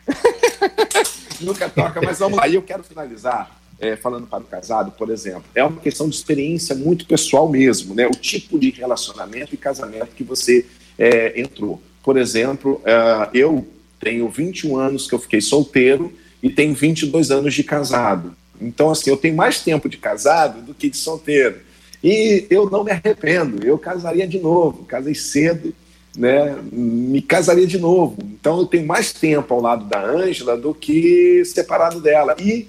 nunca 1.40 1.68
toca, 1.68 2.00
mas 2.02 2.18
vamos 2.18 2.38
lá. 2.38 2.48
E 2.48 2.54
eu 2.54 2.62
quero 2.62 2.82
finalizar 2.82 3.58
é, 3.80 3.96
falando 3.96 4.26
para 4.26 4.42
o 4.42 4.46
casado, 4.46 4.90
por 4.92 5.10
exemplo. 5.10 5.44
É 5.54 5.62
uma 5.62 5.80
questão 5.80 6.08
de 6.08 6.16
experiência 6.16 6.74
muito 6.74 7.06
pessoal 7.06 7.48
mesmo, 7.48 7.94
né? 7.94 8.06
O 8.06 8.10
tipo 8.12 8.58
de 8.58 8.70
relacionamento 8.70 9.54
e 9.54 9.58
casamento 9.58 10.08
que 10.16 10.24
você 10.24 10.66
é, 10.98 11.40
entrou. 11.40 11.80
Por 12.02 12.16
exemplo, 12.16 12.80
uh, 12.84 13.28
eu 13.34 13.66
tenho 14.00 14.28
21 14.28 14.76
anos 14.76 15.08
que 15.08 15.14
eu 15.14 15.18
fiquei 15.18 15.40
solteiro 15.40 16.12
e 16.42 16.48
tenho 16.48 16.74
22 16.74 17.30
anos 17.30 17.54
de 17.54 17.62
casado. 17.62 18.34
Então, 18.60 18.90
assim, 18.90 19.10
eu 19.10 19.16
tenho 19.16 19.36
mais 19.36 19.60
tempo 19.60 19.88
de 19.88 19.96
casado 19.96 20.62
do 20.62 20.74
que 20.74 20.88
de 20.88 20.96
solteiro. 20.96 21.60
E 22.02 22.46
eu 22.50 22.70
não 22.70 22.84
me 22.84 22.90
arrependo, 22.90 23.64
eu 23.66 23.76
casaria 23.78 24.26
de 24.26 24.38
novo. 24.38 24.84
Casei 24.84 25.14
cedo, 25.14 25.74
né, 26.16 26.56
me 26.72 27.22
casaria 27.22 27.66
de 27.66 27.78
novo. 27.78 28.16
Então 28.22 28.58
eu 28.58 28.66
tenho 28.66 28.86
mais 28.86 29.12
tempo 29.12 29.52
ao 29.54 29.60
lado 29.60 29.84
da 29.84 30.04
Ângela 30.04 30.56
do 30.56 30.74
que 30.74 31.44
separado 31.44 32.00
dela. 32.00 32.36
E 32.38 32.66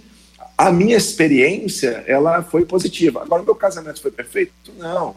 a 0.58 0.72
minha 0.72 0.98
experiência, 0.98 2.04
ela 2.06 2.44
foi 2.44 2.66
positiva. 2.66 3.22
Agora, 3.22 3.44
meu 3.44 3.56
casamento 3.56 4.02
foi 4.02 4.12
perfeito? 4.12 4.54
Não. 4.78 5.16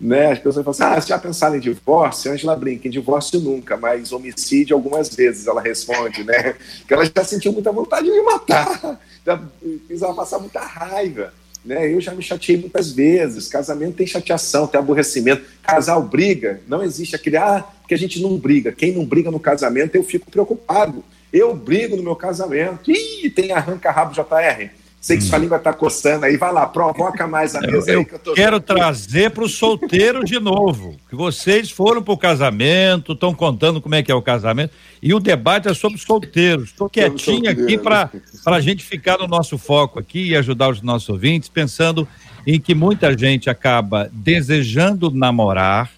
Né? 0.00 0.32
As 0.32 0.38
pessoas 0.38 0.64
falam 0.64 0.70
assim, 0.70 0.82
ah, 0.82 1.00
já 1.00 1.18
pensaram 1.18 1.56
em 1.56 1.60
divórcio? 1.60 2.32
Ângela 2.32 2.56
brinca, 2.56 2.88
em 2.88 2.90
divórcio 2.90 3.38
nunca, 3.38 3.76
mas 3.76 4.12
homicídio 4.12 4.74
algumas 4.74 5.14
vezes, 5.14 5.46
ela 5.46 5.60
responde, 5.60 6.24
né? 6.24 6.56
Que 6.88 6.94
ela 6.94 7.04
já 7.04 7.22
sentiu 7.22 7.52
muita 7.52 7.70
vontade 7.70 8.06
de 8.06 8.10
me 8.10 8.22
matar, 8.22 8.98
já 9.24 9.40
ela 9.90 10.14
passar 10.14 10.38
muita 10.38 10.60
raiva. 10.60 11.32
Né? 11.64 11.92
Eu 11.92 12.00
já 12.00 12.14
me 12.14 12.22
chateei 12.22 12.58
muitas 12.58 12.92
vezes. 12.92 13.48
Casamento 13.48 13.96
tem 13.96 14.06
chateação, 14.06 14.66
tem 14.66 14.78
aborrecimento. 14.78 15.44
Casal 15.62 16.02
briga, 16.02 16.60
não 16.66 16.82
existe 16.82 17.14
aquele, 17.14 17.36
ah, 17.36 17.64
porque 17.80 17.94
a 17.94 17.98
gente 17.98 18.20
não 18.20 18.36
briga. 18.36 18.72
Quem 18.72 18.92
não 18.92 19.04
briga 19.04 19.30
no 19.30 19.40
casamento, 19.40 19.94
eu 19.94 20.02
fico 20.02 20.30
preocupado. 20.30 21.04
Eu 21.32 21.54
brigo 21.54 21.96
no 21.96 22.02
meu 22.02 22.16
casamento. 22.16 22.90
Ih, 22.90 23.30
tem 23.30 23.52
arranca-rabo 23.52 24.14
JR. 24.14 24.79
Sei 25.00 25.16
que 25.16 25.24
hum. 25.24 25.26
sua 25.28 25.38
língua 25.38 25.56
está 25.56 25.72
coçando 25.72 26.26
aí, 26.26 26.36
vai 26.36 26.52
lá, 26.52 26.66
provoca 26.66 27.26
mais 27.26 27.54
a 27.54 27.60
mesa 27.62 27.90
eu, 27.90 28.00
aí. 28.00 28.04
Que 28.04 28.14
eu 28.16 28.18
tô... 28.18 28.34
quero 28.34 28.60
trazer 28.60 29.30
para 29.30 29.42
os 29.42 29.54
solteiros 29.54 30.28
de 30.28 30.38
novo, 30.38 30.94
que 31.08 31.16
vocês 31.16 31.70
foram 31.70 32.02
para 32.02 32.12
o 32.12 32.18
casamento, 32.18 33.12
estão 33.12 33.34
contando 33.34 33.80
como 33.80 33.94
é 33.94 34.02
que 34.02 34.12
é 34.12 34.14
o 34.14 34.20
casamento, 34.20 34.74
e 35.02 35.14
o 35.14 35.18
debate 35.18 35.68
é 35.68 35.74
sobre 35.74 35.98
solteiros. 35.98 36.68
Estou 36.68 36.90
quietinho 36.90 37.50
aqui 37.50 37.78
para 37.78 38.10
a 38.44 38.60
gente 38.60 38.84
ficar 38.84 39.16
no 39.16 39.26
nosso 39.26 39.56
foco 39.56 39.98
aqui 39.98 40.28
e 40.28 40.36
ajudar 40.36 40.68
os 40.68 40.82
nossos 40.82 41.08
ouvintes, 41.08 41.48
pensando 41.48 42.06
em 42.46 42.60
que 42.60 42.74
muita 42.74 43.16
gente 43.16 43.48
acaba 43.48 44.10
desejando 44.12 45.10
namorar, 45.10 45.90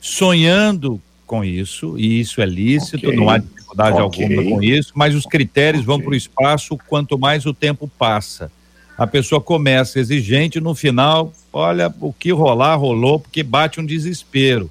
sonhando 0.00 0.98
com 1.26 1.44
isso, 1.44 1.98
e 1.98 2.20
isso 2.20 2.40
é 2.40 2.46
lícito, 2.46 3.06
okay. 3.06 3.16
não 3.16 3.28
há 3.28 3.38
dificuldade 3.68 4.00
okay. 4.00 4.24
alguma 4.24 4.56
com 4.56 4.62
isso, 4.62 4.92
mas 4.94 5.14
os 5.14 5.26
critérios 5.26 5.82
okay. 5.82 5.86
vão 5.86 6.00
para 6.00 6.10
o 6.10 6.16
espaço 6.16 6.78
quanto 6.88 7.18
mais 7.18 7.44
o 7.46 7.52
tempo 7.52 7.90
passa. 7.98 8.50
A 8.96 9.06
pessoa 9.06 9.40
começa 9.40 10.00
exigente, 10.00 10.60
no 10.60 10.74
final, 10.74 11.32
olha, 11.52 11.92
o 12.00 12.12
que 12.12 12.32
rolar, 12.32 12.74
rolou, 12.76 13.20
porque 13.20 13.42
bate 13.42 13.80
um 13.80 13.86
desespero. 13.86 14.68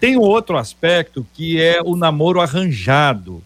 Tem 0.00 0.16
um 0.16 0.22
outro 0.22 0.56
aspecto 0.56 1.26
que 1.34 1.60
é 1.60 1.82
o 1.82 1.94
namoro 1.94 2.40
arranjado, 2.40 3.42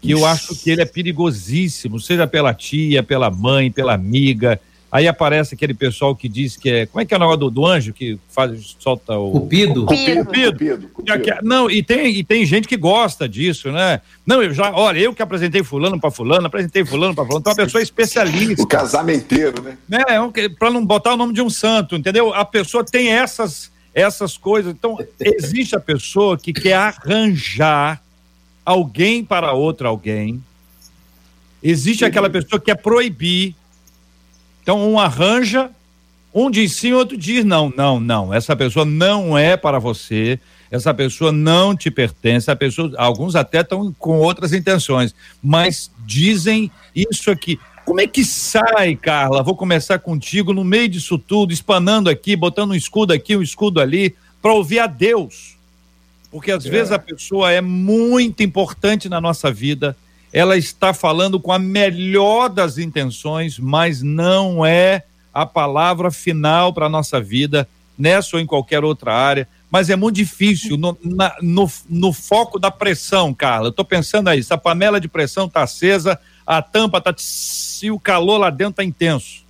que 0.00 0.12
eu 0.12 0.24
acho 0.24 0.54
que 0.54 0.70
ele 0.70 0.80
é 0.80 0.86
perigosíssimo, 0.86 1.98
seja 1.98 2.26
pela 2.26 2.54
tia, 2.54 3.02
pela 3.02 3.30
mãe, 3.30 3.70
pela 3.70 3.94
amiga, 3.94 4.60
Aí 4.90 5.06
aparece 5.06 5.54
aquele 5.54 5.74
pessoal 5.74 6.16
que 6.16 6.28
diz 6.28 6.56
que 6.56 6.70
é. 6.70 6.86
Como 6.86 7.02
é 7.02 7.04
que 7.04 7.12
é 7.12 7.16
o 7.16 7.20
negócio 7.20 7.40
do, 7.40 7.50
do 7.50 7.66
anjo 7.66 7.92
que 7.92 8.18
faz, 8.30 8.74
solta 8.78 9.18
o. 9.18 9.32
Cupido? 9.32 9.84
Cupido. 9.84 10.24
Cupido. 10.24 10.52
Cupido. 10.52 10.88
Cupido. 10.88 11.36
Não, 11.42 11.70
e 11.70 11.82
tem, 11.82 12.16
e 12.16 12.24
tem 12.24 12.46
gente 12.46 12.66
que 12.66 12.76
gosta 12.76 13.28
disso, 13.28 13.70
né? 13.70 14.00
Não, 14.26 14.42
eu 14.42 14.54
já. 14.54 14.72
Olha, 14.72 14.98
eu 14.98 15.12
que 15.12 15.20
apresentei 15.20 15.62
Fulano 15.62 16.00
para 16.00 16.10
Fulano, 16.10 16.46
apresentei 16.46 16.86
Fulano 16.86 17.14
para 17.14 17.24
Fulano. 17.24 17.40
Então, 17.40 17.52
uma 17.52 17.56
pessoa 17.56 17.82
especialista. 17.82 18.62
O 18.62 18.66
casamenteiro, 18.66 19.62
né? 19.62 19.76
É, 20.08 20.48
para 20.48 20.70
não 20.70 20.84
botar 20.84 21.12
o 21.12 21.16
nome 21.18 21.34
de 21.34 21.42
um 21.42 21.50
santo, 21.50 21.94
entendeu? 21.94 22.32
A 22.32 22.44
pessoa 22.46 22.82
tem 22.82 23.10
essas, 23.10 23.70
essas 23.92 24.38
coisas. 24.38 24.72
Então, 24.72 24.98
existe 25.20 25.76
a 25.76 25.80
pessoa 25.80 26.38
que 26.38 26.54
quer 26.54 26.76
arranjar 26.76 28.02
alguém 28.64 29.22
para 29.22 29.52
outro 29.52 29.86
alguém. 29.86 30.42
Existe 31.62 32.06
aquela 32.06 32.30
pessoa 32.30 32.58
que 32.58 32.66
quer 32.66 32.76
proibir 32.76 33.54
então, 34.68 34.86
um 34.86 34.98
arranja, 34.98 35.70
um 36.34 36.50
diz 36.50 36.74
sim, 36.74 36.92
outro 36.92 37.16
diz 37.16 37.42
não. 37.42 37.72
Não, 37.74 37.98
não. 37.98 38.34
Essa 38.34 38.54
pessoa 38.54 38.84
não 38.84 39.38
é 39.38 39.56
para 39.56 39.78
você. 39.78 40.38
Essa 40.70 40.92
pessoa 40.92 41.32
não 41.32 41.74
te 41.74 41.90
pertence. 41.90 42.50
A 42.50 42.54
pessoa, 42.54 42.92
alguns 42.98 43.34
até 43.34 43.62
estão 43.62 43.90
com 43.98 44.18
outras 44.18 44.52
intenções, 44.52 45.14
mas 45.42 45.90
dizem 46.04 46.70
isso 46.94 47.30
aqui. 47.30 47.58
Como 47.86 47.98
é 47.98 48.06
que 48.06 48.22
sai, 48.22 48.94
Carla? 48.94 49.42
Vou 49.42 49.56
começar 49.56 49.98
contigo 50.00 50.52
no 50.52 50.64
meio 50.64 50.90
disso 50.90 51.16
tudo, 51.16 51.50
espanando 51.50 52.10
aqui, 52.10 52.36
botando 52.36 52.72
um 52.72 52.74
escudo 52.74 53.14
aqui, 53.14 53.34
um 53.34 53.42
escudo 53.42 53.80
ali, 53.80 54.14
para 54.42 54.52
ouvir 54.52 54.80
a 54.80 54.86
Deus. 54.86 55.56
Porque 56.30 56.50
às 56.50 56.66
é. 56.66 56.68
vezes 56.68 56.92
a 56.92 56.98
pessoa 56.98 57.50
é 57.50 57.62
muito 57.62 58.42
importante 58.42 59.08
na 59.08 59.18
nossa 59.18 59.50
vida 59.50 59.96
ela 60.32 60.56
está 60.56 60.92
falando 60.92 61.40
com 61.40 61.52
a 61.52 61.58
melhor 61.58 62.48
das 62.48 62.78
intenções, 62.78 63.58
mas 63.58 64.02
não 64.02 64.64
é 64.64 65.04
a 65.32 65.46
palavra 65.46 66.10
final 66.10 66.72
para 66.72 66.86
a 66.86 66.90
nossa 66.90 67.20
vida, 67.20 67.68
nessa 67.96 68.36
ou 68.36 68.40
em 68.40 68.46
qualquer 68.46 68.84
outra 68.84 69.14
área. 69.14 69.48
Mas 69.70 69.90
é 69.90 69.96
muito 69.96 70.16
difícil 70.16 70.76
no, 70.76 70.96
na, 71.02 71.36
no, 71.42 71.70
no 71.88 72.12
foco 72.12 72.58
da 72.58 72.70
pressão, 72.70 73.34
Carla. 73.34 73.66
Eu 73.66 73.70
estou 73.70 73.84
pensando 73.84 74.28
aí, 74.28 74.42
se 74.42 74.52
a 74.52 74.58
panela 74.58 75.00
de 75.00 75.08
pressão 75.08 75.46
está 75.46 75.62
acesa, 75.62 76.18
a 76.46 76.62
tampa 76.62 76.98
está. 76.98 77.14
Se 77.16 77.90
o 77.90 78.00
calor 78.00 78.38
lá 78.38 78.50
dentro 78.50 78.70
está 78.70 78.84
intenso. 78.84 79.44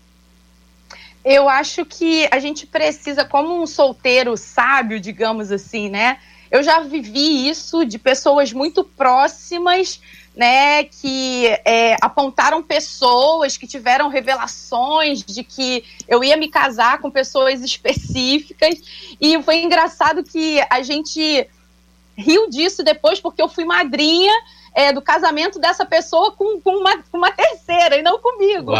Eu 1.24 1.48
acho 1.48 1.84
que 1.84 2.28
a 2.30 2.38
gente 2.38 2.66
precisa, 2.66 3.24
como 3.24 3.62
um 3.62 3.66
solteiro 3.66 4.36
sábio, 4.36 4.98
digamos 4.98 5.52
assim, 5.52 5.88
né? 5.88 6.18
Eu 6.50 6.62
já 6.62 6.80
vivi 6.80 7.48
isso 7.48 7.84
de 7.84 7.98
pessoas 7.98 8.52
muito 8.52 8.82
próximas 8.82 10.00
né, 10.38 10.84
que 10.84 11.46
é, 11.64 11.96
apontaram 12.00 12.62
pessoas 12.62 13.56
que 13.56 13.66
tiveram 13.66 14.08
revelações 14.08 15.24
de 15.24 15.42
que 15.42 15.84
eu 16.06 16.22
ia 16.22 16.36
me 16.36 16.46
casar 16.46 17.00
com 17.00 17.10
pessoas 17.10 17.60
específicas. 17.60 18.76
E 19.20 19.42
foi 19.42 19.64
engraçado 19.64 20.22
que 20.22 20.64
a 20.70 20.80
gente 20.80 21.44
riu 22.16 22.48
disso 22.48 22.84
depois, 22.84 23.18
porque 23.18 23.42
eu 23.42 23.48
fui 23.48 23.64
madrinha 23.64 24.32
é, 24.72 24.92
do 24.92 25.02
casamento 25.02 25.58
dessa 25.58 25.84
pessoa 25.84 26.30
com, 26.30 26.60
com, 26.60 26.76
uma, 26.76 27.02
com 27.02 27.18
uma 27.18 27.32
terceira 27.32 27.96
e 27.96 28.02
não 28.02 28.20
comigo. 28.20 28.74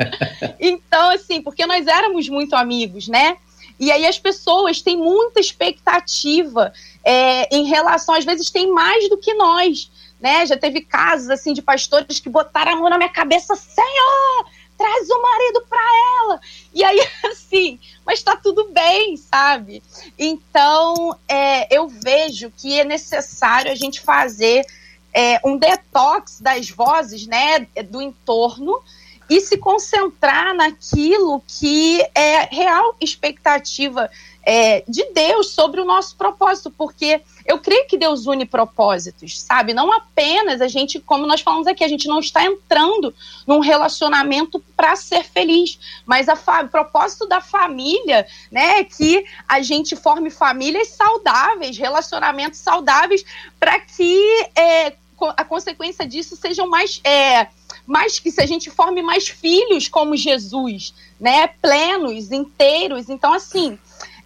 então, 0.58 1.10
assim, 1.10 1.42
porque 1.42 1.66
nós 1.66 1.86
éramos 1.86 2.26
muito 2.30 2.56
amigos, 2.56 3.06
né? 3.06 3.36
E 3.78 3.92
aí 3.92 4.06
as 4.06 4.18
pessoas 4.18 4.80
têm 4.80 4.96
muita 4.96 5.40
expectativa 5.40 6.72
é, 7.04 7.54
em 7.54 7.66
relação, 7.66 8.14
às 8.14 8.24
vezes 8.24 8.50
tem 8.50 8.72
mais 8.72 9.10
do 9.10 9.18
que 9.18 9.34
nós 9.34 9.90
né? 10.20 10.46
Já 10.46 10.56
teve 10.56 10.80
casos 10.82 11.30
assim 11.30 11.52
de 11.52 11.62
pastores 11.62 12.20
que 12.20 12.28
botaram 12.28 12.72
a 12.72 12.76
mão 12.76 12.90
na 12.90 12.98
minha 12.98 13.08
cabeça, 13.08 13.56
Senhor, 13.56 14.46
traz 14.76 15.08
o 15.10 15.22
marido 15.22 15.64
para 15.68 15.80
ela. 16.22 16.40
E 16.74 16.84
aí, 16.84 17.00
assim, 17.30 17.78
mas 18.04 18.22
tá 18.22 18.36
tudo 18.36 18.68
bem, 18.72 19.16
sabe? 19.16 19.82
Então, 20.18 21.16
é, 21.28 21.74
eu 21.74 21.88
vejo 21.88 22.52
que 22.56 22.78
é 22.78 22.84
necessário 22.84 23.70
a 23.70 23.74
gente 23.74 24.00
fazer 24.00 24.64
é, 25.12 25.40
um 25.44 25.56
detox 25.56 26.40
das 26.40 26.70
vozes, 26.70 27.26
né, 27.26 27.66
do 27.88 28.00
entorno 28.00 28.80
e 29.28 29.40
se 29.40 29.56
concentrar 29.56 30.54
naquilo 30.54 31.40
que 31.46 32.00
é 32.14 32.48
real 32.50 32.96
expectativa 33.00 34.10
é, 34.42 34.82
de 34.88 35.04
Deus 35.12 35.50
sobre 35.50 35.80
o 35.80 35.84
nosso 35.84 36.16
propósito, 36.16 36.70
porque 36.70 37.20
eu 37.44 37.58
creio 37.58 37.86
que 37.86 37.98
Deus 37.98 38.26
une 38.26 38.46
propósitos, 38.46 39.40
sabe? 39.40 39.74
Não 39.74 39.92
apenas 39.92 40.60
a 40.60 40.68
gente, 40.68 40.98
como 40.98 41.26
nós 41.26 41.40
falamos 41.40 41.66
aqui, 41.66 41.84
a 41.84 41.88
gente 41.88 42.08
não 42.08 42.20
está 42.20 42.44
entrando 42.44 43.14
num 43.46 43.60
relacionamento 43.60 44.62
para 44.76 44.96
ser 44.96 45.24
feliz, 45.24 45.78
mas 46.06 46.26
o 46.28 46.68
propósito 46.68 47.26
da 47.26 47.40
família, 47.40 48.26
né, 48.50 48.80
é 48.80 48.84
que 48.84 49.24
a 49.46 49.60
gente 49.60 49.94
forme 49.94 50.30
famílias 50.30 50.88
saudáveis, 50.88 51.76
relacionamentos 51.76 52.60
saudáveis, 52.60 53.24
para 53.58 53.78
que 53.80 54.46
é, 54.56 54.94
a 55.36 55.44
consequência 55.44 56.06
disso 56.06 56.36
sejam 56.36 56.66
mais. 56.68 57.00
É, 57.04 57.48
mais 57.86 58.20
que 58.20 58.30
se 58.30 58.40
a 58.40 58.46
gente 58.46 58.70
forme 58.70 59.02
mais 59.02 59.28
filhos 59.28 59.88
como 59.88 60.16
Jesus, 60.16 60.94
né, 61.18 61.48
plenos, 61.48 62.30
inteiros. 62.30 63.08
Então, 63.08 63.32
assim, 63.32 63.78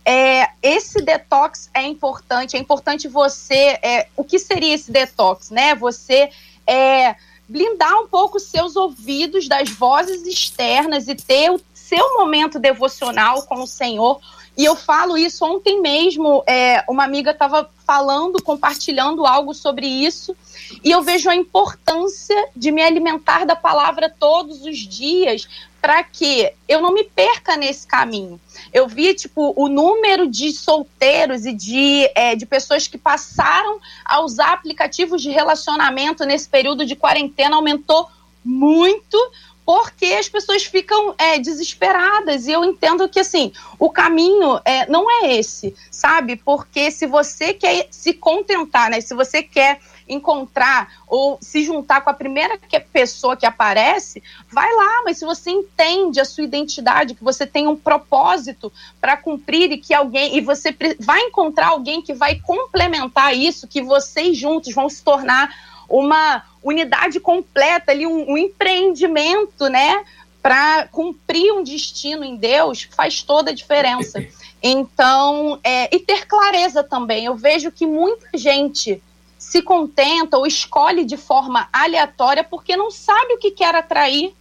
é, 0.04 0.48
esse 0.62 1.00
detox 1.00 1.70
é 1.72 1.82
importante, 1.82 2.56
é 2.56 2.60
importante 2.60 3.08
você. 3.08 3.78
É, 3.82 4.08
o 4.16 4.22
que 4.22 4.38
seria 4.38 4.74
esse 4.74 4.90
detox, 4.90 5.50
né? 5.50 5.74
Você 5.74 6.30
é, 6.66 7.16
blindar 7.48 8.00
um 8.00 8.08
pouco 8.08 8.36
os 8.36 8.44
seus 8.44 8.76
ouvidos 8.76 9.48
das 9.48 9.70
vozes 9.70 10.26
externas 10.26 11.08
e 11.08 11.14
ter 11.14 11.50
o 11.50 11.60
seu 11.72 12.18
momento 12.18 12.58
devocional 12.58 13.42
com 13.42 13.62
o 13.62 13.66
Senhor. 13.66 14.20
E 14.56 14.64
eu 14.64 14.76
falo 14.76 15.18
isso 15.18 15.44
ontem 15.44 15.80
mesmo, 15.80 16.44
é, 16.46 16.84
uma 16.88 17.04
amiga 17.04 17.32
estava 17.32 17.68
falando, 17.84 18.40
compartilhando 18.40 19.26
algo 19.26 19.52
sobre 19.52 19.86
isso, 19.86 20.34
e 20.82 20.92
eu 20.92 21.02
vejo 21.02 21.28
a 21.28 21.34
importância 21.34 22.50
de 22.54 22.70
me 22.70 22.80
alimentar 22.80 23.44
da 23.44 23.56
palavra 23.56 24.08
todos 24.08 24.64
os 24.64 24.78
dias, 24.78 25.48
para 25.84 26.02
que 26.02 26.50
eu 26.66 26.80
não 26.80 26.94
me 26.94 27.04
perca 27.04 27.58
nesse 27.58 27.86
caminho. 27.86 28.40
Eu 28.72 28.88
vi, 28.88 29.12
tipo, 29.12 29.52
o 29.54 29.68
número 29.68 30.26
de 30.26 30.50
solteiros 30.50 31.44
e 31.44 31.52
de, 31.52 32.10
é, 32.14 32.34
de 32.34 32.46
pessoas 32.46 32.88
que 32.88 32.96
passaram 32.96 33.78
a 34.02 34.22
usar 34.22 34.54
aplicativos 34.54 35.20
de 35.20 35.28
relacionamento 35.28 36.24
nesse 36.24 36.48
período 36.48 36.86
de 36.86 36.96
quarentena 36.96 37.56
aumentou 37.56 38.08
muito, 38.42 39.18
porque 39.62 40.06
as 40.06 40.26
pessoas 40.26 40.64
ficam 40.64 41.14
é, 41.18 41.38
desesperadas. 41.38 42.46
E 42.46 42.52
eu 42.52 42.64
entendo 42.64 43.06
que, 43.06 43.20
assim, 43.20 43.52
o 43.78 43.90
caminho 43.90 44.58
é, 44.64 44.88
não 44.88 45.04
é 45.10 45.34
esse, 45.34 45.76
sabe? 45.90 46.36
Porque 46.36 46.90
se 46.90 47.06
você 47.06 47.52
quer 47.52 47.88
se 47.90 48.14
contentar, 48.14 48.88
né? 48.88 49.02
Se 49.02 49.14
você 49.14 49.42
quer 49.42 49.78
encontrar 50.08 50.92
ou 51.06 51.38
se 51.40 51.64
juntar 51.64 52.02
com 52.02 52.10
a 52.10 52.14
primeira 52.14 52.58
que, 52.58 52.78
pessoa 52.78 53.36
que 53.36 53.46
aparece, 53.46 54.22
vai 54.50 54.72
lá, 54.74 55.02
mas 55.04 55.18
se 55.18 55.24
você 55.24 55.50
entende 55.50 56.20
a 56.20 56.24
sua 56.24 56.44
identidade, 56.44 57.14
que 57.14 57.24
você 57.24 57.46
tem 57.46 57.66
um 57.66 57.76
propósito 57.76 58.72
para 59.00 59.16
cumprir 59.16 59.72
e 59.72 59.78
que 59.78 59.94
alguém 59.94 60.36
e 60.36 60.40
você 60.40 60.76
vai 61.00 61.20
encontrar 61.20 61.68
alguém 61.68 62.02
que 62.02 62.14
vai 62.14 62.38
complementar 62.40 63.36
isso, 63.36 63.68
que 63.68 63.82
vocês 63.82 64.36
juntos 64.36 64.74
vão 64.74 64.88
se 64.88 65.02
tornar 65.02 65.54
uma 65.88 66.42
unidade 66.62 67.20
completa 67.20 67.92
ali, 67.92 68.06
um, 68.06 68.32
um 68.32 68.38
empreendimento, 68.38 69.68
né? 69.68 70.04
Para 70.42 70.88
cumprir 70.88 71.52
um 71.52 71.62
destino 71.62 72.24
em 72.24 72.36
Deus 72.36 72.88
faz 72.94 73.22
toda 73.22 73.50
a 73.50 73.54
diferença. 73.54 74.24
Então, 74.66 75.60
é, 75.62 75.94
e 75.94 76.00
ter 76.00 76.26
clareza 76.26 76.82
também. 76.82 77.26
Eu 77.26 77.36
vejo 77.36 77.70
que 77.70 77.86
muita 77.86 78.26
gente 78.38 79.02
se 79.44 79.62
contenta 79.62 80.38
ou 80.38 80.46
escolhe 80.46 81.04
de 81.04 81.16
forma 81.16 81.68
aleatória 81.72 82.42
porque 82.42 82.76
não 82.76 82.90
sabe 82.90 83.34
o 83.34 83.38
que 83.38 83.50
quer 83.50 83.74
atrair. 83.74 84.34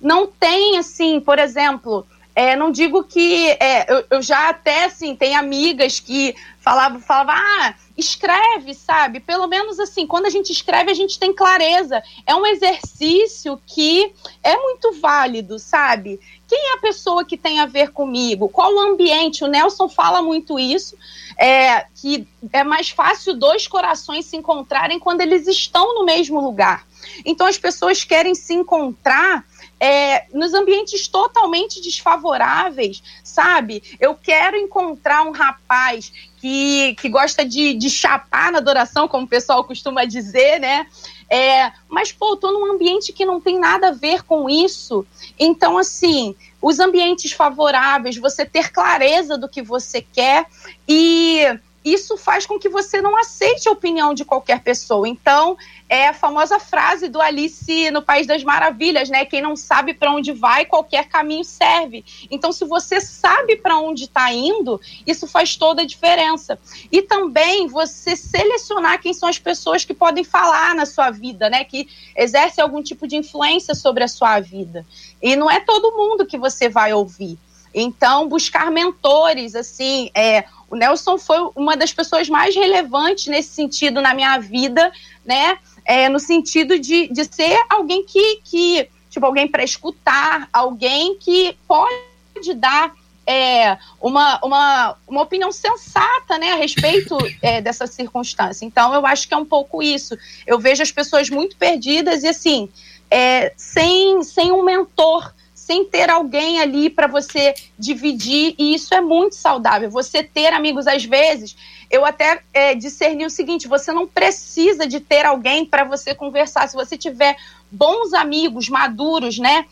Não 0.00 0.26
tem, 0.26 0.78
assim, 0.78 1.20
por 1.20 1.38
exemplo, 1.38 2.06
é, 2.34 2.56
não 2.56 2.72
digo 2.72 3.04
que 3.04 3.50
é, 3.60 3.86
eu, 3.92 4.04
eu, 4.10 4.22
já 4.22 4.48
até 4.48 4.86
assim 4.86 5.14
tem 5.14 5.36
amigas 5.36 6.00
que 6.00 6.34
falavam, 6.58 6.98
falavam, 7.00 7.34
ah, 7.36 7.74
escreve, 7.96 8.72
sabe? 8.72 9.20
Pelo 9.20 9.46
menos 9.46 9.78
assim, 9.78 10.06
quando 10.06 10.26
a 10.26 10.30
gente 10.30 10.50
escreve, 10.50 10.90
a 10.90 10.94
gente 10.94 11.18
tem 11.18 11.34
clareza. 11.34 12.02
É 12.26 12.34
um 12.34 12.46
exercício 12.46 13.60
que 13.66 14.10
é 14.42 14.56
muito 14.56 14.98
válido, 15.00 15.58
sabe? 15.58 16.18
Quem 16.50 16.72
é 16.72 16.74
a 16.74 16.80
pessoa 16.80 17.24
que 17.24 17.36
tem 17.36 17.60
a 17.60 17.66
ver 17.66 17.92
comigo? 17.92 18.48
Qual 18.48 18.74
o 18.74 18.80
ambiente? 18.80 19.44
O 19.44 19.46
Nelson 19.46 19.88
fala 19.88 20.20
muito 20.20 20.58
isso, 20.58 20.98
é, 21.38 21.86
que 21.94 22.26
é 22.52 22.64
mais 22.64 22.90
fácil 22.90 23.34
dois 23.34 23.68
corações 23.68 24.26
se 24.26 24.36
encontrarem 24.36 24.98
quando 24.98 25.20
eles 25.20 25.46
estão 25.46 25.94
no 25.94 26.04
mesmo 26.04 26.40
lugar. 26.40 26.84
Então 27.24 27.46
as 27.46 27.56
pessoas 27.56 28.02
querem 28.02 28.34
se 28.34 28.52
encontrar 28.52 29.44
é, 29.78 30.26
nos 30.34 30.52
ambientes 30.52 31.06
totalmente 31.06 31.80
desfavoráveis, 31.80 33.00
sabe? 33.22 33.96
Eu 34.00 34.16
quero 34.16 34.56
encontrar 34.56 35.22
um 35.22 35.30
rapaz 35.30 36.12
que, 36.38 36.96
que 37.00 37.08
gosta 37.08 37.44
de, 37.44 37.74
de 37.74 37.88
chapar 37.88 38.50
na 38.50 38.58
adoração, 38.58 39.06
como 39.06 39.24
o 39.24 39.28
pessoal 39.28 39.62
costuma 39.62 40.04
dizer, 40.04 40.58
né? 40.58 40.88
É, 41.32 41.70
mas, 41.88 42.10
pô, 42.10 42.36
tô 42.36 42.50
num 42.50 42.72
ambiente 42.72 43.12
que 43.12 43.24
não 43.24 43.40
tem 43.40 43.56
nada 43.56 43.88
a 43.88 43.92
ver 43.92 44.24
com 44.24 44.50
isso. 44.50 45.06
Então, 45.38 45.78
assim, 45.78 46.34
os 46.60 46.80
ambientes 46.80 47.30
favoráveis, 47.30 48.16
você 48.16 48.44
ter 48.44 48.72
clareza 48.72 49.38
do 49.38 49.48
que 49.48 49.62
você 49.62 50.02
quer 50.02 50.46
e 50.88 51.46
isso 51.84 52.16
faz 52.16 52.44
com 52.44 52.58
que 52.58 52.68
você 52.68 53.00
não 53.00 53.16
aceite 53.16 53.68
a 53.68 53.72
opinião 53.72 54.12
de 54.12 54.24
qualquer 54.24 54.60
pessoa. 54.60 55.08
Então, 55.08 55.56
é 55.88 56.08
a 56.08 56.14
famosa 56.14 56.58
frase 56.58 57.08
do 57.08 57.20
Alice 57.20 57.90
no 57.90 58.02
País 58.02 58.26
das 58.26 58.44
Maravilhas, 58.44 59.08
né? 59.08 59.24
Quem 59.24 59.40
não 59.40 59.56
sabe 59.56 59.94
para 59.94 60.12
onde 60.12 60.32
vai, 60.32 60.66
qualquer 60.66 61.08
caminho 61.08 61.44
serve. 61.44 62.04
Então, 62.30 62.52
se 62.52 62.64
você 62.64 63.00
sabe 63.00 63.56
para 63.56 63.78
onde 63.78 64.04
está 64.04 64.32
indo, 64.32 64.80
isso 65.06 65.26
faz 65.26 65.56
toda 65.56 65.82
a 65.82 65.86
diferença. 65.86 66.58
E 66.92 67.02
também 67.02 67.66
você 67.66 68.14
selecionar 68.14 69.00
quem 69.00 69.14
são 69.14 69.28
as 69.28 69.38
pessoas 69.38 69.84
que 69.84 69.94
podem 69.94 70.22
falar 70.22 70.74
na 70.74 70.84
sua 70.84 71.10
vida, 71.10 71.48
né? 71.48 71.64
Que 71.64 71.88
exercem 72.14 72.62
algum 72.62 72.82
tipo 72.82 73.06
de 73.06 73.16
influência 73.16 73.74
sobre 73.74 74.04
a 74.04 74.08
sua 74.08 74.38
vida. 74.38 74.86
E 75.22 75.34
não 75.34 75.50
é 75.50 75.60
todo 75.60 75.96
mundo 75.96 76.26
que 76.26 76.38
você 76.38 76.68
vai 76.68 76.92
ouvir. 76.92 77.38
Então, 77.74 78.28
buscar 78.28 78.70
mentores, 78.70 79.54
assim, 79.54 80.10
é, 80.14 80.44
o 80.68 80.76
Nelson 80.76 81.18
foi 81.18 81.38
uma 81.54 81.76
das 81.76 81.92
pessoas 81.92 82.28
mais 82.28 82.54
relevantes 82.54 83.26
nesse 83.26 83.50
sentido 83.50 84.00
na 84.00 84.14
minha 84.14 84.38
vida, 84.38 84.92
né? 85.24 85.58
É, 85.84 86.08
no 86.08 86.18
sentido 86.18 86.78
de, 86.78 87.08
de 87.08 87.24
ser 87.24 87.58
alguém 87.68 88.04
que, 88.04 88.40
que 88.44 88.88
tipo, 89.08 89.26
alguém 89.26 89.48
para 89.48 89.64
escutar, 89.64 90.48
alguém 90.52 91.16
que 91.16 91.56
pode 91.66 92.54
dar 92.54 92.92
é, 93.26 93.78
uma, 94.00 94.40
uma, 94.42 94.96
uma 95.06 95.22
opinião 95.22 95.52
sensata 95.52 96.38
né, 96.38 96.52
a 96.52 96.56
respeito 96.56 97.16
é, 97.42 97.60
dessa 97.60 97.86
circunstância. 97.86 98.64
Então, 98.64 98.94
eu 98.94 99.06
acho 99.06 99.28
que 99.28 99.34
é 99.34 99.36
um 99.36 99.44
pouco 99.44 99.82
isso. 99.82 100.16
Eu 100.46 100.58
vejo 100.58 100.82
as 100.82 100.90
pessoas 100.90 101.30
muito 101.30 101.56
perdidas 101.56 102.22
e, 102.22 102.28
assim, 102.28 102.68
é, 103.10 103.52
sem, 103.56 104.22
sem 104.22 104.52
um 104.52 104.62
mentor 104.62 105.32
sem 105.70 105.84
ter 105.84 106.10
alguém 106.10 106.60
ali 106.60 106.90
para 106.90 107.06
você 107.06 107.54
dividir, 107.78 108.56
e 108.58 108.74
isso 108.74 108.92
é 108.92 109.00
muito 109.00 109.36
saudável. 109.36 109.88
Você 109.88 110.20
ter 110.20 110.52
amigos, 110.52 110.88
às 110.88 111.04
vezes, 111.04 111.56
eu 111.88 112.04
até 112.04 112.42
é, 112.52 112.74
discerni 112.74 113.24
o 113.24 113.30
seguinte: 113.30 113.68
você 113.68 113.92
não 113.92 114.04
precisa 114.04 114.84
de 114.84 114.98
ter 114.98 115.24
alguém 115.24 115.64
para 115.64 115.84
você 115.84 116.12
conversar. 116.12 116.68
Se 116.68 116.74
você 116.74 116.98
tiver 116.98 117.36
bons 117.70 118.12
amigos, 118.12 118.68
maduros, 118.68 119.38
né, 119.38 119.64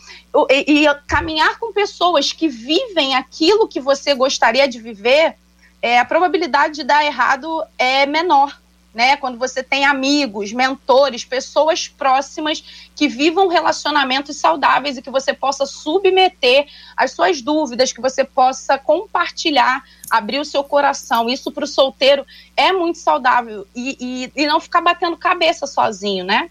e, 0.49 0.85
e, 0.85 0.95
caminhar 1.09 1.59
com 1.59 1.73
pessoas 1.73 2.33
que 2.33 2.47
vivem 2.47 3.17
aquilo 3.17 3.67
que 3.67 3.81
você 3.81 4.15
gostaria 4.15 4.69
de 4.69 4.79
viver, 4.79 5.35
é, 5.83 5.99
a 5.99 6.05
probabilidade 6.05 6.77
de 6.77 6.85
dar 6.85 7.05
errado 7.05 7.65
é 7.77 8.07
menor 8.07 8.57
né? 8.99 9.17
Quando 9.17 9.39
você 9.39 9.63
tem 9.63 9.85
amigos, 9.85 10.53
mentores, 10.53 11.25
pessoas 11.25 11.87
próximas 11.87 12.91
que 12.97 13.07
vivam 13.07 13.47
relacionamentos 13.47 14.37
saudáveis 14.39 14.97
e 14.97 15.03
que 15.03 15.09
você 15.09 15.33
possa 15.33 15.65
submeter 15.67 16.67
as 16.97 17.13
suas 17.13 17.41
dúvidas, 17.41 17.93
que 17.93 18.01
você 18.01 18.25
possa 18.25 18.77
compartilhar, 18.77 19.85
abrir 20.11 20.41
o 20.41 20.45
seu 20.45 20.65
coração. 20.65 21.31
Isso 21.31 21.53
para 21.53 21.63
o 21.63 21.67
solteiro 21.69 22.27
é 22.57 22.73
muito 22.73 22.99
saudável 22.99 23.65
e, 23.73 23.97
e, 24.35 24.43
e 24.43 24.47
não 24.49 24.59
ficar 24.59 24.81
batendo 24.81 25.17
cabeça 25.17 25.65
sozinho, 25.65 26.25
né? 26.25 26.51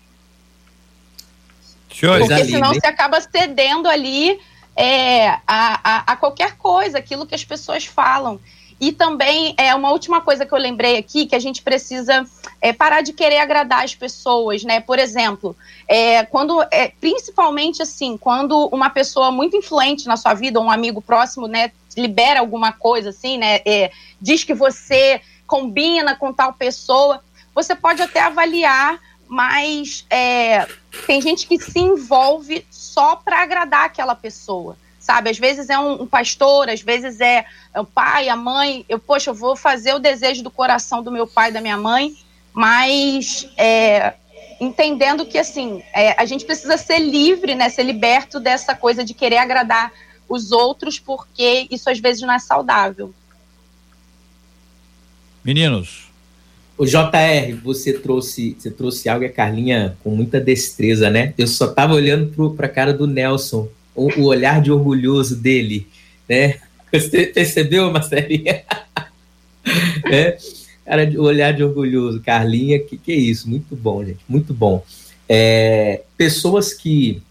Show. 1.90 2.18
Porque 2.18 2.46
senão 2.46 2.74
você 2.74 2.88
acaba 2.88 3.20
cedendo 3.20 3.90
ali 3.90 4.40
é, 4.74 5.32
a, 5.32 5.42
a, 5.46 6.14
a 6.14 6.16
qualquer 6.16 6.56
coisa, 6.56 6.98
aquilo 6.98 7.28
que 7.28 7.36
as 7.36 7.44
pessoas 7.44 7.86
falam. 7.86 8.40
E 8.80 8.92
também 8.92 9.56
é 9.58 9.74
uma 9.74 9.92
última 9.92 10.22
coisa 10.22 10.46
que 10.46 10.54
eu 10.54 10.58
lembrei 10.58 10.98
aqui, 10.98 11.26
que 11.26 11.36
a 11.36 11.40
gente 11.40 11.64
precisa 11.64 12.26
é, 12.62 12.72
parar 12.72 13.02
de 13.02 13.12
querer 13.12 13.40
agradar 13.40 13.84
as 13.84 13.96
pessoas, 13.96 14.64
né? 14.64 14.80
Por 14.80 15.00
exemplo, 15.00 15.56
é, 15.88 16.24
quando 16.26 16.62
é, 16.72 16.92
principalmente 17.02 17.82
assim, 17.82 18.18
quando 18.18 18.68
uma 18.68 18.90
pessoa 18.90 19.32
muito 19.32 19.58
influente 19.58 20.08
na 20.08 20.16
sua 20.16 20.36
vida, 20.36 20.60
um 20.60 20.70
amigo 20.70 21.02
próximo, 21.02 21.48
né, 21.48 21.72
libera 21.96 22.40
alguma 22.40 22.72
coisa 22.72 23.10
assim, 23.10 23.38
né? 23.38 23.62
É, 23.66 23.92
diz 24.22 24.44
que 24.44 24.54
você 24.54 25.22
combina 25.48 26.16
com 26.16 26.32
tal 26.32 26.54
pessoa, 26.54 27.24
você 27.56 27.76
pode 27.76 28.02
até 28.02 28.20
avaliar, 28.20 29.00
mas 29.28 30.06
é, 30.10 30.68
tem 31.08 31.20
gente 31.20 31.48
que 31.48 31.58
se 31.60 31.80
envolve 31.80 32.66
só 32.70 33.16
para 33.16 33.42
agradar 33.42 33.86
aquela 33.86 34.14
pessoa 34.14 34.78
sabe? 35.08 35.30
Às 35.30 35.40
vezes 35.40 35.70
é 35.70 35.80
um, 35.80 36.04
um 36.04 36.06
pastor, 36.06 36.68
às 36.68 36.82
vezes 36.82 37.22
é, 37.22 37.46
é, 37.74 37.80
o 37.80 37.86
pai, 37.86 38.28
a 38.28 38.36
mãe. 38.36 38.84
Eu, 38.90 39.00
poxa, 39.00 39.30
eu 39.30 39.34
vou 39.34 39.56
fazer 39.56 39.94
o 39.94 40.00
desejo 40.00 40.44
do 40.44 40.52
coração 40.52 41.02
do 41.02 41.10
meu 41.10 41.26
pai, 41.26 41.50
da 41.50 41.62
minha 41.62 41.78
mãe, 41.78 42.14
mas 42.52 43.50
é, 43.56 44.16
entendendo 44.60 45.26
que, 45.26 45.38
assim, 45.38 45.82
é, 45.94 46.22
a 46.22 46.26
gente 46.26 46.44
precisa 46.44 46.76
ser 46.76 47.00
livre, 47.00 47.56
né? 47.56 47.70
Ser 47.70 47.84
liberto 47.84 48.38
dessa 48.38 48.76
coisa 48.76 49.02
de 49.02 49.14
querer 49.14 49.38
agradar 49.38 49.94
os 50.28 50.52
outros, 50.52 51.00
porque 51.00 51.68
isso 51.72 51.90
às 51.90 52.00
vezes 52.00 52.22
não 52.22 52.34
é 52.34 52.40
saudável. 52.40 53.14
Meninos. 55.42 56.08
O 56.78 56.86
JR, 56.86 57.56
você 57.64 57.94
trouxe, 57.94 58.58
você 58.60 58.70
trouxe 58.70 59.08
algo 59.08 59.24
e 59.24 59.28
a 59.28 59.32
Carlinha 59.32 59.98
com 60.04 60.10
muita 60.12 60.40
destreza, 60.40 61.10
né? 61.10 61.34
Eu 61.38 61.48
só 61.48 61.68
tava 61.68 61.94
olhando 61.94 62.52
para 62.52 62.68
a 62.68 62.70
cara 62.70 62.94
do 62.94 63.08
Nelson 63.08 63.70
o, 63.98 64.22
o 64.22 64.26
olhar 64.26 64.62
de 64.62 64.72
orgulhoso 64.72 65.36
dele, 65.36 65.88
né? 66.30 66.60
Você 66.94 67.26
percebeu, 67.26 67.92
Marcelinha? 67.92 68.64
é, 70.10 70.38
cara, 70.86 71.12
o 71.18 71.24
olhar 71.24 71.52
de 71.52 71.64
orgulhoso, 71.64 72.22
Carlinha, 72.22 72.80
que 72.80 72.98
que 72.98 73.12
é 73.12 73.16
isso? 73.16 73.50
Muito 73.50 73.76
bom, 73.76 74.06
gente, 74.06 74.20
muito 74.30 74.54
bom. 74.54 74.86
É, 75.28 76.04
pessoas 76.16 76.74
que 76.74 77.22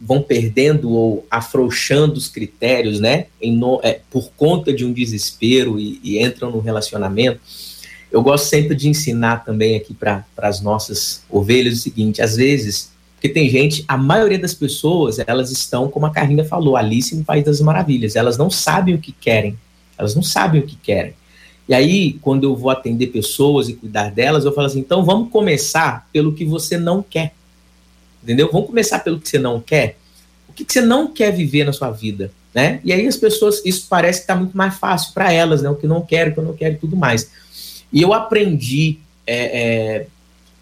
vão 0.00 0.22
perdendo 0.22 0.90
ou 0.90 1.26
afrouxando 1.30 2.14
os 2.14 2.28
critérios, 2.28 3.00
né, 3.00 3.26
no, 3.42 3.80
é, 3.82 4.00
por 4.10 4.30
conta 4.36 4.72
de 4.72 4.84
um 4.84 4.92
desespero 4.92 5.78
e, 5.78 6.00
e, 6.02 6.22
entram 6.22 6.52
no 6.52 6.60
relacionamento. 6.60 7.40
Eu 8.10 8.22
gosto 8.22 8.46
sempre 8.46 8.76
de 8.76 8.88
ensinar 8.88 9.44
também 9.44 9.76
aqui 9.76 9.92
para 9.92 10.24
as 10.38 10.60
nossas 10.60 11.22
ovelhas 11.28 11.74
o 11.74 11.82
seguinte: 11.82 12.22
às 12.22 12.36
vezes 12.36 12.90
porque 13.18 13.28
tem 13.28 13.50
gente, 13.50 13.84
a 13.88 13.96
maioria 13.96 14.38
das 14.38 14.54
pessoas, 14.54 15.18
elas 15.18 15.50
estão, 15.50 15.88
como 15.88 16.06
a 16.06 16.10
Carlinha 16.10 16.44
falou, 16.44 16.76
Alice 16.76 17.16
no 17.16 17.24
País 17.24 17.44
das 17.44 17.60
Maravilhas. 17.60 18.14
Elas 18.14 18.38
não 18.38 18.48
sabem 18.48 18.94
o 18.94 18.98
que 18.98 19.10
querem. 19.10 19.58
Elas 19.98 20.14
não 20.14 20.22
sabem 20.22 20.60
o 20.60 20.64
que 20.64 20.76
querem. 20.76 21.14
E 21.68 21.74
aí, 21.74 22.12
quando 22.22 22.44
eu 22.44 22.54
vou 22.54 22.70
atender 22.70 23.08
pessoas 23.08 23.68
e 23.68 23.74
cuidar 23.74 24.12
delas, 24.12 24.44
eu 24.44 24.52
falo 24.52 24.68
assim: 24.68 24.78
então 24.78 25.04
vamos 25.04 25.32
começar 25.32 26.08
pelo 26.12 26.32
que 26.32 26.44
você 26.44 26.78
não 26.78 27.02
quer. 27.02 27.34
Entendeu? 28.22 28.48
Vamos 28.52 28.68
começar 28.68 29.00
pelo 29.00 29.18
que 29.18 29.28
você 29.28 29.38
não 29.38 29.60
quer. 29.60 29.96
que, 30.54 30.64
que 30.64 30.72
você 30.72 30.80
não 30.80 31.12
quer 31.12 31.32
viver 31.32 31.64
na 31.64 31.72
sua 31.72 31.90
vida, 31.90 32.30
né? 32.54 32.80
E 32.84 32.92
aí 32.92 33.04
as 33.04 33.16
pessoas, 33.16 33.60
isso 33.66 33.86
parece 33.90 34.20
que 34.20 34.24
está 34.24 34.36
muito 34.36 34.56
mais 34.56 34.76
fácil 34.76 35.12
para 35.12 35.32
elas, 35.32 35.60
né? 35.60 35.68
O 35.68 35.74
que 35.74 35.88
não 35.88 36.02
quero, 36.02 36.30
o 36.30 36.34
que 36.34 36.38
eu 36.38 36.44
não 36.44 36.54
quero 36.54 36.76
e 36.76 36.78
tudo 36.78 36.96
mais. 36.96 37.28
E 37.92 38.00
eu 38.00 38.14
aprendi 38.14 39.00
é, 39.26 39.36
é, 39.36 40.06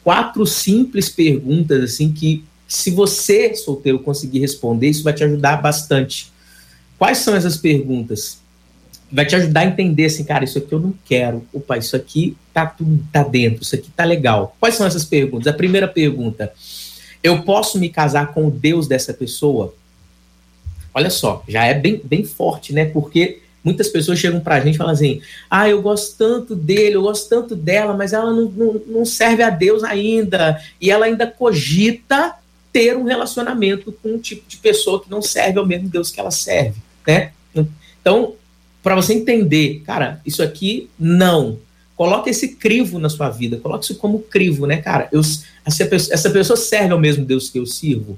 quatro 0.07 0.46
simples 0.46 1.09
perguntas, 1.09 1.82
assim, 1.82 2.12
que 2.12 2.44
se 2.68 2.92
você, 2.92 3.57
solteiro, 3.57 3.98
conseguir 3.98 4.38
responder, 4.38 4.88
isso 4.88 5.02
vai 5.02 5.12
te 5.12 5.24
ajudar 5.24 5.61
bastante. 5.61 6.30
Quais 6.96 7.18
são 7.18 7.34
essas 7.34 7.57
perguntas? 7.57 8.38
Vai 9.11 9.26
te 9.26 9.34
ajudar 9.34 9.62
a 9.62 9.64
entender 9.64 10.04
assim, 10.04 10.22
cara, 10.22 10.44
isso 10.44 10.59
aqui 10.59 10.72
eu 10.72 10.78
não 10.78 10.94
quero. 11.04 11.44
Opa, 11.52 11.76
isso 11.76 11.96
aqui 11.96 12.36
tá 12.54 12.66
tudo 12.66 13.04
tá 13.11 13.24
dentro, 13.24 13.64
isso 13.64 13.74
aqui 13.74 13.90
tá 13.90 14.04
legal. 14.04 14.57
Quais 14.61 14.76
são 14.76 14.86
essas 14.86 15.04
perguntas? 15.04 15.48
A 15.48 15.52
primeira 15.52 15.88
pergunta: 15.88 16.52
eu 17.20 17.42
posso 17.42 17.76
me 17.76 17.88
casar 17.88 18.32
com 18.32 18.46
o 18.46 18.50
Deus 18.50 18.86
dessa 18.86 19.12
pessoa? 19.12 19.74
Olha 20.94 21.11
só, 21.11 21.42
já 21.48 21.64
é 21.64 21.74
bem, 21.74 22.00
bem 22.04 22.22
forte, 22.22 22.72
né? 22.72 22.84
Porque 22.84 23.40
muitas 23.66 23.88
pessoas 23.88 24.20
chegam 24.20 24.38
pra 24.38 24.60
gente 24.60 24.76
e 24.76 24.78
falam 24.78 24.92
assim: 24.92 25.20
ah, 25.50 25.68
eu 25.68 25.82
gosto 25.82 26.16
tanto 26.16 26.54
dele, 26.54 26.94
eu 26.94 27.02
gosto 27.02 27.28
tanto 27.28 27.56
dela, 27.56 27.94
mas 27.94 28.12
ela 28.12 28.32
não, 28.32 28.44
não, 28.44 28.80
não 28.86 29.04
serve 29.04 29.42
a 29.42 29.50
Deus 29.50 29.82
ainda. 29.82 30.62
E 30.80 30.88
ela 30.88 31.06
ainda 31.06 31.26
cogita 31.26 32.36
ter 32.72 32.96
um 32.96 33.02
relacionamento 33.02 33.90
com 33.90 34.10
um 34.10 34.18
tipo 34.18 34.48
de 34.48 34.58
pessoa 34.58 35.02
que 35.02 35.10
não 35.10 35.20
serve 35.20 35.58
ao 35.58 35.66
mesmo 35.66 35.88
Deus 35.88 36.12
que 36.12 36.20
ela 36.20 36.30
serve, 36.30 36.80
né? 37.04 37.32
Então, 38.00 38.34
para 38.82 38.94
você 38.94 39.14
entender, 39.14 39.82
cara, 39.84 40.20
isso 40.24 40.42
aqui 40.42 40.88
não. 40.96 41.58
Coloque 41.96 42.30
esse 42.30 42.48
crivo 42.48 42.98
na 42.98 43.08
sua 43.08 43.30
vida, 43.30 43.56
coloque 43.56 43.84
isso 43.84 43.96
como 43.96 44.20
crivo, 44.20 44.66
né, 44.66 44.76
cara? 44.76 45.08
Eu, 45.10 45.22
essa, 45.64 45.86
pessoa, 45.86 46.14
essa 46.14 46.30
pessoa 46.30 46.56
serve 46.56 46.92
ao 46.92 47.00
mesmo 47.00 47.24
Deus 47.24 47.48
que 47.48 47.58
eu 47.58 47.66
sirvo? 47.66 48.16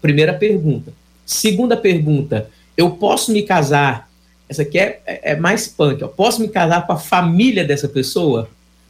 Primeira 0.00 0.32
pergunta. 0.32 0.92
Segunda 1.26 1.76
pergunta, 1.76 2.48
eu 2.76 2.92
posso 2.92 3.32
me 3.32 3.42
casar? 3.42 4.08
Essa 4.54 4.62
aqui 4.62 4.78
é, 4.78 5.00
é, 5.04 5.32
é 5.32 5.36
mais 5.36 5.66
punk. 5.66 6.00
Eu 6.00 6.08
posso 6.08 6.40
me 6.40 6.46
casar 6.46 6.86
com 6.86 6.92
a 6.92 6.96
família 6.96 7.64
dessa 7.64 7.88
pessoa? 7.88 8.48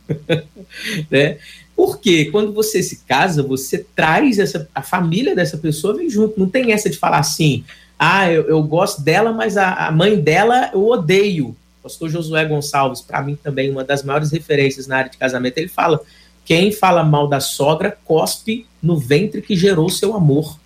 né? 1.10 1.38
Porque 1.74 2.26
quando 2.26 2.52
você 2.52 2.82
se 2.82 2.98
casa, 3.04 3.42
você 3.42 3.78
traz 3.96 4.38
essa, 4.38 4.68
a 4.74 4.82
família 4.82 5.34
dessa 5.34 5.56
pessoa 5.56 5.96
vem 5.96 6.10
junto. 6.10 6.38
Não 6.38 6.48
tem 6.48 6.72
essa 6.72 6.90
de 6.90 6.98
falar 6.98 7.18
assim, 7.18 7.64
ah, 7.98 8.30
eu, 8.30 8.42
eu 8.46 8.62
gosto 8.62 9.00
dela, 9.00 9.32
mas 9.32 9.56
a, 9.56 9.72
a, 9.86 9.90
mãe 9.90 10.20
dela 10.20 10.70
eu 10.74 10.86
odeio. 10.86 11.56
pastor 11.82 12.10
Josué 12.10 12.44
Gonçalves, 12.44 13.00
para 13.00 13.22
mim 13.22 13.36
também 13.42 13.70
uma 13.70 13.82
das 13.82 14.02
maiores 14.02 14.30
referências 14.30 14.86
na 14.86 14.98
área 14.98 15.10
de 15.10 15.16
casamento, 15.16 15.56
ele 15.56 15.68
fala: 15.68 15.98
quem 16.44 16.70
fala 16.70 17.02
mal 17.02 17.26
da 17.26 17.40
sogra 17.40 17.96
cospe 18.04 18.66
no 18.82 18.98
ventre 18.98 19.40
que 19.40 19.56
gerou 19.56 19.88
seu 19.88 20.14
amor. 20.14 20.58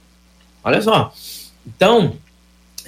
Olha 0.64 0.82
só. 0.82 1.14
Então, 1.64 2.16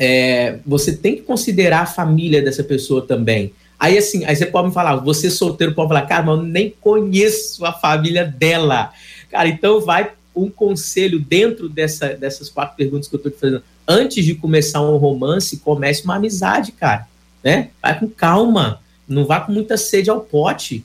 é, 0.03 0.59
você 0.67 0.97
tem 0.97 1.17
que 1.17 1.23
considerar 1.23 1.81
a 1.83 1.87
família 1.87 2.41
dessa 2.41 2.65
pessoa 2.65 3.03
também. 3.03 3.53
Aí 3.79 3.99
assim, 3.99 4.25
aí 4.25 4.35
você 4.35 4.47
pode 4.47 4.69
me 4.69 4.75
falar, 4.75 4.97
você 4.97 5.29
solteiro 5.29 5.75
pode 5.75 5.89
falar, 5.89 6.07
cara, 6.07 6.23
mas 6.23 6.39
eu 6.39 6.43
nem 6.43 6.71
conheço 6.81 7.67
a 7.67 7.73
família 7.73 8.25
dela. 8.25 8.95
Cara, 9.31 9.47
então 9.47 9.79
vai 9.79 10.11
um 10.35 10.49
conselho 10.49 11.21
dentro 11.21 11.69
dessa, 11.69 12.15
dessas 12.15 12.49
quatro 12.49 12.77
perguntas 12.77 13.09
que 13.09 13.15
eu 13.15 13.19
estou 13.19 13.31
te 13.31 13.39
fazendo. 13.39 13.63
Antes 13.87 14.25
de 14.25 14.35
começar 14.35 14.81
um 14.81 14.97
romance, 14.97 15.59
comece 15.59 16.05
uma 16.05 16.17
amizade, 16.17 16.73
cara. 16.73 17.07
Né? 17.45 17.69
Vai 17.83 17.99
com 17.99 18.09
calma. 18.09 18.81
Não 19.07 19.27
vá 19.27 19.41
com 19.41 19.53
muita 19.53 19.77
sede 19.77 20.09
ao 20.09 20.21
pote. 20.21 20.83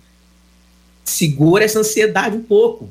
Segura 1.05 1.63
essa 1.63 1.79
ansiedade 1.79 2.35
um 2.35 2.43
pouco. 2.43 2.89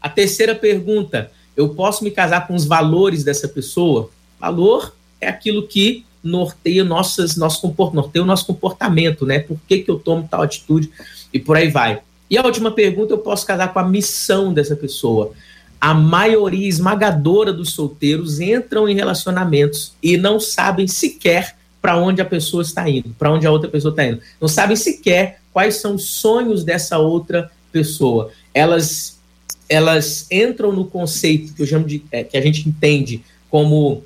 A 0.00 0.08
terceira 0.08 0.54
pergunta: 0.54 1.30
eu 1.54 1.70
posso 1.70 2.04
me 2.04 2.10
casar 2.10 2.46
com 2.46 2.54
os 2.54 2.64
valores 2.64 3.22
dessa 3.22 3.48
pessoa? 3.48 4.10
Valor 4.38 4.94
é 5.20 5.28
aquilo 5.28 5.66
que 5.66 6.04
norteia 6.22 6.84
nossas, 6.84 7.36
nosso, 7.36 7.74
norteia 7.92 8.22
o 8.22 8.26
nosso 8.26 8.46
comportamento, 8.46 9.24
né? 9.24 9.38
Por 9.38 9.58
que, 9.66 9.78
que 9.78 9.90
eu 9.90 9.98
tomo 9.98 10.26
tal 10.28 10.42
atitude 10.42 10.90
e 11.32 11.38
por 11.38 11.56
aí 11.56 11.68
vai. 11.68 12.00
E 12.30 12.36
a 12.36 12.42
última 12.42 12.70
pergunta, 12.70 13.14
eu 13.14 13.18
posso 13.18 13.46
casar 13.46 13.72
com 13.72 13.78
a 13.78 13.88
missão 13.88 14.52
dessa 14.52 14.76
pessoa. 14.76 15.32
A 15.80 15.94
maioria 15.94 16.68
esmagadora 16.68 17.52
dos 17.52 17.72
solteiros 17.72 18.40
entram 18.40 18.88
em 18.88 18.94
relacionamentos 18.94 19.94
e 20.02 20.16
não 20.16 20.40
sabem 20.40 20.86
sequer 20.86 21.56
para 21.80 21.96
onde 21.96 22.20
a 22.20 22.24
pessoa 22.24 22.62
está 22.62 22.88
indo, 22.88 23.14
para 23.18 23.32
onde 23.32 23.46
a 23.46 23.50
outra 23.50 23.70
pessoa 23.70 23.92
está 23.92 24.04
indo. 24.04 24.20
Não 24.40 24.48
sabem 24.48 24.76
sequer 24.76 25.40
quais 25.52 25.76
são 25.76 25.94
os 25.94 26.04
sonhos 26.10 26.64
dessa 26.64 26.98
outra 26.98 27.50
pessoa. 27.72 28.30
Elas 28.52 29.16
elas 29.68 30.26
entram 30.30 30.72
no 30.72 30.86
conceito 30.86 31.52
que 31.52 31.60
eu 31.60 31.66
chamo 31.66 31.86
de 31.86 32.02
é, 32.10 32.24
que 32.24 32.38
a 32.38 32.40
gente 32.40 32.66
entende 32.66 33.22
como 33.50 34.02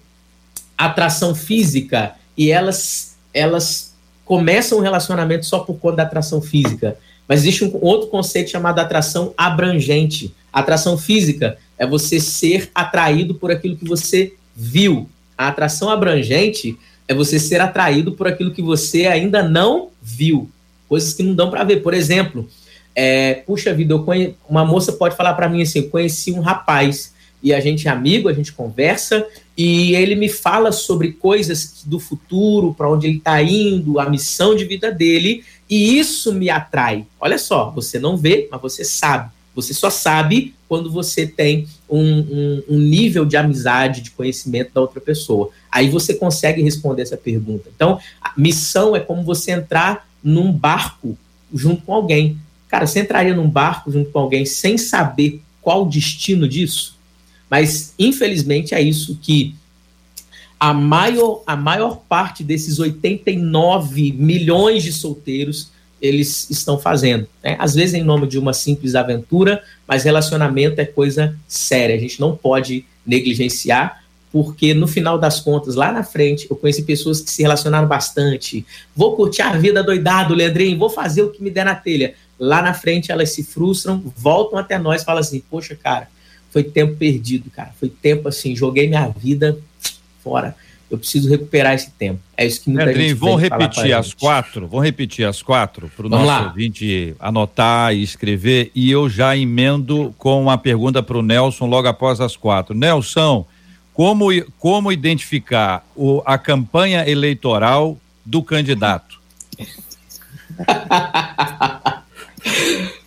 atração 0.87 1.35
física 1.35 2.15
e 2.37 2.51
elas, 2.51 3.17
elas 3.33 3.95
começam 4.25 4.79
um 4.79 4.83
relacionamento 4.83 5.47
só 5.47 5.61
por 5.61 5.75
conta 5.75 5.97
da 5.97 6.03
atração 6.05 6.41
física. 6.41 6.97
Mas 7.29 7.41
existe 7.41 7.65
um 7.65 7.79
outro 7.81 8.09
conceito 8.09 8.51
chamado 8.51 8.79
atração 8.79 9.33
abrangente. 9.37 10.35
Atração 10.53 10.99
física 10.99 11.57
é 11.79 11.87
você 11.87 12.21
ser 12.21 12.71
atraído 12.75 13.35
por 13.35 13.51
aquilo 13.51 13.77
que 13.77 13.85
você 13.87 14.35
viu. 14.55 15.09
A 15.37 15.49
atração 15.49 15.89
abrangente 15.89 16.79
é 17.09 17.15
você 17.15 17.39
ser 17.39 17.61
atraído 17.61 18.13
por 18.13 18.27
aquilo 18.27 18.53
que 18.53 18.63
você 18.63 19.07
ainda 19.07 19.43
não 19.43 19.89
viu. 20.01 20.51
Coisas 20.89 21.15
que 21.15 21.23
não 21.23 21.35
dão 21.35 21.51
para 21.51 21.65
ver. 21.65 21.83
Por 21.83 21.95
exemplo, 21.95 22.49
é, 22.95 23.35
puxa 23.47 23.73
vida, 23.73 23.99
conhe... 23.99 24.35
uma 24.49 24.65
moça 24.65 24.93
pode 24.93 25.17
falar 25.17 25.35
para 25.35 25.49
mim 25.49 25.63
assim: 25.63 25.89
conheci 25.89 26.33
um 26.33 26.41
rapaz 26.41 27.13
e 27.43 27.53
a 27.53 27.61
gente 27.61 27.89
é 27.89 27.91
amigo, 27.91 28.29
a 28.29 28.33
gente 28.33 28.53
conversa, 28.53 29.27
e 29.57 29.95
ele 29.95 30.15
me 30.15 30.29
fala 30.29 30.73
sobre 30.73 31.13
coisas 31.13 31.83
do 31.85 31.99
futuro, 31.99 32.73
para 32.73 32.91
onde 32.91 33.07
ele 33.07 33.19
está 33.19 33.43
indo, 33.43 33.99
a 33.99 34.09
missão 34.09 34.55
de 34.55 34.65
vida 34.65 34.91
dele, 34.93 35.45
e 35.69 35.99
isso 35.99 36.33
me 36.33 36.49
atrai. 36.49 37.05
Olha 37.21 37.39
só, 37.39 37.71
você 37.71 37.99
não 37.99 38.17
vê, 38.17 38.49
mas 38.51 38.61
você 38.61 38.85
sabe. 38.85 39.31
Você 39.55 39.75
só 39.75 39.91
sabe 39.91 40.55
quando 40.67 40.91
você 40.91 41.27
tem 41.27 41.67
um, 41.89 42.01
um, 42.01 42.63
um 42.71 42.79
nível 42.79 43.27
de 43.27 43.37
amizade, 43.37 44.01
de 44.01 44.11
conhecimento 44.11 44.73
da 44.73 44.81
outra 44.81 45.01
pessoa. 45.01 45.51
Aí 45.71 45.91
você 45.91 46.15
consegue 46.15 46.63
responder 46.63 47.03
essa 47.03 47.17
pergunta. 47.17 47.69
Então, 47.75 47.99
missão 48.37 48.97
é 48.97 49.01
como 49.01 49.23
você 49.23 49.51
entrar 49.51 50.09
num 50.25 50.51
barco 50.51 51.19
junto 51.53 51.83
com 51.83 51.93
alguém. 51.93 52.39
Cara, 52.69 52.87
você 52.87 53.01
entraria 53.01 53.35
num 53.35 53.51
barco 53.51 53.93
junto 53.93 54.11
com 54.11 54.19
alguém 54.19 54.47
sem 54.47 54.79
saber 54.79 55.43
qual 55.61 55.83
o 55.83 55.89
destino 55.89 56.49
disso? 56.49 56.92
Mas, 57.53 57.93
infelizmente, 57.99 58.75
é 58.75 58.81
isso 58.81 59.19
que 59.21 59.55
a 60.59 60.73
maior, 60.73 61.43
a 61.47 61.55
maior 61.55 62.01
parte 62.09 62.43
desses 62.43 62.79
89 62.79 64.11
milhões 64.13 64.83
de 64.83 64.91
solteiros 64.91 65.71
eles 66.01 66.49
estão 66.49 66.79
fazendo. 66.79 67.29
Né? 67.45 67.55
Às 67.59 67.75
vezes 67.75 67.93
em 67.93 68.03
nome 68.03 68.27
de 68.27 68.39
uma 68.39 68.55
simples 68.55 68.95
aventura, 68.95 69.63
mas 69.87 70.03
relacionamento 70.03 70.81
é 70.81 70.87
coisa 70.87 71.37
séria. 71.47 71.95
A 71.95 71.99
gente 71.99 72.19
não 72.19 72.35
pode 72.35 72.87
negligenciar, 73.05 74.03
porque 74.33 74.73
no 74.73 74.89
final 74.89 75.19
das 75.19 75.39
contas, 75.39 75.75
lá 75.75 75.93
na 75.93 76.03
frente, 76.03 76.47
eu 76.49 76.57
conheci 76.57 76.83
pessoas 76.85 77.21
que 77.21 77.31
se 77.31 77.43
relacionaram 77.43 77.87
bastante. 77.87 78.65
Vou 78.97 79.15
curtir 79.15 79.43
a 79.43 79.53
vida 79.59 79.83
doidado, 79.83 80.35
Leandrinho, 80.35 80.79
vou 80.79 80.89
fazer 80.89 81.21
o 81.21 81.29
que 81.31 81.43
me 81.43 81.51
der 81.51 81.67
na 81.67 81.75
telha. 81.75 82.15
Lá 82.41 82.63
na 82.63 82.73
frente 82.73 83.13
elas 83.13 83.31
se 83.31 83.45
frustram, 83.45 84.03
voltam 84.17 84.59
até 84.59 84.79
nós 84.79 85.03
e 85.03 85.05
falam 85.05 85.21
assim: 85.21 85.43
Poxa, 85.51 85.77
cara, 85.77 86.09
foi 86.53 86.63
tempo 86.63 86.95
perdido, 86.97 87.51
cara. 87.51 87.73
Foi 87.81 87.89
tempo 87.89 88.29
assim, 88.29 88.55
joguei 88.55 88.87
minha 88.87 89.09
vida 89.09 89.59
fora. 90.23 90.55
Eu 90.91 90.99
preciso 90.99 91.31
recuperar 91.31 91.75
esse 91.75 91.91
tempo. 91.91 92.21
É 92.37 92.45
isso 92.45 92.61
que 92.61 92.69
muita 92.69 92.85
Pedrinho, 92.85 93.09
gente 93.09 93.19
vamos 93.19 93.41
repetir 93.41 93.95
as 93.95 94.13
quatro, 94.13 94.69
vamos 94.69 94.85
repetir 94.85 95.25
as 95.27 95.41
quatro 95.41 95.91
para 95.97 96.07
o 96.07 96.11
nosso 96.11 96.27
lá. 96.27 96.49
ouvinte 96.49 97.17
anotar 97.19 97.95
e 97.95 98.03
escrever 98.03 98.71
e 98.75 98.91
eu 98.91 99.09
já 99.09 99.35
emendo 99.35 100.15
com 100.19 100.43
uma 100.43 100.59
pergunta 100.59 101.03
para 101.03 101.17
o 101.17 101.23
Nelson 101.23 101.65
logo 101.65 101.89
após 101.89 102.21
as 102.21 102.37
quatro. 102.37 102.75
Nelson, 102.75 103.47
como, 103.95 104.27
como 104.59 104.93
identificar 104.93 105.83
o, 105.97 106.23
a 106.27 106.37
campanha 106.37 107.09
eleitoral 107.09 107.99
do 108.23 108.43
candidato? 108.43 109.19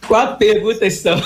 Quatro 0.07 0.37
perguntas 0.37 0.93
são. 0.93 1.21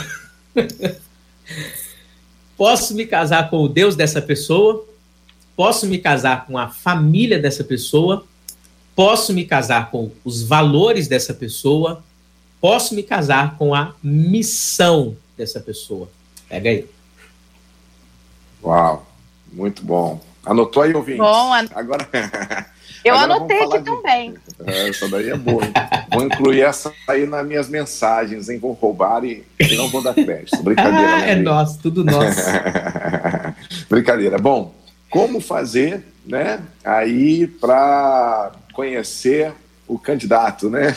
Posso 2.59 2.93
me 2.93 3.05
casar 3.05 3.49
com 3.49 3.63
o 3.63 3.69
Deus 3.69 3.95
dessa 3.95 4.21
pessoa? 4.21 4.85
Posso 5.55 5.87
me 5.87 5.97
casar 5.97 6.45
com 6.45 6.57
a 6.57 6.67
família 6.67 7.39
dessa 7.39 7.63
pessoa? 7.63 8.25
Posso 8.93 9.31
me 9.33 9.45
casar 9.45 9.89
com 9.89 10.11
os 10.25 10.43
valores 10.43 11.07
dessa 11.07 11.33
pessoa? 11.33 12.03
Posso 12.59 12.93
me 12.93 13.01
casar 13.01 13.57
com 13.57 13.73
a 13.73 13.95
missão 14.03 15.15
dessa 15.37 15.61
pessoa? 15.61 16.09
Pega 16.49 16.69
aí. 16.69 16.85
Uau, 18.61 19.07
muito 19.53 19.81
bom. 19.81 20.19
Anotou 20.45 20.83
aí, 20.83 20.93
ouvinte? 20.93 21.19
Bom, 21.19 21.53
an... 21.53 21.65
agora. 21.73 22.09
Eu 23.03 23.15
Agora 23.15 23.35
anotei 23.35 23.61
aqui 23.61 23.77
de... 23.79 23.83
também. 23.85 24.33
É, 24.65 24.89
essa 24.89 25.07
daí 25.07 25.29
é 25.29 25.37
boa. 25.37 25.63
Vou 26.11 26.23
incluir 26.23 26.61
essa 26.61 26.93
aí 27.07 27.25
nas 27.25 27.45
minhas 27.45 27.69
mensagens, 27.69 28.49
hein? 28.49 28.59
Vou 28.59 28.73
roubar 28.73 29.23
e, 29.23 29.43
e 29.59 29.75
não 29.75 29.87
vou 29.87 30.03
dar 30.03 30.13
crédito. 30.13 30.61
Brincadeira. 30.61 31.15
ah, 31.15 31.27
é 31.27 31.35
nosso, 31.35 31.79
tudo 31.79 32.03
nosso. 32.03 32.41
Brincadeira. 33.89 34.37
Bom, 34.37 34.73
como 35.09 35.39
fazer, 35.39 36.03
né? 36.25 36.59
Aí 36.83 37.47
para 37.47 38.51
conhecer 38.73 39.53
o 39.87 39.97
candidato, 39.97 40.69
né? 40.69 40.95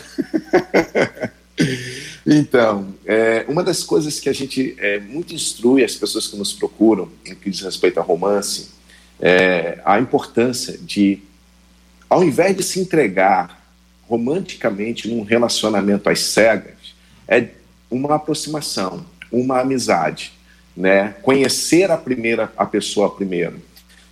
então, 2.27 2.95
é, 3.07 3.45
uma 3.49 3.63
das 3.63 3.83
coisas 3.83 4.21
que 4.21 4.29
a 4.29 4.33
gente 4.33 4.77
é, 4.79 5.01
muito 5.01 5.35
instrui 5.35 5.83
as 5.83 5.95
pessoas 5.95 6.27
que 6.27 6.37
nos 6.37 6.53
procuram, 6.53 7.09
no 7.27 7.37
que 7.37 7.51
diz 7.51 7.63
respeito 7.63 7.99
a 7.99 8.03
romance, 8.03 8.71
é 9.21 9.81
a 9.85 9.99
importância 9.99 10.77
de, 10.79 11.23
ao 12.13 12.23
invés 12.23 12.55
de 12.55 12.63
se 12.63 12.79
entregar 12.79 13.59
romanticamente 14.07 15.09
num 15.09 15.23
relacionamento 15.23 16.11
às 16.11 16.21
cegas, 16.21 16.95
é 17.27 17.49
uma 17.91 18.17
aproximação, 18.17 19.07
uma 19.33 19.61
amizade, 19.61 20.35
né? 20.77 21.15
Conhecer 21.23 21.91
a 21.91 21.97
primeira 21.97 22.53
a 22.55 22.67
pessoa 22.67 23.09
primeiro, 23.09 23.63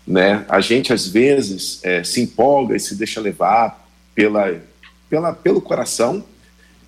né? 0.06 0.46
A 0.48 0.62
gente 0.62 0.94
às 0.94 1.06
vezes 1.06 1.78
é, 1.82 2.02
se 2.02 2.22
empolga 2.22 2.74
e 2.74 2.80
se 2.80 2.94
deixa 2.94 3.20
levar 3.20 3.86
pela, 4.14 4.58
pela 5.10 5.34
pelo 5.34 5.60
coração, 5.60 6.24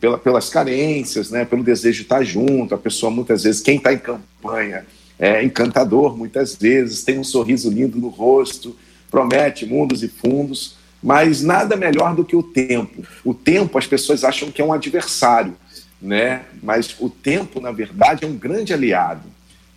pela, 0.01 0.17
pelas 0.17 0.49
carências, 0.49 1.31
né? 1.31 1.45
Pelo 1.45 1.63
desejo 1.63 1.99
de 1.99 2.03
estar 2.05 2.25
junto. 2.25 2.75
A 2.75 2.79
pessoa 2.79 3.11
muitas 3.11 3.43
vezes 3.43 3.61
quem 3.61 3.77
está 3.77 3.93
em 3.93 3.99
campanha 3.99 4.87
é 5.19 5.45
encantador, 5.45 6.17
muitas 6.17 6.57
vezes 6.57 7.05
tem 7.05 7.19
um 7.19 7.25
sorriso 7.25 7.69
lindo 7.69 7.99
no 7.99 8.09
rosto, 8.09 8.75
promete 9.11 9.67
mundos 9.67 10.03
e 10.03 10.09
fundos, 10.09 10.81
mas 11.03 11.43
nada 11.43 11.77
melhor 11.77 12.15
do 12.15 12.25
que 12.25 12.37
o 12.37 12.43
tempo. 12.43 13.03
O 13.25 13.35
tempo 13.35 13.77
as 13.77 13.87
pessoas 13.87 14.23
acham 14.23 14.51
que 14.51 14.63
é 14.63 14.65
um 14.65 14.73
adversário, 14.73 15.57
né? 16.01 16.45
Mas 16.63 16.95
o 17.01 17.11
tempo, 17.11 17.61
na 17.61 17.73
verdade, 17.73 18.25
é 18.25 18.29
um 18.29 18.37
grande 18.37 18.73
aliado. 18.73 19.29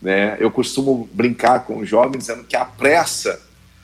Né? 0.02 0.38
Eu 0.40 0.52
costumo 0.52 1.10
brincar 1.12 1.66
com 1.66 1.80
os 1.80 1.90
jovens 1.90 2.20
dizendo 2.20 2.44
que 2.44 2.56
a 2.56 2.64
pressa, 2.64 3.42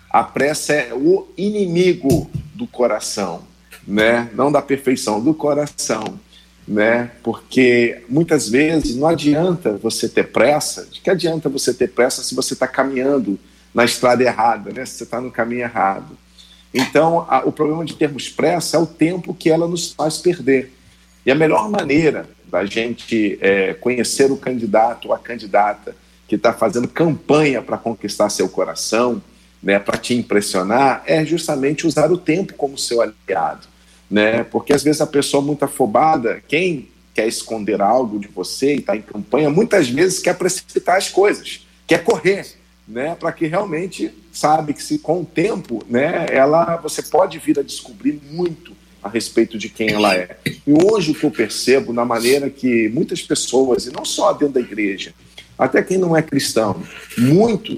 a 0.09 0.23
pressa 0.23 0.73
é 0.73 0.93
o 0.93 1.27
inimigo 1.35 2.29
do 2.53 2.67
coração, 2.67 3.41
né? 3.87 4.29
Não 4.35 4.51
da 4.51 4.61
perfeição, 4.61 5.19
do 5.19 5.33
coração, 5.33 6.19
né? 6.67 7.09
Porque 7.23 8.03
muitas 8.07 8.47
vezes 8.47 8.95
não 8.95 9.07
adianta 9.07 9.77
você 9.77 10.07
ter 10.07 10.27
pressa. 10.31 10.85
De 10.85 11.01
que 11.01 11.09
adianta 11.09 11.49
você 11.49 11.73
ter 11.73 11.87
pressa 11.87 12.21
se 12.21 12.35
você 12.35 12.53
está 12.53 12.67
caminhando 12.67 13.39
na 13.73 13.83
estrada 13.83 14.23
errada, 14.23 14.71
né? 14.71 14.85
Se 14.85 14.97
você 14.97 15.03
está 15.05 15.19
no 15.19 15.31
caminho 15.31 15.61
errado. 15.61 16.15
Então, 16.73 17.25
a, 17.29 17.39
o 17.45 17.51
problema 17.51 17.83
de 17.83 17.95
termos 17.95 18.29
pressa 18.29 18.77
é 18.77 18.79
o 18.79 18.85
tempo 18.85 19.33
que 19.33 19.49
ela 19.49 19.67
nos 19.67 19.91
faz 19.91 20.17
perder. 20.17 20.73
E 21.25 21.31
a 21.31 21.35
melhor 21.35 21.69
maneira 21.69 22.29
da 22.49 22.65
gente 22.65 23.37
é, 23.41 23.73
conhecer 23.73 24.31
o 24.31 24.37
candidato 24.37 25.09
ou 25.09 25.13
a 25.13 25.19
candidata 25.19 25.95
que 26.27 26.35
está 26.35 26.53
fazendo 26.53 26.87
campanha 26.87 27.61
para 27.61 27.77
conquistar 27.77 28.29
seu 28.29 28.47
coração, 28.47 29.21
né, 29.61 29.77
para 29.77 29.97
te 29.97 30.13
impressionar, 30.13 31.03
é 31.05 31.23
justamente 31.25 31.85
usar 31.85 32.11
o 32.11 32.17
tempo 32.17 32.53
como 32.53 32.77
seu 32.77 33.01
aliado. 33.01 33.67
Né? 34.09 34.43
Porque 34.43 34.73
às 34.73 34.83
vezes 34.83 35.01
a 35.01 35.07
pessoa 35.07 35.43
muito 35.43 35.63
afobada, 35.63 36.41
quem 36.47 36.89
quer 37.13 37.27
esconder 37.27 37.81
algo 37.81 38.19
de 38.19 38.27
você 38.27 38.75
e 38.75 38.79
está 38.79 38.95
em 38.95 39.01
campanha, 39.01 39.49
muitas 39.49 39.89
vezes 39.89 40.19
quer 40.19 40.37
precipitar 40.37 40.97
as 40.97 41.09
coisas, 41.09 41.65
quer 41.85 42.03
correr, 42.03 42.45
né, 42.91 43.15
para 43.15 43.31
que 43.31 43.47
realmente 43.47 44.11
sabe 44.33 44.73
que 44.73 44.83
se 44.83 44.99
com 44.99 45.21
o 45.21 45.25
tempo, 45.25 45.83
né, 45.89 46.25
ela 46.29 46.75
você 46.75 47.01
pode 47.01 47.39
vir 47.39 47.57
a 47.57 47.63
descobrir 47.63 48.21
muito 48.29 48.73
a 49.01 49.07
respeito 49.07 49.57
de 49.57 49.69
quem 49.69 49.91
ela 49.91 50.13
é. 50.13 50.37
E 50.45 50.73
hoje 50.83 51.11
o 51.11 51.15
que 51.15 51.23
eu 51.23 51.31
percebo 51.31 51.93
na 51.93 52.03
maneira 52.03 52.49
que 52.49 52.89
muitas 52.89 53.21
pessoas, 53.21 53.85
e 53.85 53.91
não 53.91 54.03
só 54.03 54.33
dentro 54.33 54.55
da 54.55 54.59
igreja, 54.59 55.13
até 55.57 55.81
quem 55.81 55.97
não 55.97 56.15
é 56.15 56.21
cristão, 56.21 56.83
muito, 57.17 57.77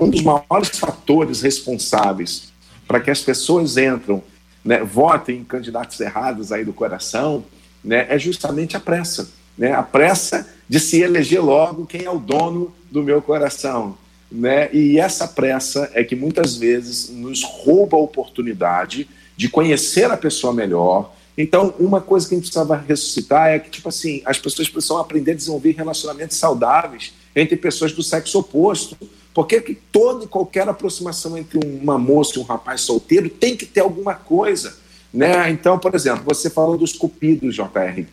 um 0.00 0.10
dos 0.10 0.22
maiores 0.22 0.78
fatores 0.78 1.40
responsáveis 1.40 2.52
para 2.86 3.00
que 3.00 3.10
as 3.10 3.22
pessoas 3.22 3.78
entram, 3.78 4.22
né, 4.62 4.84
votem 4.84 5.38
em 5.38 5.44
candidatos 5.44 5.98
errados 6.00 6.52
aí 6.52 6.64
do 6.64 6.72
coração, 6.72 7.44
né, 7.82 8.06
é 8.10 8.18
justamente 8.18 8.76
a 8.76 8.80
pressa, 8.80 9.30
né, 9.56 9.72
a 9.72 9.82
pressa 9.82 10.46
de 10.68 10.78
se 10.78 11.00
eleger 11.00 11.42
logo 11.42 11.86
quem 11.86 12.04
é 12.04 12.10
o 12.10 12.18
dono 12.18 12.74
do 12.90 13.02
meu 13.02 13.22
coração, 13.22 13.96
né, 14.30 14.68
e 14.72 14.98
essa 14.98 15.28
pressa 15.28 15.90
é 15.94 16.02
que 16.02 16.16
muitas 16.16 16.56
vezes 16.56 17.08
nos 17.08 17.42
rouba 17.42 17.96
a 17.96 18.00
oportunidade 18.00 19.08
de 19.36 19.48
conhecer 19.48 20.10
a 20.10 20.16
pessoa 20.16 20.52
melhor. 20.52 21.12
Então, 21.36 21.74
uma 21.78 22.00
coisa 22.00 22.28
que 22.28 22.34
a 22.34 22.38
gente 22.38 22.44
precisava 22.44 22.76
ressuscitar 22.76 23.48
é 23.48 23.58
que, 23.58 23.70
tipo 23.70 23.88
assim, 23.88 24.22
as 24.24 24.38
pessoas 24.38 24.68
precisam 24.68 24.98
aprender 24.98 25.32
a 25.32 25.34
desenvolver 25.34 25.72
relacionamentos 25.72 26.36
saudáveis 26.36 27.12
entre 27.34 27.56
pessoas 27.56 27.92
do 27.92 28.02
sexo 28.02 28.38
oposto. 28.38 28.96
Porque 29.32 29.60
que 29.60 29.74
toda 29.74 30.24
e 30.24 30.28
qualquer 30.28 30.68
aproximação 30.68 31.36
entre 31.36 31.58
uma 31.66 31.98
moça 31.98 32.38
e 32.38 32.40
um 32.40 32.44
rapaz 32.44 32.82
solteiro 32.82 33.28
tem 33.28 33.56
que 33.56 33.66
ter 33.66 33.80
alguma 33.80 34.14
coisa. 34.14 34.76
Né? 35.12 35.50
Então, 35.50 35.76
por 35.76 35.92
exemplo, 35.94 36.22
você 36.24 36.48
falou 36.48 36.78
dos 36.78 36.92
cupidos, 36.92 37.54
JR 37.54 38.04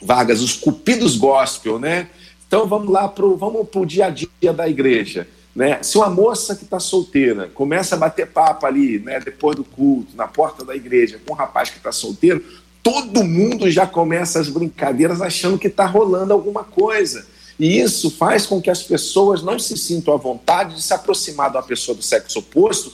Vargas, 0.00 0.40
os 0.40 0.54
cupidos 0.54 1.16
gospel, 1.16 1.78
né? 1.78 2.08
Então 2.46 2.66
vamos 2.66 2.90
lá 2.90 3.08
para 3.08 3.24
o 3.24 3.86
dia 3.86 4.06
a 4.06 4.10
dia 4.10 4.52
da 4.52 4.68
igreja. 4.68 5.28
Né? 5.58 5.82
Se 5.82 5.98
uma 5.98 6.08
moça 6.08 6.54
que 6.54 6.62
está 6.62 6.78
solteira 6.78 7.50
começa 7.52 7.96
a 7.96 7.98
bater 7.98 8.28
papo 8.28 8.64
ali, 8.64 9.00
né, 9.00 9.18
depois 9.18 9.56
do 9.56 9.64
culto, 9.64 10.14
na 10.14 10.28
porta 10.28 10.64
da 10.64 10.76
igreja, 10.76 11.20
com 11.26 11.32
um 11.32 11.36
rapaz 11.36 11.68
que 11.68 11.78
está 11.78 11.90
solteiro, 11.90 12.44
todo 12.80 13.24
mundo 13.24 13.68
já 13.68 13.84
começa 13.84 14.38
as 14.38 14.48
brincadeiras 14.48 15.20
achando 15.20 15.58
que 15.58 15.66
está 15.66 15.84
rolando 15.84 16.32
alguma 16.32 16.62
coisa. 16.62 17.26
E 17.58 17.80
isso 17.80 18.08
faz 18.08 18.46
com 18.46 18.62
que 18.62 18.70
as 18.70 18.84
pessoas 18.84 19.42
não 19.42 19.58
se 19.58 19.76
sintam 19.76 20.14
à 20.14 20.16
vontade 20.16 20.76
de 20.76 20.82
se 20.82 20.94
aproximar 20.94 21.50
da 21.50 21.60
pessoa 21.60 21.96
do 21.96 22.04
sexo 22.04 22.38
oposto, 22.38 22.92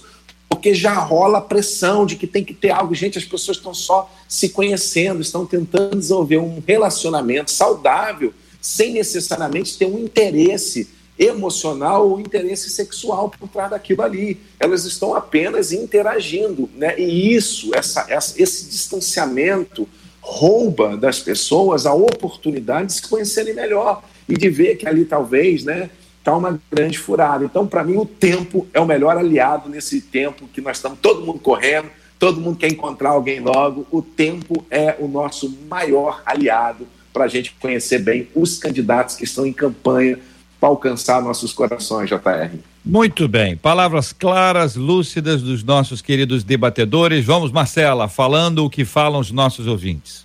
porque 0.48 0.72
já 0.72 0.94
rola 0.94 1.36
a 1.36 1.42
pressão 1.42 2.06
de 2.06 2.16
que 2.16 2.26
tem 2.26 2.42
que 2.42 2.54
ter 2.54 2.70
algo. 2.70 2.94
Gente, 2.94 3.18
as 3.18 3.26
pessoas 3.26 3.58
estão 3.58 3.74
só 3.74 4.10
se 4.26 4.48
conhecendo, 4.48 5.20
estão 5.20 5.44
tentando 5.44 5.98
desenvolver 5.98 6.38
um 6.38 6.62
relacionamento 6.66 7.50
saudável, 7.50 8.32
sem 8.58 8.94
necessariamente 8.94 9.76
ter 9.76 9.84
um 9.84 9.98
interesse 9.98 10.88
emocional 11.18 12.08
ou 12.08 12.20
interesse 12.20 12.70
sexual 12.70 13.30
por 13.30 13.48
trás 13.48 13.70
daquilo 13.70 14.02
ali. 14.02 14.40
Elas 14.58 14.84
estão 14.84 15.14
apenas 15.14 15.72
interagindo, 15.72 16.68
né? 16.76 16.98
E 16.98 17.34
isso, 17.34 17.74
essa, 17.74 18.06
essa, 18.08 18.40
esse 18.40 18.68
distanciamento 18.68 19.88
rouba 20.20 20.96
das 20.96 21.20
pessoas 21.20 21.86
a 21.86 21.92
oportunidade 21.92 22.86
de 22.88 22.92
se 22.94 23.02
conhecerem 23.02 23.54
melhor 23.54 24.02
e 24.28 24.36
de 24.36 24.48
ver 24.48 24.76
que 24.76 24.88
ali 24.88 25.04
talvez, 25.04 25.64
né, 25.64 25.90
está 26.18 26.34
uma 26.34 26.58
grande 26.72 26.98
furada. 26.98 27.44
Então, 27.44 27.66
para 27.66 27.84
mim, 27.84 27.98
o 27.98 28.06
tempo 28.06 28.66
é 28.72 28.80
o 28.80 28.86
melhor 28.86 29.18
aliado 29.18 29.68
nesse 29.68 30.00
tempo 30.00 30.48
que 30.48 30.62
nós 30.62 30.78
estamos 30.78 30.98
todo 31.00 31.24
mundo 31.24 31.38
correndo, 31.38 31.90
todo 32.18 32.40
mundo 32.40 32.56
quer 32.56 32.72
encontrar 32.72 33.10
alguém 33.10 33.40
logo. 33.40 33.86
O 33.90 34.00
tempo 34.00 34.64
é 34.70 34.96
o 34.98 35.06
nosso 35.06 35.54
maior 35.68 36.22
aliado 36.24 36.86
para 37.12 37.26
a 37.26 37.28
gente 37.28 37.54
conhecer 37.60 37.98
bem 37.98 38.26
os 38.34 38.58
candidatos 38.58 39.14
que 39.14 39.24
estão 39.24 39.46
em 39.46 39.52
campanha 39.52 40.18
para 40.64 40.70
alcançar 40.70 41.20
nossos 41.20 41.52
corações, 41.52 42.08
JR. 42.08 42.56
Muito 42.82 43.28
bem, 43.28 43.54
palavras 43.54 44.14
claras, 44.14 44.76
lúcidas 44.76 45.42
dos 45.42 45.62
nossos 45.62 46.00
queridos 46.00 46.42
debatedores. 46.42 47.22
Vamos, 47.22 47.52
Marcela, 47.52 48.08
falando 48.08 48.64
o 48.64 48.70
que 48.70 48.82
falam 48.82 49.20
os 49.20 49.30
nossos 49.30 49.66
ouvintes. 49.66 50.24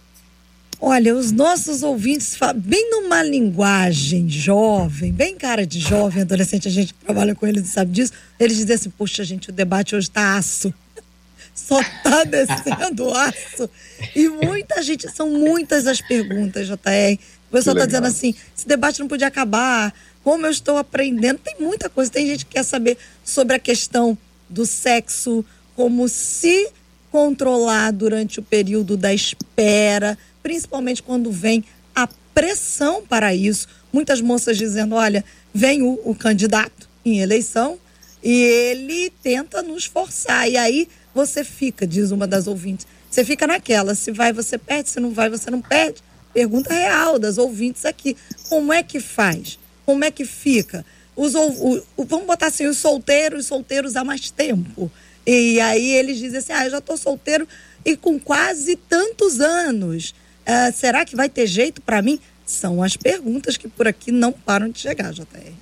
Olha, 0.79 1.13
os 1.13 1.29
nossos 1.33 1.83
ouvintes 1.83 2.37
falam 2.37 2.61
bem 2.61 2.89
numa 2.89 3.21
linguagem 3.21 4.29
jovem, 4.29 5.11
bem 5.11 5.35
cara 5.35 5.67
de 5.67 5.81
jovem, 5.81 6.21
adolescente, 6.21 6.69
a 6.69 6.71
gente 6.71 6.93
trabalha 6.93 7.35
com 7.35 7.45
eles 7.45 7.65
e 7.65 7.71
sabe 7.73 7.91
disso. 7.91 8.13
Eles 8.39 8.55
dizem 8.55 8.75
assim: 8.75 8.89
puxa, 8.91 9.25
gente, 9.25 9.49
o 9.49 9.51
debate 9.51 9.93
hoje 9.93 10.07
está 10.07 10.37
aço. 10.37 10.73
Só 11.53 11.83
tá 12.01 12.23
descendo 12.23 13.13
aço. 13.13 13.69
E 14.15 14.29
muita 14.29 14.81
gente, 14.81 15.11
são 15.11 15.29
muitas 15.29 15.85
as 15.85 15.99
perguntas, 15.99 16.65
JR. 16.65 17.19
O 17.49 17.51
pessoal 17.51 17.75
está 17.75 17.85
dizendo 17.85 18.07
assim: 18.07 18.33
esse 18.55 18.67
debate 18.67 18.99
não 18.99 19.07
podia 19.07 19.27
acabar 19.27 19.93
como 20.29 20.45
eu 20.45 20.51
estou 20.51 20.77
aprendendo. 20.77 21.39
Tem 21.39 21.55
muita 21.59 21.89
coisa. 21.89 22.11
Tem 22.11 22.27
gente 22.27 22.45
que 22.45 22.51
quer 22.51 22.63
saber 22.63 22.99
sobre 23.25 23.55
a 23.55 23.59
questão 23.59 24.15
do 24.47 24.63
sexo, 24.63 25.43
como 25.75 26.07
se 26.07 26.69
controlar 27.11 27.91
durante 27.91 28.39
o 28.39 28.43
período 28.43 28.95
da 28.95 29.11
espera, 29.11 30.15
principalmente 30.43 31.01
quando 31.01 31.31
vem 31.31 31.65
a 31.95 32.07
pressão 32.31 33.01
para 33.01 33.33
isso. 33.33 33.67
Muitas 33.91 34.21
moças 34.21 34.55
dizendo: 34.55 34.93
olha, 34.93 35.25
vem 35.51 35.81
o, 35.81 35.99
o 36.05 36.13
candidato 36.13 36.87
em 37.03 37.21
eleição 37.21 37.79
e 38.23 38.31
ele 38.31 39.11
tenta 39.23 39.63
nos 39.63 39.85
forçar. 39.85 40.47
E 40.47 40.57
aí 40.57 40.87
você 41.11 41.43
fica, 41.43 41.87
diz 41.87 42.11
uma 42.11 42.27
das 42.27 42.45
ouvintes, 42.45 42.85
você 43.09 43.25
fica 43.25 43.47
naquela: 43.47 43.95
se 43.95 44.11
vai, 44.11 44.31
você 44.31 44.59
perde, 44.59 44.89
se 44.89 44.99
não 44.99 45.09
vai, 45.09 45.27
você 45.27 45.49
não 45.49 45.59
perde. 45.59 46.03
Pergunta 46.31 46.71
real 46.71 47.17
das 47.17 47.39
ouvintes 47.39 47.83
aqui: 47.83 48.15
como 48.47 48.71
é 48.71 48.83
que 48.83 48.99
faz? 48.99 49.57
Como 49.89 50.05
é 50.05 50.11
que 50.11 50.23
fica? 50.23 50.85
Os, 51.15 51.33
o, 51.33 51.83
o, 51.97 52.05
vamos 52.05 52.27
botar 52.27 52.45
assim, 52.45 52.67
os 52.67 52.77
solteiros, 52.77 53.47
solteiros 53.47 53.95
há 53.95 54.03
mais 54.03 54.29
tempo. 54.29 54.91
E 55.25 55.59
aí 55.59 55.93
eles 55.93 56.19
dizem 56.19 56.37
assim: 56.37 56.53
ah, 56.53 56.65
eu 56.65 56.69
já 56.69 56.77
estou 56.77 56.95
solteiro 56.95 57.47
e 57.83 57.97
com 57.97 58.19
quase 58.19 58.75
tantos 58.75 59.39
anos. 59.39 60.13
Uh, 60.41 60.71
será 60.75 61.03
que 61.05 61.15
vai 61.15 61.27
ter 61.27 61.47
jeito 61.47 61.81
para 61.81 62.03
mim? 62.03 62.19
São 62.45 62.83
as 62.83 62.95
perguntas 62.95 63.57
que 63.57 63.67
por 63.67 63.87
aqui 63.87 64.11
não 64.11 64.31
param 64.31 64.69
de 64.69 64.77
chegar, 64.77 65.11
JR. 65.11 65.53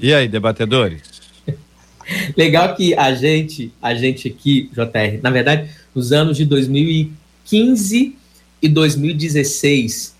E 0.00 0.14
aí, 0.14 0.28
debatedores? 0.28 1.02
Legal 2.38 2.76
que 2.76 2.94
a 2.94 3.12
gente, 3.16 3.72
a 3.82 3.96
gente 3.96 4.28
aqui, 4.28 4.70
JR, 4.72 5.20
na 5.20 5.30
verdade, 5.30 5.68
nos 5.92 6.12
anos 6.12 6.36
de 6.36 6.44
2015 6.44 8.16
e 8.62 8.68
2016, 8.68 10.13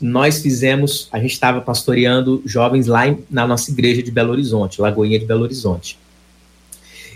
nós 0.00 0.40
fizemos, 0.40 1.08
a 1.12 1.20
gente 1.20 1.32
estava 1.32 1.60
pastoreando 1.60 2.42
jovens 2.46 2.86
lá 2.86 3.06
em, 3.06 3.18
na 3.30 3.46
nossa 3.46 3.70
igreja 3.70 4.02
de 4.02 4.10
Belo 4.10 4.32
Horizonte, 4.32 4.80
Lagoinha 4.80 5.18
de 5.18 5.26
Belo 5.26 5.42
Horizonte. 5.42 5.98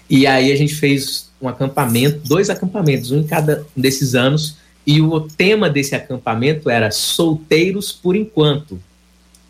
E 0.09 0.27
aí 0.27 0.53
a 0.53 0.57
gente 0.57 0.75
fez 0.75 1.31
um 1.41 1.49
acampamento, 1.49 2.21
dois 2.29 2.51
acampamentos, 2.51 3.11
um 3.11 3.21
em 3.21 3.27
cada 3.27 3.67
um 3.77 3.81
desses 3.81 4.15
anos, 4.15 4.57
e 4.87 5.01
o 5.01 5.21
tema 5.21 5.71
desse 5.71 5.95
acampamento 5.95 6.69
era 6.69 6.91
solteiros 6.91 7.91
por 7.91 8.15
enquanto. 8.15 8.79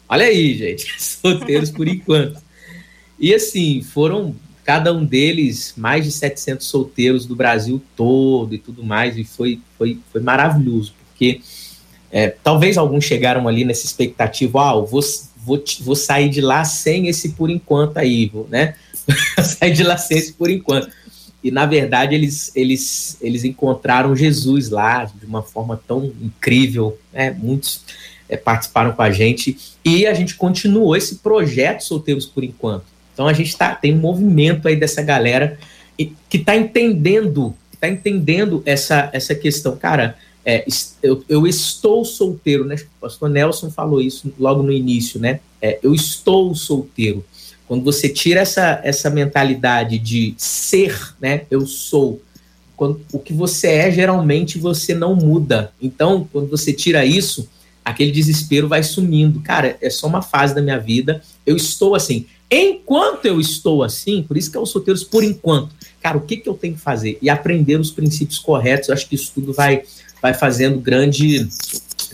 Olha 0.08 0.26
aí, 0.26 0.56
gente, 0.56 0.94
solteiros 1.02 1.70
por 1.70 1.88
enquanto. 1.88 2.40
E 3.18 3.34
assim, 3.34 3.82
foram 3.82 4.34
cada 4.64 4.92
um 4.92 5.04
deles 5.04 5.74
mais 5.76 6.04
de 6.04 6.12
700 6.12 6.66
solteiros 6.66 7.26
do 7.26 7.36
Brasil 7.36 7.82
todo 7.96 8.54
e 8.54 8.58
tudo 8.58 8.82
mais, 8.82 9.18
e 9.18 9.24
foi, 9.24 9.60
foi, 9.76 9.98
foi 10.10 10.20
maravilhoso, 10.20 10.94
porque 11.10 11.40
é, 12.16 12.28
talvez 12.44 12.78
alguns 12.78 13.04
chegaram 13.04 13.48
ali 13.48 13.64
nessa 13.64 13.84
expectativa, 13.84 14.70
ah, 14.70 14.74
vou, 14.74 15.00
vou, 15.44 15.64
vou 15.80 15.96
sair 15.96 16.28
de 16.28 16.40
lá 16.40 16.62
sem 16.64 17.08
esse 17.08 17.30
por 17.30 17.50
enquanto 17.50 17.96
aí, 17.96 18.26
vou, 18.26 18.46
né? 18.48 18.76
sair 19.42 19.72
de 19.72 19.82
lá 19.82 19.96
sem 19.96 20.18
esse 20.18 20.32
por 20.32 20.48
enquanto. 20.48 20.88
E 21.42 21.50
na 21.50 21.66
verdade 21.66 22.14
eles, 22.14 22.52
eles, 22.54 23.18
eles 23.20 23.42
encontraram 23.42 24.14
Jesus 24.14 24.70
lá 24.70 25.06
de 25.06 25.26
uma 25.26 25.42
forma 25.42 25.76
tão 25.88 26.04
incrível, 26.22 26.96
né? 27.12 27.32
Muitos 27.36 27.82
é, 28.28 28.36
participaram 28.36 28.92
com 28.92 29.02
a 29.02 29.10
gente 29.10 29.58
e 29.84 30.06
a 30.06 30.14
gente 30.14 30.36
continuou 30.36 30.94
esse 30.94 31.16
projeto 31.16 31.82
Solteiros 31.82 32.26
por 32.26 32.44
Enquanto. 32.44 32.84
Então 33.12 33.26
a 33.26 33.32
gente 33.32 33.56
tá, 33.56 33.74
tem 33.74 33.92
um 33.92 33.98
movimento 33.98 34.68
aí 34.68 34.76
dessa 34.76 35.02
galera 35.02 35.58
que 35.98 36.36
está 36.36 36.54
entendendo, 36.54 37.56
está 37.72 37.88
entendendo 37.88 38.62
essa, 38.64 39.10
essa 39.12 39.34
questão. 39.34 39.76
Cara, 39.76 40.16
é, 40.44 40.66
eu, 41.02 41.24
eu, 41.28 41.46
estou 41.46 42.04
solteiro, 42.04 42.64
né? 42.64 42.74
O 42.74 43.00
pastor 43.00 43.30
Nelson 43.30 43.70
falou 43.70 44.00
isso 44.00 44.32
logo 44.38 44.62
no 44.62 44.72
início, 44.72 45.18
né? 45.18 45.40
É, 45.60 45.78
eu 45.82 45.94
estou 45.94 46.54
solteiro. 46.54 47.24
Quando 47.66 47.82
você 47.82 48.08
tira 48.08 48.40
essa, 48.40 48.80
essa 48.84 49.08
mentalidade 49.08 49.98
de 49.98 50.34
ser, 50.36 51.14
né? 51.20 51.46
Eu 51.50 51.66
sou. 51.66 52.20
Quando, 52.76 53.00
o 53.12 53.18
que 53.18 53.32
você 53.32 53.68
é, 53.68 53.90
geralmente 53.90 54.58
você 54.58 54.94
não 54.94 55.14
muda. 55.14 55.72
Então, 55.80 56.28
quando 56.30 56.48
você 56.48 56.72
tira 56.72 57.06
isso, 57.06 57.48
aquele 57.84 58.10
desespero 58.10 58.68
vai 58.68 58.82
sumindo. 58.82 59.40
Cara, 59.40 59.78
é 59.80 59.88
só 59.88 60.06
uma 60.06 60.20
fase 60.20 60.54
da 60.54 60.60
minha 60.60 60.78
vida. 60.78 61.22
Eu 61.46 61.56
estou 61.56 61.94
assim. 61.94 62.26
Enquanto 62.50 63.24
eu 63.24 63.40
estou 63.40 63.82
assim, 63.82 64.22
por 64.22 64.36
isso 64.36 64.50
que 64.50 64.56
é 64.56 64.60
os 64.60 64.70
solteiros 64.70 65.02
por 65.02 65.24
enquanto. 65.24 65.74
Cara, 66.00 66.18
o 66.18 66.20
que, 66.20 66.36
que 66.36 66.48
eu 66.48 66.54
tenho 66.54 66.74
que 66.74 66.80
fazer? 66.80 67.18
E 67.22 67.30
aprender 67.30 67.80
os 67.80 67.90
princípios 67.90 68.38
corretos. 68.38 68.88
Eu 68.88 68.94
acho 68.94 69.08
que 69.08 69.14
isso 69.14 69.32
tudo 69.34 69.52
vai, 69.52 69.82
vai 70.24 70.32
fazendo 70.32 70.80
grande, 70.80 71.46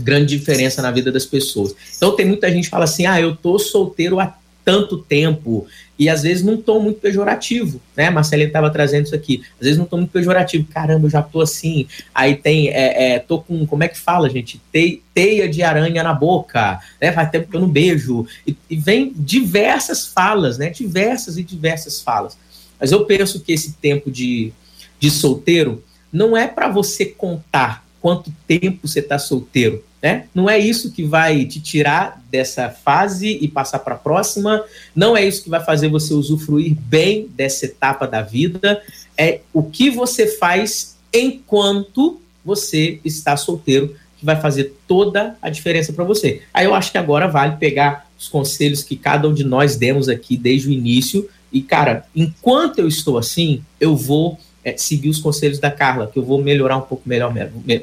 grande 0.01 0.37
diferença 0.37 0.83
na 0.83 0.91
vida 0.91 1.13
das 1.13 1.25
pessoas. 1.25 1.77
Então 1.97 2.17
tem 2.17 2.27
muita 2.27 2.51
gente 2.51 2.65
que 2.65 2.71
fala 2.71 2.83
assim: 2.83 3.07
ah, 3.07 3.21
eu 3.21 3.37
tô 3.37 3.57
solteiro 3.57 4.19
há 4.19 4.35
tanto 4.65 4.99
tempo, 4.99 5.65
e 5.97 6.09
às 6.09 6.23
vezes 6.25 6.45
não 6.45 6.57
tô 6.57 6.81
muito 6.81 6.99
pejorativo, 6.99 7.81
né? 7.97 8.11
Marcelinha 8.11 8.49
estava 8.49 8.69
trazendo 8.69 9.05
isso 9.05 9.15
aqui. 9.15 9.45
Às 9.61 9.65
vezes 9.65 9.79
não 9.79 9.85
tô 9.85 9.97
muito 9.97 10.11
pejorativo. 10.11 10.67
Caramba, 10.75 11.07
eu 11.07 11.11
já 11.11 11.23
tô 11.23 11.41
assim. 11.41 11.87
Aí 12.13 12.35
tem, 12.35 12.69
é, 12.71 13.13
é, 13.13 13.19
tô 13.21 13.39
com, 13.39 13.65
como 13.65 13.85
é 13.85 13.89
que 13.89 13.97
fala, 13.97 14.29
gente? 14.29 14.61
teia 15.15 15.49
de 15.49 15.63
aranha 15.63 16.03
na 16.03 16.13
boca, 16.13 16.81
né? 17.01 17.13
Faz 17.13 17.31
tempo 17.31 17.49
que 17.49 17.57
eu 17.57 17.61
não 17.61 17.69
beijo. 17.69 18.27
E, 18.45 18.57
e 18.69 18.75
vem 18.75 19.13
diversas 19.15 20.09
falas, 20.09 20.59
né? 20.59 20.71
Diversas 20.71 21.39
e 21.39 21.45
diversas 21.45 22.03
falas. 22.03 22.37
Mas 22.81 22.91
eu 22.91 23.05
penso 23.05 23.39
que 23.39 23.53
esse 23.53 23.75
tempo 23.75 24.11
de, 24.11 24.53
de 24.99 25.11
solteiro 25.13 25.85
não 26.13 26.37
é 26.37 26.49
para 26.49 26.69
você 26.69 27.07
contar 27.07 27.89
quanto 28.01 28.33
tempo 28.47 28.87
você 28.89 29.01
está 29.01 29.19
solteiro. 29.19 29.85
Né? 30.03 30.27
Não 30.35 30.49
é 30.49 30.59
isso 30.59 30.93
que 30.93 31.05
vai 31.05 31.45
te 31.45 31.61
tirar 31.61 32.23
dessa 32.31 32.71
fase 32.71 33.39
e 33.41 33.47
passar 33.47 33.81
para 33.81 33.95
a 33.95 33.99
próxima. 33.99 34.65
Não 34.95 35.17
é 35.17 35.25
isso 35.27 35.43
que 35.43 35.51
vai 35.51 35.63
fazer 35.63 35.89
você 35.89 36.15
usufruir 36.15 36.75
bem 36.75 37.29
dessa 37.35 37.67
etapa 37.67 38.07
da 38.07 38.23
vida. 38.23 38.83
É 39.17 39.41
o 39.53 39.63
que 39.63 39.91
você 39.91 40.27
faz 40.27 40.97
enquanto 41.13 42.21
você 42.45 42.99
está 43.05 43.37
solteiro 43.37 43.95
que 44.19 44.25
vai 44.25 44.41
fazer 44.41 44.75
toda 44.87 45.37
a 45.41 45.51
diferença 45.51 45.93
para 45.93 46.05
você. 46.05 46.43
Aí 46.53 46.65
eu 46.65 46.75
acho 46.75 46.93
que 46.93 46.99
agora 46.99 47.27
vale 47.27 47.57
pegar 47.57 48.07
os 48.19 48.29
conselhos 48.29 48.83
que 48.83 48.97
cada 48.97 49.29
um 49.29 49.35
de 49.35 49.45
nós 49.45 49.77
demos 49.77 50.09
aqui 50.09 50.37
desde 50.37 50.69
o 50.69 50.73
início 50.73 51.29
e 51.53 51.61
cara, 51.63 52.05
enquanto 52.15 52.79
eu 52.79 52.87
estou 52.87 53.19
assim, 53.19 53.63
eu 53.81 53.97
vou 53.97 54.39
é, 54.65 54.77
seguir 54.77 55.09
os 55.09 55.19
conselhos 55.19 55.59
da 55.59 55.71
Carla, 55.71 56.07
que 56.07 56.19
eu 56.19 56.23
vou 56.23 56.43
melhorar 56.43 56.77
um 56.77 56.83
pouco 56.83 57.09
melhor 57.09 57.33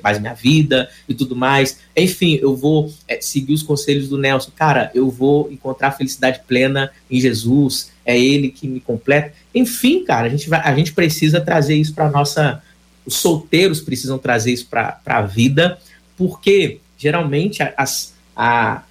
mais 0.02 0.20
minha 0.20 0.34
vida 0.34 0.90
e 1.08 1.14
tudo 1.14 1.36
mais. 1.36 1.80
Enfim, 1.96 2.38
eu 2.42 2.56
vou 2.56 2.92
é, 3.08 3.20
seguir 3.20 3.54
os 3.54 3.64
conselhos 3.64 4.10
do 4.10 4.18
Nelson. 4.18 4.52
Cara, 4.56 4.92
eu 4.94 5.10
vou 5.10 5.52
encontrar 5.52 5.92
felicidade 5.92 6.42
plena 6.48 6.92
em 7.10 7.20
Jesus, 7.20 7.92
é 8.06 8.20
Ele 8.20 8.50
que 8.50 8.68
me 8.68 8.80
completa. 8.80 9.34
Enfim, 9.54 10.04
cara, 10.04 10.28
a 10.28 10.30
gente, 10.30 10.50
vai, 10.50 10.60
a 10.60 10.76
gente 10.76 10.94
precisa 10.94 11.42
trazer 11.42 11.76
isso 11.76 11.94
para 11.94 12.10
nossa. 12.10 12.62
Os 13.06 13.16
solteiros 13.16 13.80
precisam 13.80 14.18
trazer 14.18 14.52
isso 14.52 14.68
para 14.68 15.00
a 15.06 15.22
vida, 15.22 15.80
porque 16.18 16.80
geralmente 16.98 17.64
as, 17.78 18.14
a, 18.36 18.84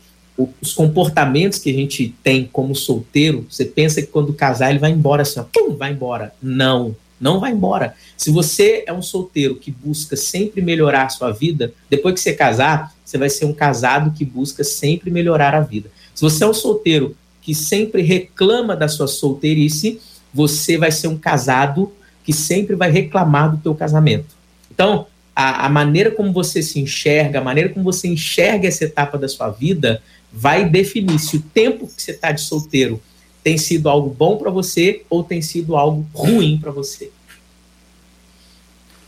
os 0.60 0.72
comportamentos 0.72 1.58
que 1.58 1.70
a 1.70 1.74
gente 1.74 2.14
tem 2.22 2.48
como 2.50 2.74
solteiro, 2.74 3.46
você 3.50 3.66
pensa 3.66 4.00
que 4.00 4.08
quando 4.08 4.32
casar 4.32 4.70
ele 4.70 4.78
vai 4.78 4.90
embora 4.90 5.20
assim, 5.20 5.38
ó, 5.38 5.44
pum, 5.44 5.76
vai 5.76 5.92
embora. 5.92 6.32
Não 6.42 6.96
não 7.20 7.40
vai 7.40 7.52
embora. 7.52 7.94
Se 8.16 8.30
você 8.30 8.84
é 8.86 8.92
um 8.92 9.02
solteiro 9.02 9.56
que 9.56 9.70
busca 9.70 10.16
sempre 10.16 10.60
melhorar 10.60 11.06
a 11.06 11.08
sua 11.08 11.32
vida, 11.32 11.72
depois 11.88 12.14
que 12.14 12.20
você 12.20 12.32
casar, 12.32 12.94
você 13.04 13.16
vai 13.18 13.30
ser 13.30 13.44
um 13.44 13.52
casado 13.52 14.12
que 14.12 14.24
busca 14.24 14.62
sempre 14.62 15.10
melhorar 15.10 15.54
a 15.54 15.60
vida. 15.60 15.90
Se 16.14 16.22
você 16.22 16.44
é 16.44 16.46
um 16.46 16.54
solteiro 16.54 17.16
que 17.40 17.54
sempre 17.54 18.02
reclama 18.02 18.74
da 18.74 18.88
sua 18.88 19.06
solteirice, 19.06 20.00
você 20.32 20.76
vai 20.76 20.90
ser 20.90 21.08
um 21.08 21.16
casado 21.16 21.92
que 22.24 22.32
sempre 22.32 22.74
vai 22.74 22.90
reclamar 22.90 23.52
do 23.52 23.58
teu 23.58 23.74
casamento. 23.74 24.34
Então, 24.70 25.06
a, 25.34 25.66
a 25.66 25.68
maneira 25.68 26.10
como 26.10 26.32
você 26.32 26.62
se 26.62 26.80
enxerga, 26.80 27.38
a 27.38 27.44
maneira 27.44 27.68
como 27.70 27.84
você 27.84 28.08
enxerga 28.08 28.66
essa 28.66 28.84
etapa 28.84 29.16
da 29.16 29.28
sua 29.28 29.50
vida, 29.50 30.02
vai 30.32 30.68
definir 30.68 31.18
se 31.18 31.36
o 31.36 31.40
tempo 31.40 31.86
que 31.86 32.02
você 32.02 32.10
está 32.10 32.32
de 32.32 32.40
solteiro 32.40 33.00
tem 33.46 33.56
sido 33.56 33.88
algo 33.88 34.10
bom 34.10 34.36
para 34.36 34.50
você 34.50 35.04
ou 35.08 35.22
tem 35.22 35.40
sido 35.40 35.76
algo 35.76 36.04
ruim 36.12 36.58
para 36.60 36.72
você? 36.72 37.12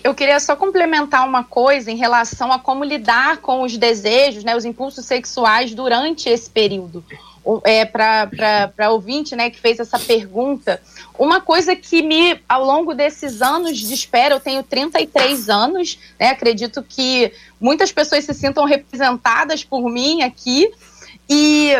Eu 0.04 0.14
queria 0.14 0.38
só 0.38 0.54
complementar 0.54 1.26
uma 1.26 1.42
coisa 1.42 1.90
em 1.90 1.96
relação 1.96 2.52
a 2.52 2.58
como 2.60 2.84
lidar 2.84 3.38
com 3.38 3.62
os 3.62 3.76
desejos, 3.76 4.44
né, 4.44 4.56
os 4.56 4.64
impulsos 4.64 5.04
sexuais 5.06 5.74
durante 5.74 6.28
esse 6.28 6.48
período. 6.48 7.04
É, 7.64 7.84
para 7.84 8.90
ouvinte 8.92 9.34
né, 9.34 9.50
que 9.50 9.58
fez 9.58 9.80
essa 9.80 9.98
pergunta, 9.98 10.80
uma 11.18 11.40
coisa 11.40 11.74
que 11.74 12.00
me, 12.00 12.40
ao 12.48 12.64
longo 12.64 12.94
desses 12.94 13.42
anos 13.42 13.76
de 13.76 13.92
espera, 13.92 14.36
eu 14.36 14.40
tenho 14.40 14.62
33 14.62 15.48
anos, 15.48 15.98
né, 16.16 16.28
acredito 16.28 16.80
que 16.80 17.32
muitas 17.60 17.90
pessoas 17.90 18.24
se 18.24 18.34
sintam 18.34 18.64
representadas 18.64 19.64
por 19.64 19.90
mim 19.90 20.22
aqui, 20.22 20.70
e 21.28 21.74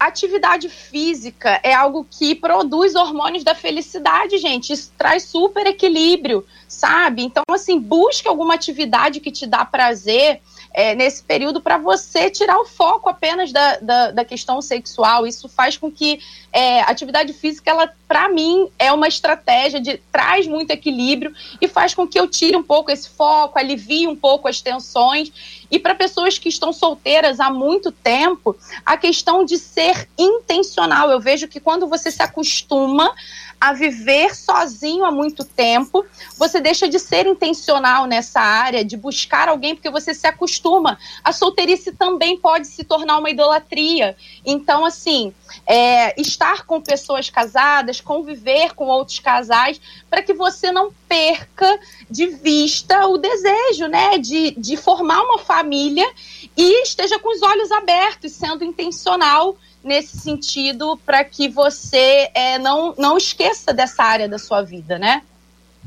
atividade 0.00 0.68
física 0.68 1.60
é 1.62 1.74
algo 1.74 2.06
que 2.08 2.34
produz 2.34 2.94
hormônios 2.94 3.44
da 3.44 3.54
felicidade, 3.54 4.38
gente. 4.38 4.72
Isso 4.72 4.92
traz 4.96 5.24
super 5.24 5.66
equilíbrio, 5.66 6.44
sabe? 6.66 7.22
Então, 7.22 7.42
assim, 7.50 7.78
busque 7.78 8.26
alguma 8.26 8.54
atividade 8.54 9.20
que 9.20 9.30
te 9.30 9.46
dá 9.46 9.64
prazer 9.64 10.40
é, 10.72 10.94
nesse 10.94 11.22
período 11.22 11.60
para 11.60 11.78
você 11.78 12.30
tirar 12.30 12.58
o 12.58 12.64
foco 12.64 13.08
apenas 13.08 13.52
da, 13.52 13.78
da, 13.78 14.10
da, 14.12 14.24
questão 14.24 14.62
sexual. 14.62 15.26
Isso 15.26 15.48
faz 15.48 15.76
com 15.76 15.90
que 15.90 16.20
é, 16.52 16.80
atividade 16.82 17.32
física, 17.32 17.70
ela, 17.70 17.92
para 18.06 18.28
mim, 18.28 18.68
é 18.78 18.92
uma 18.92 19.08
estratégia 19.08 19.80
de 19.80 19.98
traz 20.12 20.46
muito 20.46 20.70
equilíbrio 20.70 21.32
e 21.60 21.68
faz 21.68 21.94
com 21.94 22.06
que 22.06 22.18
eu 22.18 22.28
tire 22.28 22.56
um 22.56 22.62
pouco 22.62 22.90
esse 22.90 23.08
foco, 23.08 23.58
alivie 23.58 24.06
um 24.06 24.16
pouco 24.16 24.48
as 24.48 24.60
tensões. 24.60 25.32
E 25.70 25.78
para 25.78 25.94
pessoas 25.94 26.38
que 26.38 26.48
estão 26.48 26.72
solteiras 26.72 27.40
há 27.40 27.50
muito 27.50 27.92
tempo, 27.92 28.56
a 28.84 28.96
questão 28.96 29.44
de 29.44 29.56
ser 29.58 30.08
intencional. 30.18 31.10
Eu 31.10 31.20
vejo 31.20 31.46
que 31.48 31.60
quando 31.60 31.86
você 31.86 32.10
se 32.10 32.22
acostuma 32.22 33.12
a 33.60 33.74
viver 33.74 34.34
sozinho 34.34 35.04
há 35.04 35.10
muito 35.10 35.44
tempo, 35.44 36.06
você 36.38 36.60
deixa 36.60 36.88
de 36.88 36.98
ser 36.98 37.26
intencional 37.26 38.06
nessa 38.06 38.40
área, 38.40 38.82
de 38.82 38.96
buscar 38.96 39.48
alguém, 39.48 39.74
porque 39.74 39.90
você 39.90 40.14
se 40.14 40.26
acostuma. 40.26 40.98
A 41.22 41.30
solteirice 41.30 41.92
também 41.92 42.38
pode 42.38 42.66
se 42.68 42.82
tornar 42.84 43.18
uma 43.18 43.28
idolatria. 43.28 44.16
Então, 44.46 44.86
assim, 44.86 45.34
é, 45.66 46.18
estar 46.18 46.64
com 46.64 46.80
pessoas 46.80 47.28
casadas, 47.28 48.00
conviver 48.00 48.74
com 48.74 48.86
outros 48.86 49.18
casais, 49.18 49.78
para 50.08 50.22
que 50.22 50.32
você 50.32 50.72
não 50.72 50.90
perca 51.06 51.78
de 52.08 52.28
vista 52.28 53.06
o 53.08 53.18
desejo, 53.18 53.88
né, 53.88 54.16
de, 54.16 54.52
de 54.52 54.76
formar 54.76 55.20
uma 55.22 55.38
família 55.38 56.08
e 56.56 56.82
esteja 56.82 57.18
com 57.18 57.28
os 57.34 57.42
olhos 57.42 57.70
abertos, 57.70 58.32
sendo 58.32 58.64
intencional 58.64 59.56
nesse 59.82 60.18
sentido 60.18 60.98
para 61.04 61.24
que 61.24 61.48
você 61.48 62.30
é, 62.34 62.58
não, 62.58 62.94
não 62.98 63.16
esqueça 63.16 63.72
dessa 63.72 64.02
área 64.02 64.28
da 64.28 64.38
sua 64.38 64.62
vida, 64.62 64.98
né? 64.98 65.22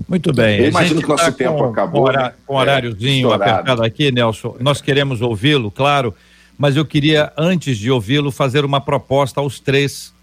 Muito 0.08 0.34
bem. 0.34 0.60
Eu 0.60 0.70
imagino 0.70 1.02
que 1.02 1.08
nosso 1.08 1.26
tá 1.26 1.32
tempo 1.32 1.58
com, 1.58 1.66
acabou. 1.66 2.06
Com, 2.06 2.12
né? 2.12 2.34
com 2.46 2.56
horáriozinho 2.56 3.32
é, 3.32 3.36
apertado 3.36 3.84
aqui, 3.84 4.12
Nelson. 4.12 4.58
Nós 4.60 4.82
queremos 4.82 5.22
ouvi-lo, 5.22 5.70
claro, 5.70 6.14
mas 6.58 6.76
eu 6.76 6.86
queria, 6.86 7.32
antes 7.38 7.78
de 7.78 7.91
ouvi-lo, 7.91 8.32
fazer 8.32 8.66
uma 8.66 8.82
proposta 8.82 9.39
aos 9.39 9.60
três, 9.60 10.14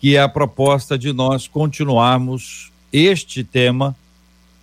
que 0.00 0.16
é 0.16 0.20
a 0.20 0.28
proposta 0.28 0.98
de 0.98 1.12
nós 1.12 1.46
continuarmos 1.46 2.70
este 2.92 3.44
tema 3.44 3.94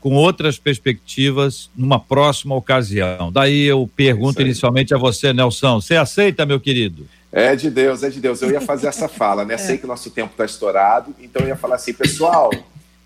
com 0.02 0.14
outras 0.14 0.60
perspectivas 0.60 1.70
numa 1.76 2.00
próxima 2.00 2.56
ocasião. 2.56 3.32
Daí 3.32 3.64
eu 3.64 3.90
pergunto 3.96 4.42
inicialmente 4.42 4.94
a 4.94 4.98
você, 4.98 5.34
Nelson, 5.34 5.82
você 5.82 5.96
aceita, 5.96 6.46
meu 6.46 6.60
querido? 6.60 7.08
É 7.32 7.56
de 7.56 7.70
Deus, 7.70 8.04
é 8.04 8.10
de 8.10 8.20
Deus. 8.20 8.42
Eu 8.42 8.52
ia 8.52 8.62
fazer 8.62 8.88
essa 8.88 9.08
fala, 9.08 9.44
né? 9.44 9.56
É. 9.58 9.60
Sei 9.60 9.78
que 9.78 9.86
o 9.86 9.88
nosso 9.88 10.12
tempo 10.12 10.32
está 10.32 10.46
estourado, 10.46 11.16
então 11.20 11.42
eu 11.42 11.50
ia 11.50 11.56
falar 11.56 11.76
assim, 11.76 11.92
pessoal, 11.92 12.52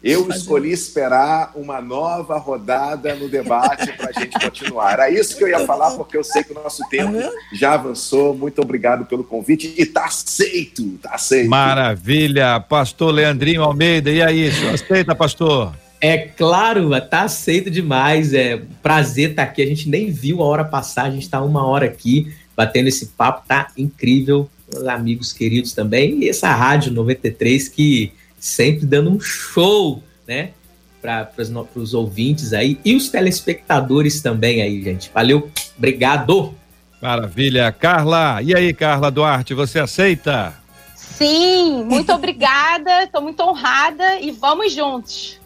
eu 0.04 0.28
escolhi 0.30 0.72
esperar 0.72 1.52
uma 1.56 1.80
nova 1.80 2.38
rodada 2.38 3.16
no 3.16 3.30
debate 3.30 3.94
para 3.94 4.10
a 4.10 4.20
gente 4.20 4.38
continuar. 4.38 4.94
Era 4.94 5.10
isso 5.10 5.38
que 5.38 5.44
eu 5.44 5.48
ia 5.48 5.66
falar, 5.66 5.92
porque 5.92 6.18
eu 6.18 6.24
sei 6.24 6.44
que 6.44 6.52
o 6.52 6.56
nosso 6.56 6.84
tempo 6.90 7.18
já 7.54 7.74
avançou. 7.74 8.36
Muito 8.36 8.62
obrigado 8.62 9.06
pelo 9.06 9.24
convite 9.24 9.74
e 9.78 9.84
está 9.84 10.06
aceito, 10.06 10.96
está 10.96 11.12
aceito. 11.12 11.50
Maravilha, 11.50 12.60
pastor 12.60 13.14
Leandrinho 13.14 13.64
Almeida, 13.64 14.10
e 14.10 14.22
aí, 14.22 14.50
aceita, 14.74 15.16
pastor? 15.16 15.74
É 16.02 16.18
claro, 16.18 16.90
tá 17.02 17.22
aceito 17.22 17.70
demais. 17.70 18.34
É 18.34 18.60
prazer 18.82 19.32
estar 19.32 19.46
tá 19.46 19.52
aqui. 19.52 19.62
A 19.62 19.68
gente 19.68 19.88
nem 19.88 20.12
viu 20.12 20.42
a 20.42 20.46
hora 20.46 20.66
passar, 20.66 21.04
a 21.04 21.12
gente 21.12 21.24
está 21.24 21.42
uma 21.42 21.66
hora 21.66 21.86
aqui 21.86 22.34
batendo 22.62 22.88
esse 22.88 23.08
papo, 23.08 23.44
tá 23.48 23.70
incrível. 23.76 24.48
Os 24.72 24.88
amigos 24.88 25.34
queridos 25.34 25.74
também. 25.74 26.20
E 26.24 26.30
essa 26.30 26.54
Rádio 26.54 26.94
93 26.94 27.68
que 27.68 28.14
sempre 28.40 28.86
dando 28.86 29.10
um 29.10 29.20
show, 29.20 30.04
né? 30.28 30.52
Para 31.02 31.28
os 31.76 31.96
ouvintes 31.96 32.54
aí 32.54 32.80
e 32.86 32.96
os 32.96 33.10
telespectadores 33.10 34.22
também 34.22 34.62
aí, 34.62 34.84
gente. 34.84 35.10
Valeu, 35.12 35.50
obrigado. 35.76 36.54
Maravilha. 37.02 37.72
Carla, 37.72 38.40
e 38.44 38.56
aí, 38.56 38.72
Carla 38.74 39.10
Duarte, 39.10 39.56
você 39.56 39.80
aceita? 39.80 40.54
Sim, 40.96 41.84
muito 41.84 42.14
obrigada, 42.14 43.04
estou 43.04 43.22
muito 43.24 43.42
honrada 43.42 44.20
e 44.20 44.30
vamos 44.32 44.74
juntos. 44.74 45.40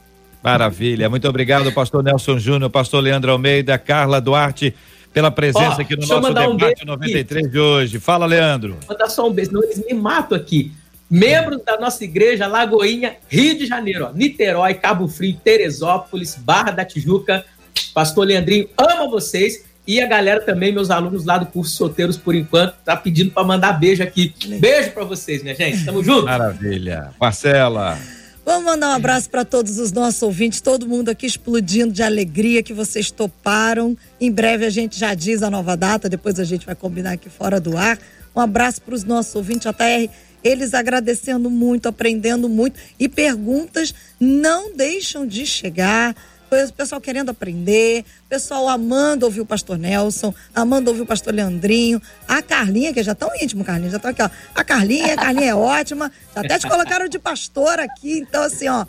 Maravilha. 0.44 1.10
Muito 1.10 1.28
obrigado, 1.28 1.72
pastor 1.72 2.04
Nelson 2.04 2.38
Júnior, 2.38 2.70
pastor 2.70 3.02
Leandro 3.02 3.32
Almeida, 3.32 3.78
Carla 3.78 4.20
Duarte, 4.20 4.76
pela 5.16 5.32
presença 5.32 5.78
oh, 5.78 5.82
aqui 5.82 5.96
no 5.96 6.06
nosso 6.06 6.34
debate 6.34 6.84
um 6.84 6.88
93 6.88 7.46
aqui. 7.46 7.52
de 7.54 7.58
hoje. 7.58 8.00
Fala, 8.02 8.26
Leandro. 8.26 8.78
Vou 8.82 8.90
mandar 8.90 9.10
só 9.10 9.26
um 9.26 9.32
beijo, 9.32 9.52
senão 9.52 9.64
eles 9.64 9.82
me 9.86 9.94
matam 9.94 10.38
aqui. 10.38 10.74
Membros 11.10 11.64
da 11.64 11.80
nossa 11.80 12.04
igreja, 12.04 12.48
Lagoinha, 12.48 13.16
Rio 13.30 13.58
de 13.58 13.66
Janeiro, 13.66 14.08
ó, 14.10 14.12
Niterói, 14.12 14.74
Cabo 14.74 15.08
Frio, 15.08 15.40
Teresópolis, 15.42 16.36
Barra 16.36 16.72
da 16.72 16.84
Tijuca. 16.84 17.46
Pastor 17.94 18.28
Leandrinho, 18.28 18.68
amo 18.78 19.10
vocês. 19.10 19.64
E 19.88 20.02
a 20.02 20.08
galera 20.08 20.42
também, 20.42 20.74
meus 20.74 20.92
alunos 20.92 21.24
lá 21.24 21.38
do 21.38 21.46
curso 21.46 21.78
Solteiros 21.78 22.18
por 22.18 22.36
enquanto, 22.36 22.76
tá 22.84 22.98
pedindo 22.98 23.32
para 23.32 23.44
mandar 23.46 23.72
beijo 23.74 24.04
aqui. 24.04 24.34
Beijo 24.60 24.92
para 24.92 25.06
vocês, 25.06 25.42
minha 25.42 25.56
gente. 25.56 25.86
Tamo 25.86 26.04
junto. 26.04 26.26
Maravilha. 26.26 27.12
Marcela. 27.22 27.98
Vamos 28.46 28.64
mandar 28.64 28.90
um 28.90 28.94
abraço 28.94 29.28
para 29.28 29.44
todos 29.44 29.80
os 29.80 29.92
nossos 29.92 30.22
ouvintes, 30.22 30.62
todo 30.62 30.88
mundo 30.88 31.10
aqui 31.10 31.26
explodindo 31.26 31.92
de 31.92 32.04
alegria 32.04 32.62
que 32.62 32.76
vocês 32.76 33.10
toparam. 33.10 33.98
Em 34.22 34.32
breve 34.32 34.68
a 34.68 34.70
gente 34.70 35.00
já 35.00 35.16
diz 35.16 35.42
a 35.42 35.50
nova 35.50 35.76
data, 35.76 36.08
depois 36.08 36.40
a 36.40 36.44
gente 36.44 36.64
vai 36.64 36.76
combinar 36.76 37.14
aqui 37.14 37.28
fora 37.28 37.60
do 37.60 37.76
ar. 37.76 37.98
Um 38.36 38.40
abraço 38.40 38.84
para 38.84 38.94
os 38.94 39.04
nossos 39.04 39.34
ouvintes, 39.34 39.64
JR, 39.64 40.14
eles 40.44 40.76
agradecendo 40.76 41.50
muito, 41.50 41.88
aprendendo 41.88 42.48
muito 42.48 42.80
e 43.00 43.10
perguntas 43.10 43.96
não 44.20 44.76
deixam 44.76 45.26
de 45.26 45.44
chegar 45.44 46.16
o 46.50 46.74
pessoal 46.74 47.02
querendo 47.02 47.30
aprender, 47.30 48.06
pessoal 48.30 48.68
amando 48.68 49.26
ouvir 49.26 49.42
o 49.42 49.46
pastor 49.46 49.78
Nelson, 49.78 50.34
amando 50.54 50.90
ouvir 50.90 51.02
o 51.02 51.06
pastor 51.06 51.34
Leandrinho, 51.34 52.02
a 52.28 52.42
Carlinha, 52.42 52.94
que 52.94 53.02
já 53.04 53.16
tão 53.16 53.30
íntimo, 53.42 53.64
Carlinha, 53.64 53.92
já 53.92 54.00
tá 54.00 54.10
aqui, 54.10 54.22
ó. 54.22 54.30
A 54.54 54.64
Carlinha, 54.64 55.14
a 55.14 55.18
Carlinha 55.18 55.52
é 55.52 55.56
ótima, 55.56 56.12
já 56.34 56.42
até 56.42 56.60
te 56.60 56.68
colocaram 56.68 57.08
de 57.08 57.20
pastor 57.20 57.80
aqui, 57.80 58.20
então 58.20 58.44
assim, 58.44 58.68
ó, 58.68 58.86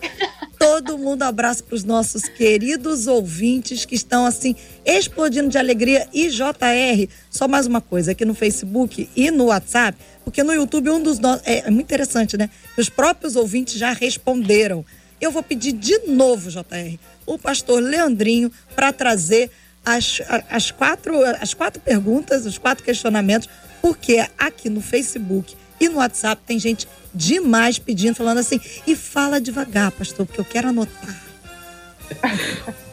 todo 0.58 0.98
mundo 0.98 1.22
abraço 1.22 1.64
para 1.64 1.74
os 1.74 1.84
nossos 1.84 2.24
queridos 2.24 3.06
ouvintes 3.06 3.84
que 3.84 3.94
estão 3.94 4.26
assim 4.26 4.54
explodindo 4.84 5.48
de 5.48 5.58
alegria 5.58 6.08
e 6.12 6.28
JR, 6.28 7.08
só 7.30 7.46
mais 7.46 7.66
uma 7.66 7.80
coisa, 7.80 8.12
aqui 8.12 8.24
no 8.24 8.34
Facebook 8.34 9.08
e 9.14 9.30
no 9.30 9.46
WhatsApp, 9.46 9.98
porque 10.24 10.42
no 10.42 10.52
YouTube 10.52 10.90
um 10.90 11.02
dos 11.02 11.18
nossos, 11.18 11.46
é, 11.46 11.66
é 11.66 11.70
muito 11.70 11.86
interessante, 11.86 12.36
né? 12.36 12.50
Os 12.76 12.88
próprios 12.88 13.36
ouvintes 13.36 13.78
já 13.78 13.92
responderam. 13.92 14.84
Eu 15.20 15.30
vou 15.30 15.42
pedir 15.42 15.72
de 15.72 15.98
novo, 16.08 16.50
JR, 16.50 16.98
o 17.24 17.38
pastor 17.38 17.82
Leandrinho 17.82 18.50
para 18.74 18.92
trazer 18.92 19.50
as, 19.84 20.20
as, 20.50 20.70
quatro, 20.70 21.14
as 21.40 21.54
quatro 21.54 21.80
perguntas, 21.80 22.44
os 22.44 22.58
quatro 22.58 22.84
questionamentos, 22.84 23.48
porque 23.80 24.26
aqui 24.36 24.68
no 24.68 24.80
Facebook 24.80 25.54
e 25.80 25.88
no 25.88 25.98
WhatsApp 25.98 26.42
tem 26.44 26.58
gente 26.58 26.88
demais 27.14 27.78
pedindo, 27.78 28.14
falando 28.14 28.38
assim, 28.38 28.60
e 28.86 28.96
fala 28.96 29.40
devagar, 29.40 29.92
pastor, 29.92 30.26
porque 30.26 30.40
eu 30.40 30.44
quero 30.44 30.68
anotar. 30.68 31.22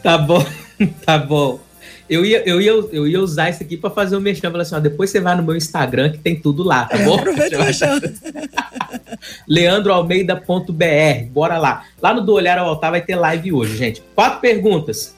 tá 0.02 0.18
bom, 0.18 0.46
tá 1.04 1.18
bom. 1.18 1.60
Eu 2.08 2.24
ia, 2.24 2.46
eu 2.46 2.60
ia, 2.60 2.70
eu 2.70 3.08
ia 3.08 3.20
usar 3.20 3.48
isso 3.48 3.62
aqui 3.62 3.76
para 3.76 3.88
fazer 3.88 4.14
o 4.14 4.18
um 4.18 4.22
mexão. 4.22 4.50
Falar 4.50 4.62
assim, 4.62 4.74
ó, 4.74 4.78
depois 4.78 5.10
você 5.10 5.20
vai 5.20 5.34
no 5.36 5.42
meu 5.42 5.56
Instagram 5.56 6.12
que 6.12 6.18
tem 6.18 6.38
tudo 6.38 6.62
lá, 6.62 6.84
tá 6.84 6.98
é, 6.98 7.04
bom? 7.04 7.16
Aproveita 7.16 7.56
o 7.56 7.64
leandroalmeida.br, 9.48 11.30
bora 11.30 11.56
lá. 11.56 11.84
Lá 12.02 12.12
no 12.12 12.20
Do 12.20 12.34
Olhar 12.34 12.58
ao 12.58 12.68
Altar 12.68 12.90
vai 12.90 13.00
ter 13.00 13.16
live 13.16 13.52
hoje, 13.52 13.76
gente. 13.76 14.02
Quatro 14.14 14.40
perguntas. 14.40 15.14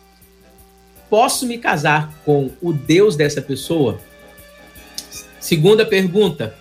Posso 1.10 1.46
me 1.46 1.58
casar 1.58 2.12
com 2.24 2.50
o 2.62 2.72
Deus 2.72 3.16
dessa 3.16 3.42
pessoa? 3.42 3.98
Segunda 5.40 5.84
pergunta. 5.84 6.54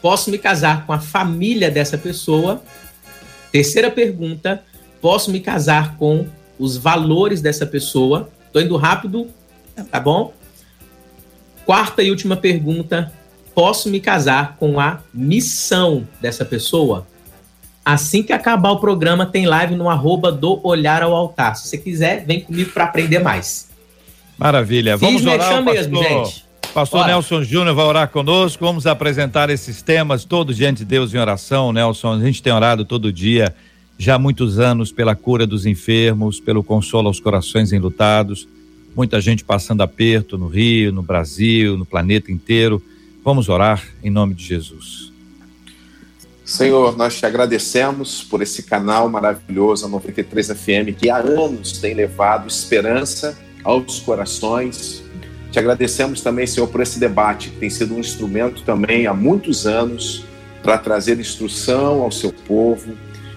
Posso 0.00 0.30
me 0.30 0.36
casar 0.36 0.84
com 0.86 0.92
a 0.92 0.98
família 0.98 1.70
dessa 1.70 1.96
pessoa? 1.96 2.62
Terceira 3.50 3.90
pergunta. 3.90 4.62
Posso 5.00 5.30
me 5.30 5.40
casar 5.40 5.96
com 5.96 6.26
os 6.58 6.76
valores 6.76 7.40
dessa 7.40 7.66
pessoa? 7.66 8.30
Tô 8.52 8.60
indo 8.60 8.76
rápido, 8.76 9.28
tá 9.82 9.98
bom? 9.98 10.32
Quarta 11.64 12.02
e 12.02 12.10
última 12.10 12.36
pergunta: 12.36 13.12
posso 13.54 13.88
me 13.88 14.00
casar 14.00 14.56
com 14.58 14.78
a 14.78 15.00
missão 15.12 16.06
dessa 16.20 16.44
pessoa? 16.44 17.06
Assim 17.84 18.22
que 18.22 18.32
acabar 18.32 18.70
o 18.70 18.80
programa, 18.80 19.26
tem 19.26 19.46
live 19.46 19.74
no 19.74 19.90
arroba 19.90 20.32
do 20.32 20.58
Olhar 20.62 21.02
ao 21.02 21.14
Altar. 21.14 21.56
Se 21.56 21.68
você 21.68 21.76
quiser, 21.76 22.24
vem 22.24 22.40
comigo 22.40 22.70
para 22.70 22.84
aprender 22.84 23.18
mais. 23.18 23.68
Maravilha. 24.38 24.96
Vamos 24.96 25.20
Fiz 25.20 25.26
orar, 25.26 25.38
pastor, 25.38 25.62
mesmo, 25.62 26.02
gente. 26.02 26.44
Pastor 26.72 27.00
Bora. 27.00 27.12
Nelson 27.12 27.42
Júnior 27.42 27.74
vai 27.74 27.84
orar 27.84 28.08
conosco. 28.08 28.64
Vamos 28.64 28.86
apresentar 28.86 29.50
esses 29.50 29.82
temas 29.82 30.24
todos 30.24 30.56
diante 30.56 30.78
de 30.78 30.86
Deus 30.86 31.12
em 31.12 31.18
oração, 31.18 31.72
Nelson. 31.72 32.14
A 32.14 32.20
gente 32.20 32.42
tem 32.42 32.52
orado 32.52 32.86
todo 32.86 33.12
dia, 33.12 33.54
já 33.98 34.14
há 34.14 34.18
muitos 34.18 34.58
anos, 34.58 34.90
pela 34.90 35.14
cura 35.14 35.46
dos 35.46 35.66
enfermos, 35.66 36.40
pelo 36.40 36.64
consolo 36.64 37.08
aos 37.08 37.20
corações 37.20 37.70
enlutados 37.70 38.48
muita 38.94 39.20
gente 39.20 39.44
passando 39.44 39.82
aperto 39.82 40.38
no 40.38 40.46
Rio, 40.46 40.92
no 40.92 41.02
Brasil, 41.02 41.76
no 41.76 41.84
planeta 41.84 42.30
inteiro. 42.30 42.82
Vamos 43.24 43.48
orar 43.48 43.82
em 44.02 44.10
nome 44.10 44.34
de 44.34 44.44
Jesus. 44.44 45.12
Senhor, 46.44 46.96
nós 46.96 47.18
te 47.18 47.24
agradecemos 47.24 48.22
por 48.22 48.42
esse 48.42 48.64
canal 48.64 49.08
maravilhoso, 49.08 49.86
a 49.86 49.88
93 49.88 50.48
FM, 50.48 50.94
que 50.98 51.08
há 51.08 51.16
anos 51.16 51.78
tem 51.78 51.94
levado 51.94 52.46
esperança 52.46 53.38
aos 53.64 53.98
corações. 54.00 55.02
Te 55.50 55.58
agradecemos 55.58 56.20
também, 56.20 56.46
Senhor, 56.46 56.66
por 56.66 56.82
esse 56.82 57.00
debate, 57.00 57.48
que 57.48 57.56
tem 57.56 57.70
sido 57.70 57.94
um 57.94 57.98
instrumento 57.98 58.62
também 58.62 59.06
há 59.06 59.14
muitos 59.14 59.66
anos 59.66 60.24
para 60.62 60.76
trazer 60.76 61.18
instrução 61.18 62.02
ao 62.02 62.12
seu 62.12 62.30
povo. 62.30 62.92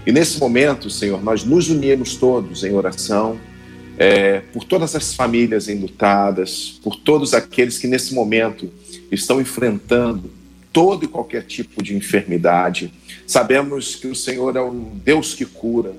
E 0.06 0.12
nesse 0.12 0.38
momento, 0.38 0.90
Senhor, 0.90 1.24
nós 1.24 1.46
nos 1.46 1.70
unimos 1.70 2.16
todos 2.16 2.66
em 2.66 2.74
oração 2.74 3.40
é, 3.98 4.42
por 4.54 4.64
todas 4.64 4.96
as 4.96 5.14
famílias 5.14 5.68
enlutadas, 5.68 6.80
por 6.84 6.96
todos 6.96 7.34
aqueles 7.34 7.78
que 7.80 7.88
nesse 7.88 8.14
momento 8.14 8.72
estão 9.12 9.42
enfrentando 9.42 10.30
todo 10.72 11.06
e 11.06 11.08
qualquer 11.08 11.44
tipo 11.44 11.82
de 11.82 11.96
enfermidade. 11.96 12.94
Sabemos 13.26 13.96
que 13.96 14.08
o 14.08 14.16
Senhor 14.16 14.56
é 14.56 14.62
o 14.62 14.72
Deus 14.72 15.34
que 15.34 15.46
cura. 15.46 15.94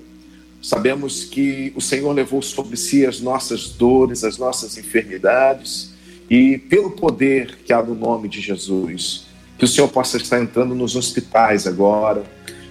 Sabemos 0.62 1.24
que 1.24 1.72
o 1.74 1.80
Senhor 1.80 2.12
levou 2.12 2.40
sobre 2.40 2.76
si 2.76 3.05
as 3.05 3.20
nossas 3.20 3.70
dores, 3.70 4.22
as 4.22 4.38
nossas 4.38 4.78
enfermidades, 4.78 5.92
e 6.30 6.59
pelo 6.59 6.90
poder 6.90 7.59
que 7.64 7.72
há 7.72 7.82
no 7.82 7.94
nome 7.94 8.28
de 8.28 8.40
Jesus, 8.40 9.26
que 9.57 9.64
o 9.64 9.68
Senhor 9.68 9.88
possa 9.88 10.16
estar 10.18 10.40
entrando 10.40 10.74
nos 10.74 10.94
hospitais 10.94 11.66
agora, 11.66 12.22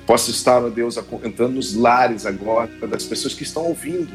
possa 0.05 0.31
estar, 0.31 0.63
ó 0.63 0.69
Deus, 0.69 0.97
entrando 1.25 1.55
nos 1.55 1.73
lares 1.73 2.25
agora 2.25 2.69
das 2.87 3.03
pessoas 3.03 3.33
que 3.33 3.43
estão 3.43 3.65
ouvindo 3.65 4.09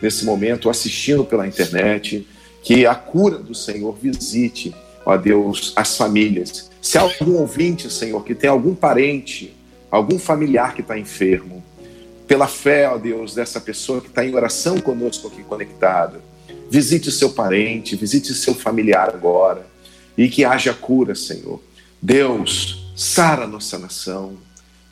nesse 0.00 0.24
momento, 0.24 0.68
assistindo 0.68 1.24
pela 1.24 1.46
internet, 1.46 2.26
que 2.62 2.86
a 2.86 2.94
cura 2.94 3.38
do 3.38 3.54
Senhor 3.54 3.96
visite, 3.96 4.74
ó 5.04 5.16
Deus, 5.16 5.72
as 5.76 5.96
famílias. 5.96 6.70
Se 6.80 6.98
há 6.98 7.02
algum 7.02 7.36
ouvinte, 7.36 7.90
Senhor, 7.90 8.22
que 8.24 8.34
tem 8.34 8.50
algum 8.50 8.74
parente, 8.74 9.54
algum 9.90 10.18
familiar 10.18 10.74
que 10.74 10.80
está 10.80 10.98
enfermo, 10.98 11.62
pela 12.26 12.48
fé, 12.48 12.88
ó 12.88 12.98
Deus, 12.98 13.34
dessa 13.34 13.60
pessoa 13.60 14.00
que 14.00 14.08
está 14.08 14.24
em 14.24 14.34
oração 14.34 14.80
conosco 14.80 15.28
aqui 15.28 15.42
conectada, 15.42 16.20
visite 16.68 17.10
seu 17.12 17.30
parente, 17.30 17.94
visite 17.94 18.34
seu 18.34 18.54
familiar 18.54 19.10
agora 19.10 19.66
e 20.18 20.28
que 20.28 20.44
haja 20.44 20.74
cura, 20.74 21.14
Senhor. 21.14 21.60
Deus, 22.02 22.92
sara 22.96 23.44
a 23.44 23.46
nossa 23.46 23.78
nação, 23.78 24.36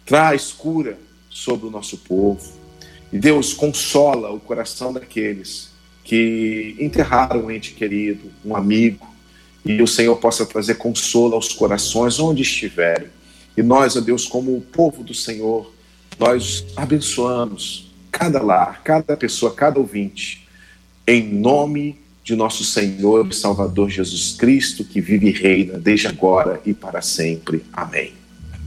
traz 0.06 0.52
cura 0.52 0.98
sobre 1.28 1.66
o 1.66 1.70
nosso 1.70 1.98
povo. 1.98 2.63
E 3.14 3.18
Deus 3.20 3.54
consola 3.54 4.32
o 4.32 4.40
coração 4.40 4.92
daqueles 4.92 5.70
que 6.02 6.74
enterraram 6.80 7.44
um 7.44 7.50
ente 7.50 7.72
querido, 7.72 8.28
um 8.44 8.56
amigo, 8.56 9.06
e 9.64 9.80
o 9.80 9.86
Senhor 9.86 10.16
possa 10.16 10.44
trazer 10.44 10.74
consolo 10.74 11.36
aos 11.36 11.52
corações 11.52 12.18
onde 12.18 12.42
estiverem. 12.42 13.06
E 13.56 13.62
nós, 13.62 13.96
ó 13.96 14.00
Deus, 14.00 14.26
como 14.26 14.56
o 14.56 14.60
povo 14.60 15.04
do 15.04 15.14
Senhor, 15.14 15.72
nós 16.18 16.66
abençoamos 16.74 17.88
cada 18.10 18.42
lar, 18.42 18.82
cada 18.82 19.16
pessoa, 19.16 19.54
cada 19.54 19.78
ouvinte, 19.78 20.44
em 21.06 21.22
nome 21.22 22.00
de 22.24 22.34
nosso 22.34 22.64
Senhor 22.64 23.28
e 23.30 23.32
Salvador 23.32 23.90
Jesus 23.90 24.32
Cristo, 24.32 24.84
que 24.84 25.00
vive 25.00 25.28
e 25.28 25.32
reina 25.32 25.78
desde 25.78 26.08
agora 26.08 26.60
e 26.66 26.74
para 26.74 27.00
sempre. 27.00 27.62
Amém. 27.72 28.23